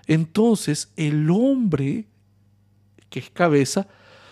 entonces 0.08 0.92
el 0.96 1.30
hombre, 1.30 2.08
que 3.12 3.20
es 3.20 3.30
cabeza, 3.30 3.88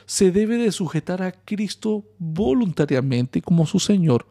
se 0.07 0.31
debe 0.31 0.57
de 0.57 0.71
sujetar 0.71 1.21
a 1.21 1.31
Cristo 1.31 2.03
voluntariamente 2.17 3.43
como 3.43 3.67
su 3.67 3.79
Señor, 3.79 4.25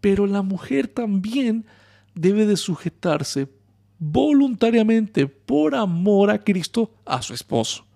pero 0.00 0.26
la 0.26 0.42
mujer 0.42 0.88
también 0.88 1.64
debe 2.14 2.46
de 2.46 2.56
sujetarse 2.56 3.48
voluntariamente 3.98 5.28
por 5.28 5.76
amor 5.76 6.30
a 6.30 6.42
Cristo 6.42 6.92
a 7.04 7.22
su 7.22 7.34
esposo. 7.34 7.86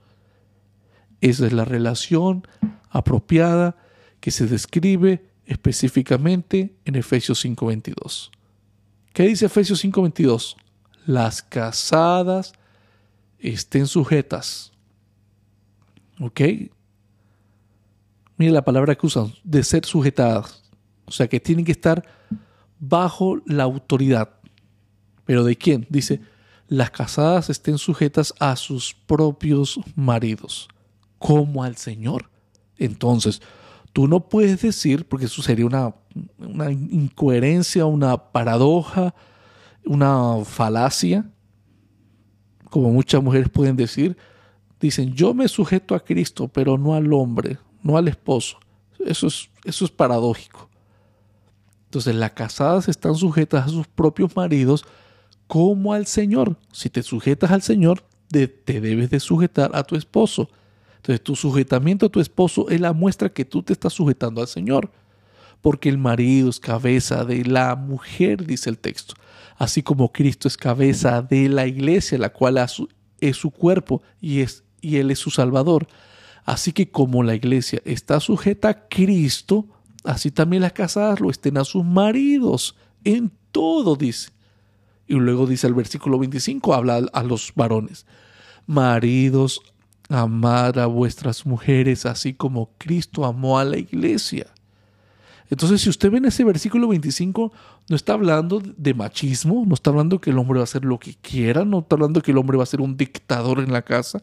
Esa 1.21 1.47
es 1.47 1.53
la 1.53 1.65
relación 1.65 2.47
apropiada 2.91 3.77
que 4.21 4.31
se 4.31 4.47
describe 4.47 5.29
específicamente 5.47 6.77
en 6.85 6.95
Efesios 6.95 7.45
5:22. 7.45 8.31
¿Qué 9.13 9.25
dice 9.25 9.47
Efesios 9.47 9.81
5:22? 9.81 10.57
Las 11.07 11.43
casadas 11.43 12.53
estén 13.39 13.87
sujetas. 13.87 14.73
¿Ok? 16.21 16.41
Mire 18.37 18.53
la 18.53 18.65
palabra 18.65 18.95
que 18.95 19.07
usan, 19.07 19.33
de 19.43 19.63
ser 19.65 19.85
sujetadas. 19.85 20.63
O 21.07 21.13
sea, 21.13 21.29
que 21.29 21.41
tienen 21.41 21.65
que 21.65 21.73
estar 21.73 22.05
bajo 22.79 23.39
la 23.47 23.65
autoridad. 23.65 24.31
¿Pero 25.25 25.45
de 25.45 25.57
quién? 25.57 25.87
Dice, 25.91 26.21
las 26.69 26.91
casadas 26.91 27.51
estén 27.51 27.79
sujetas 27.79 28.35
a 28.39 28.57
sus 28.57 28.95
propios 28.95 29.81
maridos, 29.97 30.69
como 31.19 31.65
al 31.65 31.77
Señor. 31.77 32.31
Entonces, 32.77 33.43
tú 33.93 34.07
no 34.07 34.29
puedes 34.29 34.63
decir, 34.63 35.07
porque 35.07 35.27
eso 35.27 35.43
sería 35.43 35.67
una, 35.67 35.95
una 36.39 36.71
incoherencia, 36.71 37.87
una 37.87 38.17
paradoja, 38.17 39.15
una 39.85 40.45
falacia, 40.45 41.31
como 42.71 42.91
muchas 42.91 43.23
mujeres 43.23 43.49
pueden 43.49 43.77
decir, 43.77 44.17
dicen, 44.81 45.15
yo 45.15 45.35
me 45.35 45.49
sujeto 45.49 45.95
a 45.95 46.01
Cristo, 46.01 46.49
pero 46.49 46.79
no 46.79 46.95
al 46.95 47.13
hombre 47.13 47.59
no 47.83 47.97
al 47.97 48.09
esposo. 48.09 48.59
Eso 49.05 49.27
es, 49.27 49.49
eso 49.65 49.85
es 49.85 49.91
paradójico. 49.91 50.69
Entonces 51.87 52.15
las 52.15 52.33
casadas 52.33 52.89
están 52.89 53.15
sujetas 53.15 53.67
a 53.67 53.69
sus 53.69 53.87
propios 53.87 54.37
maridos 54.37 54.85
como 55.47 55.93
al 55.93 56.07
Señor. 56.07 56.57
Si 56.73 56.89
te 56.91 57.03
sujetas 57.03 57.51
al 57.51 57.63
Señor, 57.63 58.05
te, 58.29 58.47
debes 58.65 59.11
de 59.11 59.21
sujetar 59.21 59.71
a 59.75 59.83
tu 59.83 59.97
esposo. 59.97 60.49
Entonces 60.97 61.23
tu 61.23 61.35
sujetamiento 61.35 62.07
a 62.07 62.11
tu 62.11 62.21
esposo 62.21 62.69
es 62.69 62.81
la 62.81 62.93
muestra 62.93 63.33
que 63.33 63.45
tú 63.45 63.63
te 63.63 63.73
estás 63.73 63.93
sujetando 63.93 64.41
al 64.41 64.49
Señor. 64.49 64.91
Porque 65.61 65.89
el 65.89 65.99
marido 65.99 66.49
es 66.49 66.61
cabeza 66.61 67.25
de 67.25 67.45
la 67.45 67.75
mujer, 67.75 68.47
dice 68.47 68.71
el 68.71 68.79
texto. 68.79 69.15
Así 69.57 69.83
como 69.83 70.13
Cristo 70.13 70.49
es 70.49 70.57
cabeza 70.57 71.21
de 71.21 71.49
la 71.49 71.67
iglesia, 71.67 72.17
la 72.19 72.31
cual 72.31 72.59
es 73.21 73.37
su 73.37 73.51
cuerpo 73.51 74.01
y, 74.21 74.41
es, 74.41 74.65
y 74.81 74.97
Él 74.97 75.11
es 75.11 75.19
su 75.19 75.31
Salvador. 75.31 75.87
Así 76.45 76.73
que 76.73 76.91
como 76.91 77.23
la 77.23 77.35
iglesia 77.35 77.81
está 77.85 78.21
sujeta 78.21 78.69
a 78.69 78.89
Cristo, 78.89 79.67
así 80.05 80.31
también 80.31 80.63
las 80.63 80.73
casadas 80.73 81.21
lo 81.21 81.31
estén 81.31 81.59
a 81.59 81.65
sus 81.65 81.85
maridos. 81.85 82.77
En 83.05 83.33
todo 83.53 83.97
dice. 83.97 84.31
Y 85.07 85.15
luego 85.15 85.47
dice 85.47 85.67
el 85.67 85.75
versículo 85.75 86.19
25, 86.19 86.73
habla 86.73 87.03
a 87.13 87.23
los 87.23 87.53
varones. 87.55 88.07
Maridos, 88.67 89.61
amad 90.09 90.79
a 90.79 90.87
vuestras 90.87 91.47
mujeres, 91.47 92.07
así 92.07 92.35
como 92.35 92.71
Cristo 92.79 93.25
amó 93.25 93.59
a 93.59 93.65
la 93.65 93.79
iglesia. 93.79 94.47
Entonces, 95.51 95.81
si 95.81 95.91
usted 95.91 96.13
ve 96.13 96.19
en 96.19 96.27
ese 96.27 96.45
versículo 96.45 96.87
25, 96.87 97.53
no 97.89 97.97
está 97.97 98.13
hablando 98.13 98.61
de 98.61 98.95
machismo, 98.95 99.65
no 99.67 99.75
está 99.75 99.91
hablando 99.91 100.21
que 100.21 100.31
el 100.31 100.39
hombre 100.39 100.59
va 100.59 100.63
a 100.63 100.65
hacer 100.65 100.85
lo 100.85 100.99
que 100.99 101.17
quiera, 101.17 101.65
no 101.65 101.81
está 101.81 101.97
hablando 101.97 102.23
que 102.23 102.31
el 102.31 102.39
hombre 102.39 102.57
va 102.57 102.63
a 102.63 102.67
ser 102.67 102.81
un 102.81 102.97
dictador 102.97 103.59
en 103.59 103.73
la 103.73 103.83
casa, 103.83 104.23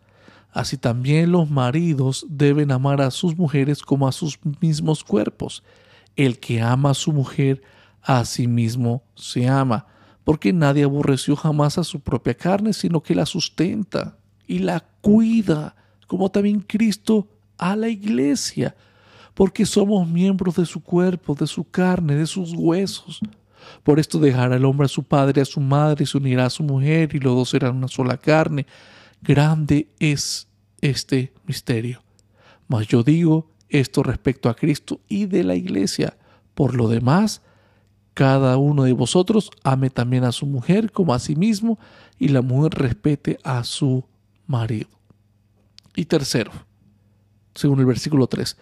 Así 0.51 0.77
también 0.77 1.31
los 1.31 1.49
maridos 1.49 2.25
deben 2.29 2.71
amar 2.71 3.01
a 3.01 3.11
sus 3.11 3.37
mujeres 3.37 3.81
como 3.81 4.07
a 4.07 4.11
sus 4.11 4.37
mismos 4.59 5.03
cuerpos. 5.03 5.63
El 6.15 6.39
que 6.39 6.61
ama 6.61 6.91
a 6.91 6.93
su 6.93 7.13
mujer, 7.13 7.61
a 8.01 8.25
sí 8.25 8.47
mismo 8.47 9.03
se 9.15 9.47
ama, 9.47 9.87
porque 10.23 10.51
nadie 10.51 10.83
aborreció 10.83 11.35
jamás 11.35 11.77
a 11.77 11.83
su 11.83 12.01
propia 12.01 12.33
carne, 12.33 12.73
sino 12.73 13.01
que 13.01 13.15
la 13.15 13.25
sustenta 13.25 14.17
y 14.45 14.59
la 14.59 14.83
cuida, 15.01 15.75
como 16.07 16.29
también 16.29 16.59
Cristo 16.59 17.27
a 17.57 17.75
la 17.75 17.87
iglesia, 17.87 18.75
porque 19.33 19.65
somos 19.65 20.07
miembros 20.07 20.55
de 20.55 20.65
su 20.65 20.83
cuerpo, 20.83 21.33
de 21.35 21.47
su 21.47 21.63
carne, 21.63 22.15
de 22.15 22.27
sus 22.27 22.53
huesos. 22.53 23.21
Por 23.83 23.99
esto 23.99 24.19
dejará 24.19 24.57
el 24.57 24.65
hombre 24.65 24.85
a 24.85 24.89
su 24.89 25.03
padre 25.03 25.41
a 25.41 25.45
su 25.45 25.61
madre 25.61 26.03
y 26.03 26.07
se 26.07 26.17
unirá 26.17 26.47
a 26.47 26.49
su 26.49 26.63
mujer 26.63 27.09
y 27.13 27.19
los 27.19 27.35
dos 27.35 27.49
serán 27.49 27.77
una 27.77 27.87
sola 27.87 28.17
carne. 28.17 28.65
Grande 29.21 29.89
es 29.99 30.47
este 30.81 31.33
misterio. 31.45 32.01
Mas 32.67 32.87
yo 32.87 33.03
digo 33.03 33.51
esto 33.69 34.03
respecto 34.03 34.49
a 34.49 34.55
Cristo 34.55 34.99
y 35.07 35.25
de 35.25 35.43
la 35.43 35.55
iglesia. 35.55 36.17
Por 36.53 36.75
lo 36.75 36.87
demás, 36.87 37.41
cada 38.13 38.57
uno 38.57 38.83
de 38.83 38.93
vosotros 38.93 39.51
ame 39.63 39.89
también 39.89 40.23
a 40.23 40.31
su 40.31 40.45
mujer 40.45 40.91
como 40.91 41.13
a 41.13 41.19
sí 41.19 41.35
mismo 41.35 41.79
y 42.19 42.29
la 42.29 42.41
mujer 42.41 42.73
respete 42.73 43.39
a 43.43 43.63
su 43.63 44.03
marido. 44.47 44.89
Y 45.95 46.05
tercero, 46.05 46.51
según 47.55 47.79
el 47.79 47.85
versículo 47.85 48.27
3, 48.27 48.57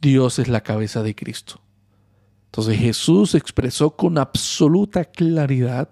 Dios 0.00 0.38
es 0.38 0.48
la 0.48 0.62
cabeza 0.62 1.02
de 1.02 1.14
Cristo. 1.14 1.60
Entonces 2.46 2.78
Jesús 2.78 3.34
expresó 3.34 3.90
con 3.96 4.18
absoluta 4.18 5.04
claridad 5.04 5.90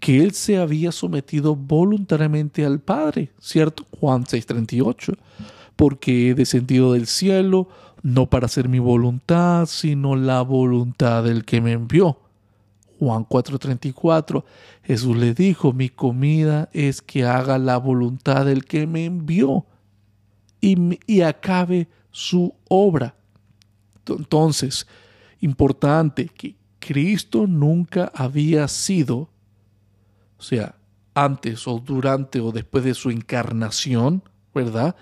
que 0.00 0.22
él 0.22 0.32
se 0.32 0.58
había 0.58 0.92
sometido 0.92 1.56
voluntariamente 1.56 2.64
al 2.64 2.80
Padre, 2.80 3.30
¿cierto? 3.38 3.86
Juan 3.98 4.24
6:38, 4.24 5.16
porque 5.76 6.30
he 6.30 6.34
descendido 6.34 6.92
del 6.92 7.06
cielo 7.06 7.68
no 8.02 8.28
para 8.28 8.46
hacer 8.46 8.68
mi 8.68 8.78
voluntad, 8.78 9.64
sino 9.66 10.14
la 10.14 10.42
voluntad 10.42 11.24
del 11.24 11.46
que 11.46 11.62
me 11.62 11.72
envió. 11.72 12.18
Juan 12.98 13.24
4:34, 13.24 14.44
Jesús 14.82 15.16
le 15.16 15.32
dijo, 15.32 15.72
mi 15.72 15.88
comida 15.88 16.68
es 16.72 17.00
que 17.00 17.24
haga 17.24 17.58
la 17.58 17.78
voluntad 17.78 18.44
del 18.44 18.66
que 18.66 18.86
me 18.86 19.06
envió 19.06 19.66
y, 20.60 20.98
y 21.06 21.22
acabe 21.22 21.88
su 22.10 22.54
obra. 22.68 23.14
Entonces, 24.06 24.86
importante 25.40 26.28
que 26.28 26.56
Cristo 26.78 27.46
nunca 27.46 28.12
había 28.14 28.68
sido, 28.68 29.30
sea, 30.44 30.76
antes 31.14 31.66
o 31.66 31.78
durante 31.78 32.40
o 32.40 32.52
después 32.52 32.84
de 32.84 32.94
su 32.94 33.10
encarnación, 33.10 34.22
¿verdad? 34.54 34.96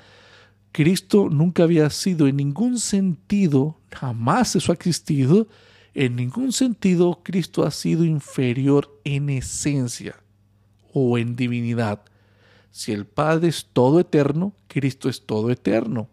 Cristo 0.73 1.29
nunca 1.31 1.65
había 1.65 1.91
sido 1.91 2.27
en 2.27 2.37
ningún 2.37 2.79
sentido, 2.79 3.79
jamás 3.91 4.57
eso 4.57 4.73
ha 4.73 4.75
existido, 4.75 5.49
en 5.95 6.17
ningún 6.17 6.53
sentido 6.53 7.21
Cristo 7.23 7.65
ha 7.65 7.71
sido 7.71 8.05
inferior 8.05 8.99
en 9.05 9.29
esencia 9.29 10.17
o 10.93 11.19
en 11.19 11.37
divinidad. 11.37 12.03
Si 12.71 12.93
el 12.93 13.05
Padre 13.05 13.49
es 13.49 13.67
todo 13.71 14.01
eterno, 14.01 14.55
Cristo 14.69 15.11
es 15.11 15.27
todo 15.27 15.51
eterno. 15.51 16.09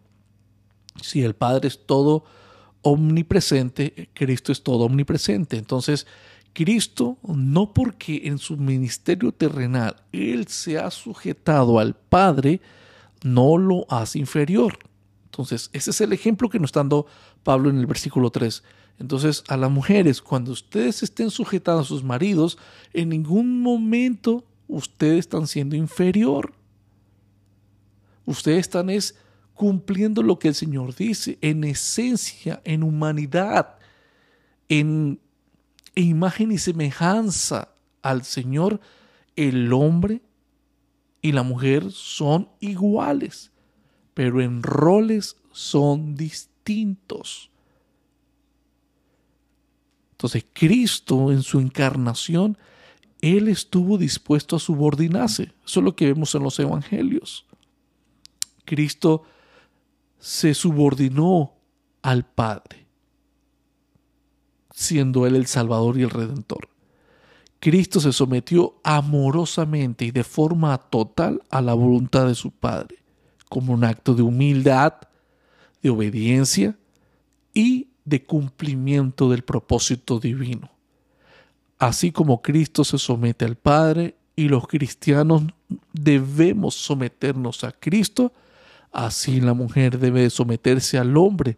Si 1.00 1.22
el 1.22 1.34
Padre 1.34 1.68
es 1.68 1.86
todo 1.86 2.24
omnipresente, 2.82 4.10
Cristo 4.12 4.52
es 4.52 4.62
todo 4.62 4.84
omnipresente. 4.84 5.56
Entonces, 5.56 6.06
Cristo, 6.52 7.18
no 7.22 7.72
porque 7.72 8.22
en 8.24 8.38
su 8.38 8.56
ministerio 8.56 9.32
terrenal 9.32 9.96
Él 10.12 10.46
se 10.48 10.78
ha 10.78 10.90
sujetado 10.90 11.78
al 11.78 11.94
Padre, 11.94 12.60
no 13.22 13.56
lo 13.56 13.86
hace 13.88 14.18
inferior. 14.18 14.78
Entonces, 15.26 15.70
ese 15.72 15.90
es 15.90 16.00
el 16.00 16.12
ejemplo 16.12 16.48
que 16.48 16.58
nos 16.58 16.68
está 16.68 16.80
dando 16.80 17.06
Pablo 17.42 17.70
en 17.70 17.78
el 17.78 17.86
versículo 17.86 18.30
3. 18.30 18.62
Entonces, 18.98 19.44
a 19.48 19.56
las 19.56 19.70
mujeres, 19.70 20.20
cuando 20.20 20.52
ustedes 20.52 21.02
estén 21.02 21.30
sujetadas 21.30 21.86
a 21.86 21.88
sus 21.88 22.04
maridos, 22.04 22.58
en 22.92 23.08
ningún 23.08 23.62
momento 23.62 24.44
ustedes 24.68 25.20
están 25.20 25.46
siendo 25.46 25.76
inferior. 25.76 26.52
Ustedes 28.26 28.58
están 28.58 28.90
es 28.90 29.16
cumpliendo 29.54 30.22
lo 30.22 30.38
que 30.38 30.48
el 30.48 30.54
Señor 30.54 30.94
dice, 30.94 31.38
en 31.40 31.64
esencia, 31.64 32.60
en 32.64 32.82
humanidad, 32.82 33.76
en, 34.68 35.20
imagen 35.94 36.52
y 36.52 36.58
semejanza 36.58 37.68
al 38.02 38.24
Señor, 38.24 38.80
el 39.36 39.72
hombre 39.72 40.22
y 41.22 41.32
la 41.32 41.42
mujer 41.42 41.90
son 41.90 42.48
iguales, 42.60 43.52
pero 44.14 44.40
en 44.40 44.62
roles 44.62 45.36
son 45.52 46.14
distintos. 46.14 47.50
Entonces 50.12 50.44
Cristo 50.52 51.32
en 51.32 51.42
su 51.42 51.60
encarnación, 51.60 52.58
Él 53.22 53.48
estuvo 53.48 53.96
dispuesto 53.96 54.56
a 54.56 54.60
subordinarse. 54.60 55.52
Eso 55.64 55.80
es 55.80 55.84
lo 55.84 55.96
que 55.96 56.06
vemos 56.06 56.34
en 56.34 56.42
los 56.42 56.58
evangelios. 56.58 57.46
Cristo 58.64 59.24
se 60.18 60.54
subordinó 60.54 61.54
al 62.02 62.24
Padre, 62.24 62.79
siendo 64.80 65.26
Él 65.26 65.36
el 65.36 65.46
Salvador 65.46 65.98
y 65.98 66.02
el 66.02 66.10
Redentor. 66.10 66.68
Cristo 67.58 68.00
se 68.00 68.12
sometió 68.12 68.80
amorosamente 68.82 70.06
y 70.06 70.10
de 70.10 70.24
forma 70.24 70.78
total 70.78 71.42
a 71.50 71.60
la 71.60 71.74
voluntad 71.74 72.26
de 72.26 72.34
su 72.34 72.50
Padre, 72.50 72.96
como 73.50 73.74
un 73.74 73.84
acto 73.84 74.14
de 74.14 74.22
humildad, 74.22 74.94
de 75.82 75.90
obediencia 75.90 76.78
y 77.52 77.88
de 78.06 78.24
cumplimiento 78.24 79.28
del 79.28 79.42
propósito 79.42 80.18
divino. 80.18 80.70
Así 81.78 82.12
como 82.12 82.40
Cristo 82.40 82.82
se 82.84 82.96
somete 82.96 83.44
al 83.44 83.56
Padre 83.56 84.16
y 84.34 84.48
los 84.48 84.66
cristianos 84.66 85.42
debemos 85.92 86.74
someternos 86.74 87.64
a 87.64 87.72
Cristo, 87.72 88.32
Así 88.92 89.40
la 89.40 89.54
mujer 89.54 89.98
debe 89.98 90.28
someterse 90.30 90.98
al 90.98 91.16
hombre. 91.16 91.56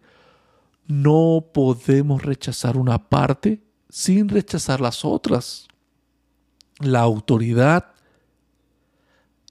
No 0.87 1.45
podemos 1.53 2.23
rechazar 2.23 2.77
una 2.77 3.09
parte 3.09 3.63
sin 3.89 4.29
rechazar 4.29 4.81
las 4.81 5.05
otras. 5.05 5.67
La 6.79 7.01
autoridad 7.01 7.93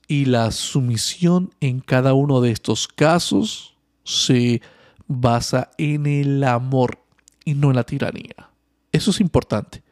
y 0.07 0.25
la 0.25 0.51
sumisión 0.51 1.51
en 1.59 1.79
cada 1.79 2.13
uno 2.13 2.41
de 2.41 2.51
estos 2.51 2.87
casos 2.87 3.75
se 4.03 4.61
basa 5.07 5.71
en 5.77 6.05
el 6.05 6.43
amor 6.43 6.99
y 7.45 7.55
no 7.55 7.69
en 7.69 7.77
la 7.77 7.83
tiranía. 7.83 8.51
Eso 8.91 9.11
es 9.11 9.19
importante. 9.21 9.83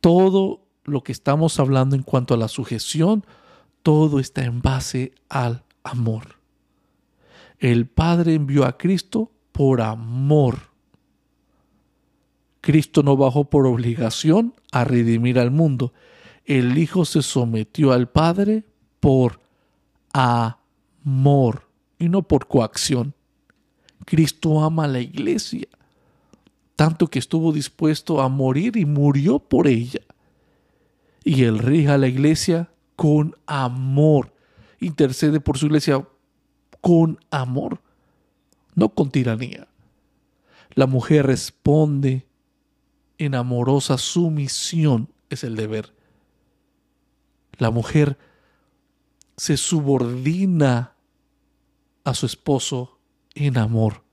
Todo 0.00 0.66
lo 0.84 1.02
que 1.02 1.12
estamos 1.12 1.58
hablando 1.58 1.96
en 1.96 2.02
cuanto 2.02 2.34
a 2.34 2.36
la 2.36 2.48
sujeción, 2.48 3.24
todo 3.82 4.20
está 4.20 4.44
en 4.44 4.62
base 4.62 5.12
al 5.28 5.64
amor. 5.82 6.36
El 7.58 7.86
Padre 7.88 8.34
envió 8.34 8.64
a 8.64 8.78
Cristo 8.78 9.32
por 9.58 9.80
amor. 9.80 10.70
Cristo 12.60 13.02
no 13.02 13.16
bajó 13.16 13.50
por 13.50 13.66
obligación 13.66 14.54
a 14.70 14.84
redimir 14.84 15.36
al 15.36 15.50
mundo. 15.50 15.92
El 16.44 16.78
Hijo 16.78 17.04
se 17.04 17.22
sometió 17.22 17.90
al 17.90 18.08
Padre 18.08 18.62
por 19.00 19.40
amor 20.12 21.66
y 21.98 22.08
no 22.08 22.22
por 22.22 22.46
coacción. 22.46 23.14
Cristo 24.04 24.62
ama 24.62 24.84
a 24.84 24.86
la 24.86 25.00
iglesia, 25.00 25.66
tanto 26.76 27.08
que 27.08 27.18
estuvo 27.18 27.50
dispuesto 27.50 28.20
a 28.20 28.28
morir 28.28 28.76
y 28.76 28.84
murió 28.84 29.40
por 29.40 29.66
ella. 29.66 30.02
Y 31.24 31.42
Él 31.42 31.58
rige 31.58 31.88
a 31.88 31.98
la 31.98 32.06
iglesia 32.06 32.70
con 32.94 33.34
amor, 33.44 34.32
intercede 34.78 35.40
por 35.40 35.58
su 35.58 35.66
iglesia 35.66 36.06
con 36.80 37.18
amor, 37.32 37.80
no 38.78 38.90
con 38.90 39.10
tiranía. 39.10 39.66
La 40.74 40.86
mujer 40.86 41.26
responde 41.26 42.28
en 43.18 43.34
amorosa 43.34 43.98
sumisión, 43.98 45.12
es 45.28 45.42
el 45.42 45.56
deber. 45.56 45.92
La 47.58 47.72
mujer 47.72 48.16
se 49.36 49.56
subordina 49.56 50.94
a 52.04 52.14
su 52.14 52.26
esposo 52.26 53.00
en 53.34 53.58
amor, 53.58 54.04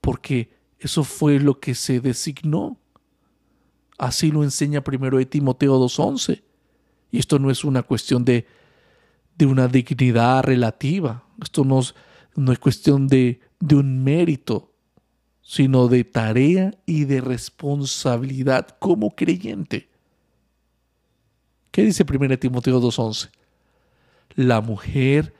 porque 0.00 0.56
eso 0.78 1.02
fue 1.02 1.40
lo 1.40 1.58
que 1.58 1.74
se 1.74 2.00
designó. 2.00 2.78
Así 3.98 4.30
lo 4.30 4.44
enseña 4.44 4.84
primero 4.84 5.18
de 5.18 5.26
Timoteo 5.26 5.76
2.11. 5.80 6.44
Y 7.10 7.18
esto 7.18 7.40
no 7.40 7.50
es 7.50 7.64
una 7.64 7.82
cuestión 7.82 8.24
de, 8.24 8.46
de 9.36 9.46
una 9.46 9.66
dignidad 9.66 10.44
relativa, 10.44 11.24
esto 11.42 11.64
no 11.64 11.80
es, 11.80 11.96
no 12.36 12.52
es 12.52 12.58
cuestión 12.60 13.08
de, 13.08 13.40
de 13.60 13.76
un 13.76 14.04
mérito, 14.04 14.72
sino 15.42 15.88
de 15.88 16.04
tarea 16.04 16.74
y 16.86 17.04
de 17.04 17.20
responsabilidad 17.20 18.68
como 18.78 19.14
creyente. 19.14 19.88
¿Qué 21.70 21.82
dice 21.82 22.04
1 22.08 22.38
Timoteo 22.38 22.80
2.11? 22.80 23.30
La 24.34 24.60
mujer 24.60 25.34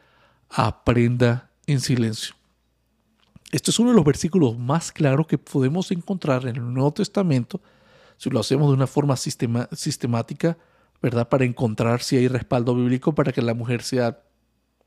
aprenda 0.49 1.51
en 1.67 1.81
silencio. 1.81 2.35
Este 3.51 3.71
es 3.71 3.79
uno 3.79 3.91
de 3.91 3.97
los 3.97 4.05
versículos 4.05 4.59
más 4.59 4.93
claros 4.93 5.27
que 5.27 5.39
podemos 5.39 5.91
encontrar 5.91 6.47
en 6.47 6.57
el 6.57 6.75
Nuevo 6.75 6.93
Testamento, 6.93 7.61
si 8.19 8.31
lo 8.31 8.41
hacemos 8.41 8.69
de 8.69 8.75
una 8.75 8.87
forma 8.87 9.17
sistemática, 9.17 10.59
¿verdad? 11.01 11.29
Para 11.29 11.45
encontrar 11.45 12.03
si 12.03 12.17
hay 12.17 12.29
respaldo 12.29 12.75
bíblico 12.75 13.15
para 13.15 13.33
que 13.33 13.41
la 13.41 13.55
mujer 13.55 13.83
sea 13.83 14.21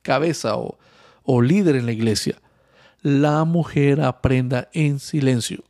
cabeza 0.01 0.57
o, 0.57 0.77
o 1.23 1.41
líder 1.41 1.75
en 1.75 1.85
la 1.85 1.91
iglesia, 1.91 2.41
la 3.01 3.43
mujer 3.45 4.01
aprenda 4.01 4.69
en 4.73 4.99
silencio, 4.99 5.63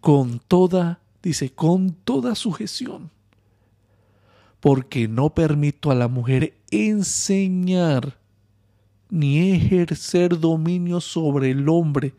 con 0.00 0.40
toda, 0.40 1.00
dice, 1.22 1.50
con 1.50 1.92
toda 1.92 2.34
sujeción, 2.34 3.10
porque 4.60 5.08
no 5.08 5.34
permito 5.34 5.90
a 5.90 5.94
la 5.94 6.08
mujer 6.08 6.54
enseñar 6.70 8.18
ni 9.10 9.52
ejercer 9.52 10.38
dominio 10.38 11.00
sobre 11.00 11.50
el 11.50 11.68
hombre, 11.68 12.14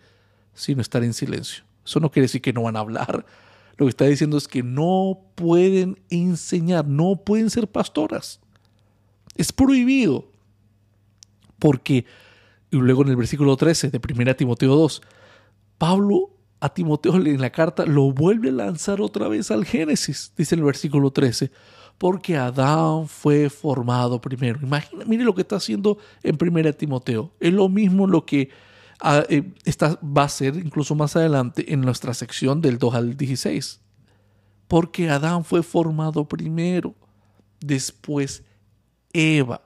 sino 0.53 0.81
estar 0.81 1.03
en 1.03 1.13
silencio. 1.13 1.63
Eso 1.85 1.99
no 1.99 2.11
quiere 2.11 2.25
decir 2.25 2.41
que 2.41 2.53
no 2.53 2.63
van 2.63 2.75
a 2.75 2.81
hablar. 2.81 3.25
Lo 3.77 3.85
que 3.85 3.89
está 3.89 4.05
diciendo 4.05 4.37
es 4.37 4.47
que 4.47 4.61
no 4.61 5.19
pueden 5.35 5.99
enseñar, 6.09 6.85
no 6.85 7.15
pueden 7.15 7.49
ser 7.49 7.67
pastoras. 7.67 8.39
Es 9.35 9.51
prohibido. 9.51 10.29
Porque, 11.57 12.05
y 12.71 12.77
luego 12.77 13.03
en 13.03 13.09
el 13.09 13.15
versículo 13.15 13.55
13 13.57 13.89
de 13.89 13.99
1 13.99 14.35
Timoteo 14.35 14.75
2, 14.75 15.01
Pablo 15.77 16.31
a 16.61 16.73
Timoteo 16.73 17.15
en 17.15 17.41
la 17.41 17.49
carta 17.49 17.85
lo 17.85 18.11
vuelve 18.11 18.49
a 18.49 18.53
lanzar 18.53 19.01
otra 19.01 19.27
vez 19.27 19.51
al 19.51 19.65
Génesis, 19.65 20.31
dice 20.37 20.55
el 20.55 20.63
versículo 20.63 21.11
13, 21.11 21.51
porque 21.97 22.37
Adán 22.37 23.07
fue 23.07 23.49
formado 23.49 24.21
primero. 24.21 24.59
Imagina, 24.61 25.03
mire 25.05 25.23
lo 25.23 25.35
que 25.35 25.41
está 25.41 25.57
haciendo 25.57 25.97
en 26.23 26.37
1 26.39 26.73
Timoteo. 26.73 27.31
Es 27.39 27.51
lo 27.51 27.67
mismo 27.67 28.07
lo 28.07 28.25
que 28.25 28.49
ah, 29.01 29.23
eh, 29.27 29.53
va 30.03 30.23
a 30.23 30.29
ser 30.29 30.55
incluso 30.55 30.95
más 30.95 31.15
adelante 31.15 31.73
en 31.73 31.81
nuestra 31.81 32.13
sección 32.13 32.61
del 32.61 32.77
2 32.77 32.95
al 32.95 33.17
16. 33.17 33.81
Porque 34.67 35.09
Adán 35.09 35.43
fue 35.43 35.63
formado 35.63 36.27
primero, 36.27 36.95
después 37.59 38.43
Eva. 39.13 39.61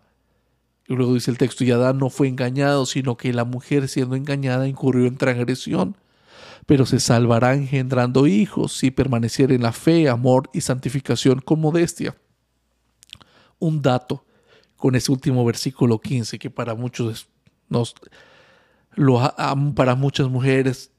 Y 0.88 0.93
luego 0.93 1.13
dice 1.13 1.31
el 1.31 1.38
texto, 1.38 1.63
y 1.63 1.71
Adán 1.71 1.97
no 1.97 2.09
fue 2.09 2.27
engañado, 2.27 2.86
sino 2.86 3.17
que 3.17 3.33
la 3.33 3.43
mujer 3.43 3.88
siendo 3.88 4.15
engañada 4.15 4.67
incurrió 4.67 5.07
en 5.07 5.17
transgresión 5.17 5.97
pero 6.65 6.86
se 6.86 6.99
salvará 6.99 7.53
engendrando 7.53 8.27
hijos 8.27 8.73
si 8.73 8.91
permaneciera 8.91 9.53
en 9.53 9.63
la 9.63 9.71
fe, 9.71 10.09
amor 10.09 10.49
y 10.53 10.61
santificación 10.61 11.39
con 11.41 11.59
modestia. 11.59 12.15
Un 13.59 13.81
dato 13.81 14.25
con 14.75 14.95
ese 14.95 15.11
último 15.11 15.45
versículo 15.45 15.99
15 15.99 16.39
que 16.39 16.49
para 16.49 16.75
muchos 16.75 17.27
nos 17.69 17.95
para 19.75 19.95
muchas 19.95 20.29
mujeres 20.29 20.91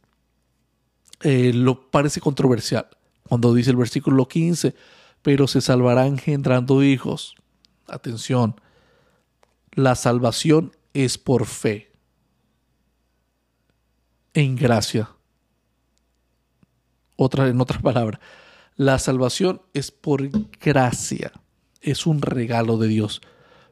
eh, 1.23 1.53
lo 1.55 1.91
parece 1.91 2.21
controversial 2.21 2.89
cuando 3.27 3.55
dice 3.55 3.71
el 3.71 3.77
versículo 3.77 4.29
15 4.29 4.75
pero 5.23 5.47
se 5.47 5.63
salvará 5.63 6.07
engendrando 6.07 6.83
hijos 6.83 7.37
atención 7.87 8.61
la 9.77 9.95
salvación 9.95 10.73
es 10.95 11.19
por 11.19 11.47
fe 11.47 11.93
en 14.35 14.57
gracia 14.57 15.11
en 17.19 17.61
otras 17.61 17.83
palabras, 17.83 18.21
la 18.77 18.99
salvación 18.99 19.63
es 19.73 19.91
por 19.91 20.29
gracia, 20.61 21.33
es 21.81 22.07
un 22.07 22.21
regalo 22.21 22.77
de 22.77 22.89
Dios, 22.89 23.23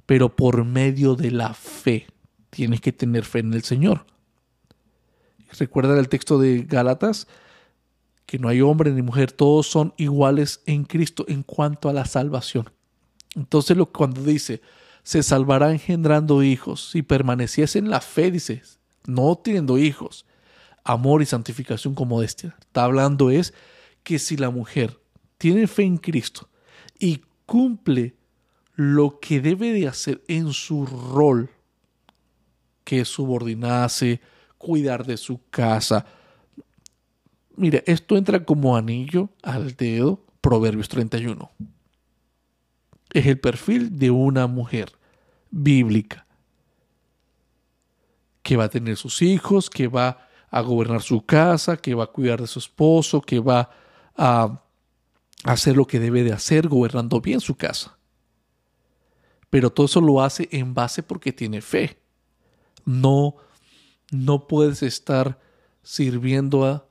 pero 0.06 0.34
por 0.34 0.64
medio 0.64 1.14
de 1.14 1.30
la 1.30 1.52
fe. 1.52 2.06
Tienes 2.50 2.80
que 2.80 2.92
tener 2.92 3.24
fe 3.24 3.40
en 3.40 3.52
el 3.52 3.64
Señor. 3.64 4.06
Recuerda 5.58 5.98
el 5.98 6.08
texto 6.08 6.38
de 6.38 6.62
Gálatas 6.62 7.26
que 8.26 8.38
no 8.38 8.48
hay 8.48 8.62
hombre 8.62 8.90
ni 8.92 9.02
mujer, 9.02 9.32
todos 9.32 9.66
son 9.66 9.92
iguales 9.98 10.62
en 10.64 10.84
Cristo 10.84 11.26
en 11.28 11.42
cuanto 11.42 11.88
a 11.88 11.92
la 11.92 12.06
salvación. 12.06 12.70
Entonces 13.36 13.76
lo 13.76 13.86
cuando 13.92 14.22
dice, 14.22 14.62
se 15.04 15.22
salvará 15.22 15.70
engendrando 15.70 16.42
hijos, 16.42 16.90
si 16.90 17.02
permaneciese 17.02 17.78
en 17.78 17.90
la 17.90 18.00
fe, 18.00 18.32
no 19.06 19.36
teniendo 19.36 19.78
hijos, 19.78 20.24
amor 20.82 21.22
y 21.22 21.26
santificación 21.26 21.94
con 21.94 22.08
modestia. 22.08 22.56
Está 22.58 22.84
hablando 22.84 23.30
es 23.30 23.52
que 24.02 24.18
si 24.18 24.36
la 24.36 24.50
mujer 24.50 24.98
tiene 25.38 25.66
fe 25.66 25.82
en 25.82 25.98
Cristo 25.98 26.48
y 26.98 27.22
cumple 27.44 28.16
lo 28.74 29.20
que 29.20 29.40
debe 29.40 29.72
de 29.72 29.86
hacer 29.86 30.24
en 30.26 30.52
su 30.54 30.86
rol, 30.86 31.50
que 32.82 33.00
es 33.00 33.08
subordinarse, 33.08 34.22
cuidar 34.56 35.04
de 35.04 35.18
su 35.18 35.40
casa. 35.50 36.06
Mire, 37.56 37.84
esto 37.86 38.16
entra 38.16 38.44
como 38.44 38.74
anillo 38.74 39.28
al 39.42 39.76
dedo, 39.76 40.24
Proverbios 40.40 40.88
31. 40.88 41.50
Es 43.14 43.24
el 43.26 43.40
perfil 43.40 43.98
de 43.98 44.10
una 44.10 44.46
mujer 44.46 44.92
bíblica 45.50 46.26
que 48.42 48.56
va 48.56 48.64
a 48.64 48.68
tener 48.68 48.96
sus 48.96 49.22
hijos, 49.22 49.70
que 49.70 49.88
va 49.88 50.28
a 50.50 50.60
gobernar 50.60 51.00
su 51.00 51.24
casa, 51.24 51.78
que 51.78 51.94
va 51.94 52.04
a 52.04 52.08
cuidar 52.08 52.40
de 52.40 52.46
su 52.46 52.58
esposo, 52.58 53.22
que 53.22 53.40
va 53.40 53.70
a 54.16 54.62
hacer 55.44 55.76
lo 55.76 55.86
que 55.86 55.98
debe 55.98 56.22
de 56.22 56.32
hacer, 56.32 56.68
gobernando 56.68 57.20
bien 57.20 57.40
su 57.40 57.56
casa. 57.56 57.96
Pero 59.48 59.70
todo 59.70 59.86
eso 59.86 60.00
lo 60.00 60.20
hace 60.20 60.48
en 60.52 60.74
base 60.74 61.02
porque 61.02 61.32
tiene 61.32 61.60
fe. 61.62 61.98
No, 62.84 63.36
no 64.10 64.46
puedes 64.46 64.82
estar 64.82 65.38
sirviendo 65.82 66.66
a, 66.66 66.86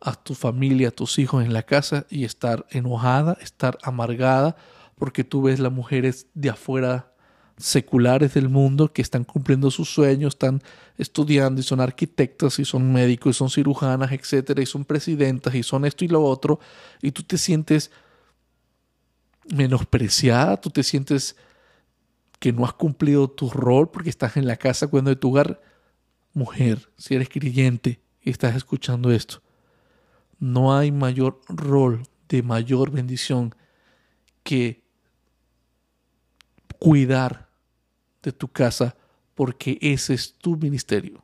a 0.00 0.14
tu 0.14 0.34
familia, 0.34 0.88
a 0.88 0.92
tus 0.92 1.18
hijos 1.18 1.44
en 1.44 1.52
la 1.52 1.64
casa 1.64 2.06
y 2.08 2.24
estar 2.24 2.66
enojada, 2.70 3.36
estar 3.40 3.78
amargada, 3.82 4.56
porque 4.98 5.24
tú 5.24 5.42
ves 5.42 5.60
las 5.60 5.72
mujeres 5.72 6.26
de 6.34 6.50
afuera 6.50 7.12
seculares 7.56 8.34
del 8.34 8.48
mundo 8.48 8.92
que 8.92 9.02
están 9.02 9.24
cumpliendo 9.24 9.70
sus 9.70 9.92
sueños, 9.92 10.34
están 10.34 10.62
estudiando 10.96 11.60
y 11.60 11.64
son 11.64 11.80
arquitectas 11.80 12.58
y 12.58 12.64
son 12.64 12.92
médicos 12.92 13.34
y 13.34 13.38
son 13.38 13.50
cirujanas, 13.50 14.12
etcétera, 14.12 14.62
y 14.62 14.66
son 14.66 14.84
presidentas 14.84 15.54
y 15.54 15.62
son 15.62 15.84
esto 15.84 16.04
y 16.04 16.08
lo 16.08 16.22
otro, 16.22 16.60
y 17.02 17.10
tú 17.10 17.22
te 17.24 17.36
sientes 17.36 17.90
menospreciada, 19.48 20.60
tú 20.60 20.70
te 20.70 20.82
sientes 20.82 21.36
que 22.38 22.52
no 22.52 22.64
has 22.64 22.74
cumplido 22.74 23.28
tu 23.28 23.50
rol 23.50 23.90
porque 23.90 24.10
estás 24.10 24.36
en 24.36 24.46
la 24.46 24.56
casa 24.56 24.86
cuando 24.86 25.10
de 25.10 25.16
tu 25.16 25.30
hogar. 25.30 25.60
Mujer, 26.34 26.88
si 26.96 27.16
eres 27.16 27.28
creyente 27.28 28.00
y 28.20 28.30
estás 28.30 28.54
escuchando 28.54 29.10
esto, 29.10 29.42
no 30.38 30.76
hay 30.76 30.92
mayor 30.92 31.40
rol 31.48 32.02
de 32.28 32.42
mayor 32.42 32.92
bendición 32.92 33.54
que 34.44 34.87
cuidar 36.78 37.48
de 38.22 38.32
tu 38.32 38.48
casa 38.48 38.96
porque 39.34 39.78
ese 39.80 40.14
es 40.14 40.34
tu 40.34 40.56
ministerio. 40.56 41.22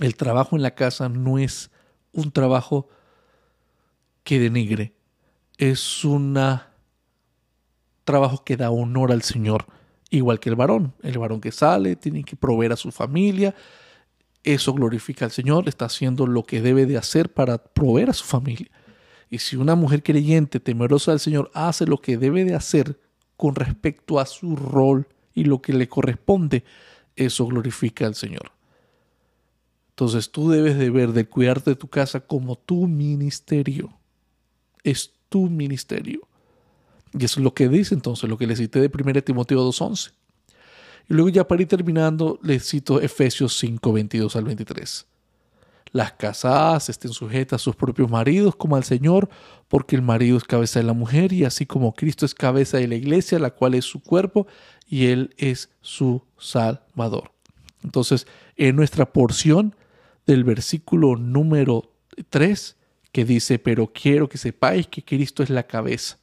El 0.00 0.16
trabajo 0.16 0.56
en 0.56 0.62
la 0.62 0.74
casa 0.74 1.08
no 1.08 1.38
es 1.38 1.70
un 2.12 2.30
trabajo 2.30 2.88
que 4.24 4.38
denigre, 4.38 4.92
es 5.58 6.04
un 6.04 6.38
trabajo 8.04 8.44
que 8.44 8.56
da 8.56 8.70
honor 8.70 9.12
al 9.12 9.22
Señor, 9.22 9.66
igual 10.10 10.40
que 10.40 10.50
el 10.50 10.56
varón. 10.56 10.92
El 11.02 11.18
varón 11.18 11.40
que 11.40 11.52
sale 11.52 11.96
tiene 11.96 12.24
que 12.24 12.36
proveer 12.36 12.72
a 12.72 12.76
su 12.76 12.90
familia, 12.90 13.54
eso 14.42 14.72
glorifica 14.72 15.24
al 15.24 15.30
Señor, 15.30 15.68
está 15.68 15.86
haciendo 15.86 16.26
lo 16.26 16.44
que 16.44 16.60
debe 16.60 16.86
de 16.86 16.96
hacer 16.96 17.32
para 17.32 17.58
proveer 17.58 18.10
a 18.10 18.14
su 18.14 18.24
familia. 18.24 18.70
Y 19.28 19.38
si 19.38 19.56
una 19.56 19.74
mujer 19.74 20.02
creyente, 20.02 20.60
temerosa 20.60 21.10
del 21.10 21.20
Señor, 21.20 21.50
hace 21.52 21.86
lo 21.86 21.98
que 21.98 22.16
debe 22.16 22.44
de 22.44 22.54
hacer 22.54 23.00
con 23.36 23.54
respecto 23.54 24.18
a 24.18 24.26
su 24.26 24.56
rol 24.56 25.06
y 25.34 25.44
lo 25.44 25.60
que 25.60 25.72
le 25.72 25.88
corresponde, 25.88 26.64
eso 27.14 27.46
glorifica 27.46 28.06
al 28.06 28.14
Señor. 28.14 28.52
Entonces 29.90 30.30
tú 30.30 30.50
debes 30.50 30.78
de 30.78 30.90
ver, 30.90 31.12
de 31.12 31.26
cuidarte 31.26 31.70
de 31.70 31.76
tu 31.76 31.88
casa 31.88 32.20
como 32.20 32.56
tu 32.56 32.86
ministerio. 32.86 33.92
Es 34.84 35.12
tu 35.28 35.48
ministerio. 35.48 36.28
Y 37.18 37.24
eso 37.24 37.40
es 37.40 37.44
lo 37.44 37.54
que 37.54 37.68
dice 37.68 37.94
entonces, 37.94 38.28
lo 38.28 38.36
que 38.36 38.46
le 38.46 38.56
cité 38.56 38.80
de 38.80 38.90
1 38.92 39.22
Timoteo 39.22 39.66
2.11. 39.66 40.12
Y 41.08 41.14
luego 41.14 41.28
ya 41.30 41.46
para 41.46 41.62
ir 41.62 41.68
terminando, 41.68 42.38
le 42.42 42.60
cito 42.60 43.00
Efesios 43.00 43.56
5, 43.58 43.92
22 43.92 44.36
al 44.36 44.44
23. 44.44 45.06
Las 45.96 46.12
casadas 46.12 46.90
estén 46.90 47.10
sujetas 47.10 47.62
a 47.62 47.64
sus 47.64 47.74
propios 47.74 48.10
maridos 48.10 48.54
como 48.54 48.76
al 48.76 48.84
Señor, 48.84 49.30
porque 49.66 49.96
el 49.96 50.02
marido 50.02 50.36
es 50.36 50.44
cabeza 50.44 50.78
de 50.78 50.84
la 50.84 50.92
mujer 50.92 51.32
y 51.32 51.46
así 51.46 51.64
como 51.64 51.94
Cristo 51.94 52.26
es 52.26 52.34
cabeza 52.34 52.76
de 52.76 52.86
la 52.86 52.96
iglesia, 52.96 53.38
la 53.38 53.52
cual 53.52 53.72
es 53.72 53.86
su 53.86 54.02
cuerpo, 54.02 54.46
y 54.86 55.06
Él 55.06 55.34
es 55.38 55.70
su 55.80 56.22
Salvador. 56.36 57.32
Entonces, 57.82 58.26
en 58.58 58.76
nuestra 58.76 59.10
porción 59.10 59.74
del 60.26 60.44
versículo 60.44 61.16
número 61.16 61.90
3, 62.28 62.76
que 63.10 63.24
dice, 63.24 63.58
pero 63.58 63.90
quiero 63.90 64.28
que 64.28 64.36
sepáis 64.36 64.88
que 64.88 65.02
Cristo 65.02 65.42
es 65.42 65.48
la 65.48 65.62
cabeza. 65.62 66.18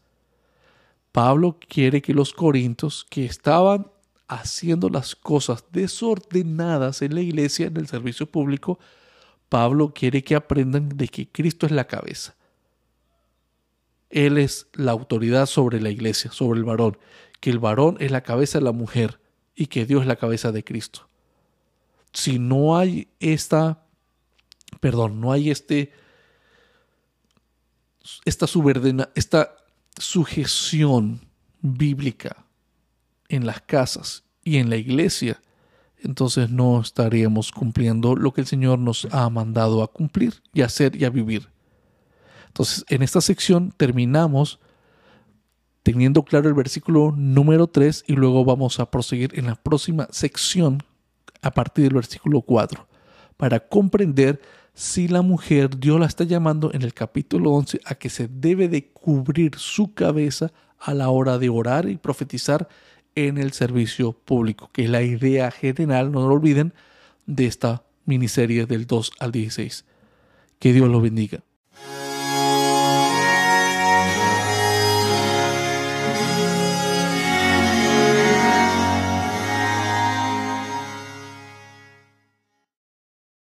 Pablo 1.11 1.57
quiere 1.67 2.03
que 2.03 2.13
los 2.13 2.31
corintios 2.31 3.07
que 3.09 3.25
estaban 3.25 3.87
haciendo 4.27 4.89
las 4.89 5.15
cosas 5.15 5.65
desordenadas 5.71 7.01
en 7.01 7.15
la 7.15 7.21
iglesia, 7.21 7.65
en 7.65 7.77
el 7.77 7.87
servicio 7.87 8.27
público, 8.27 8.77
Pablo 9.53 9.93
quiere 9.93 10.23
que 10.23 10.33
aprendan 10.33 10.89
de 10.89 11.07
que 11.07 11.27
Cristo 11.27 11.67
es 11.67 11.71
la 11.71 11.85
cabeza. 11.85 12.33
Él 14.09 14.39
es 14.39 14.65
la 14.73 14.93
autoridad 14.93 15.45
sobre 15.45 15.79
la 15.79 15.91
iglesia, 15.91 16.31
sobre 16.31 16.57
el 16.57 16.65
varón, 16.65 16.97
que 17.39 17.51
el 17.51 17.59
varón 17.59 17.97
es 17.99 18.09
la 18.09 18.23
cabeza 18.23 18.57
de 18.57 18.63
la 18.63 18.71
mujer 18.71 19.19
y 19.53 19.67
que 19.67 19.85
Dios 19.85 20.01
es 20.01 20.07
la 20.07 20.15
cabeza 20.15 20.51
de 20.51 20.63
Cristo. 20.63 21.07
Si 22.13 22.39
no 22.39 22.75
hay 22.75 23.09
esta, 23.19 23.85
perdón, 24.79 25.21
no 25.21 25.31
hay 25.31 25.51
este, 25.51 25.93
esta, 28.25 28.47
esta 29.13 29.55
sujeción 29.99 31.21
bíblica 31.61 32.43
en 33.29 33.45
las 33.45 33.61
casas 33.61 34.23
y 34.43 34.57
en 34.57 34.71
la 34.71 34.77
iglesia, 34.77 35.39
entonces 36.03 36.49
no 36.49 36.81
estaríamos 36.81 37.51
cumpliendo 37.51 38.15
lo 38.15 38.33
que 38.33 38.41
el 38.41 38.47
Señor 38.47 38.79
nos 38.79 39.07
ha 39.11 39.29
mandado 39.29 39.83
a 39.83 39.91
cumplir 39.91 40.41
y 40.53 40.61
hacer 40.61 40.95
y 40.95 41.05
a 41.05 41.09
vivir. 41.09 41.49
Entonces, 42.47 42.85
en 42.89 43.01
esta 43.01 43.21
sección 43.21 43.73
terminamos 43.75 44.59
teniendo 45.81 46.23
claro 46.23 46.47
el 46.47 46.53
versículo 46.53 47.13
número 47.15 47.67
3 47.67 48.05
y 48.07 48.13
luego 48.13 48.45
vamos 48.45 48.79
a 48.79 48.89
proseguir 48.89 49.31
en 49.37 49.47
la 49.47 49.55
próxima 49.55 50.07
sección 50.11 50.83
a 51.41 51.51
partir 51.51 51.85
del 51.85 51.95
versículo 51.95 52.41
4 52.41 52.87
para 53.37 53.59
comprender 53.59 54.41
si 54.73 55.07
la 55.07 55.21
mujer 55.21 55.77
Dios 55.77 55.99
la 55.99 56.05
está 56.05 56.23
llamando 56.23 56.71
en 56.73 56.81
el 56.81 56.93
capítulo 56.93 57.51
11 57.51 57.81
a 57.85 57.95
que 57.95 58.09
se 58.09 58.27
debe 58.27 58.67
de 58.67 58.91
cubrir 58.91 59.55
su 59.57 59.93
cabeza 59.93 60.51
a 60.79 60.93
la 60.93 61.09
hora 61.09 61.37
de 61.37 61.49
orar 61.49 61.87
y 61.87 61.97
profetizar 61.97 62.67
en 63.15 63.37
el 63.37 63.51
servicio 63.51 64.13
público, 64.13 64.69
que 64.73 64.83
es 64.83 64.89
la 64.89 65.01
idea 65.01 65.51
general, 65.51 66.11
no 66.11 66.27
lo 66.27 66.35
olviden, 66.35 66.73
de 67.25 67.45
esta 67.45 67.83
miniserie 68.05 68.65
del 68.65 68.87
2 68.87 69.11
al 69.19 69.31
16. 69.31 69.85
Que 70.59 70.73
Dios 70.73 70.89
lo 70.89 71.01
bendiga. 71.01 71.43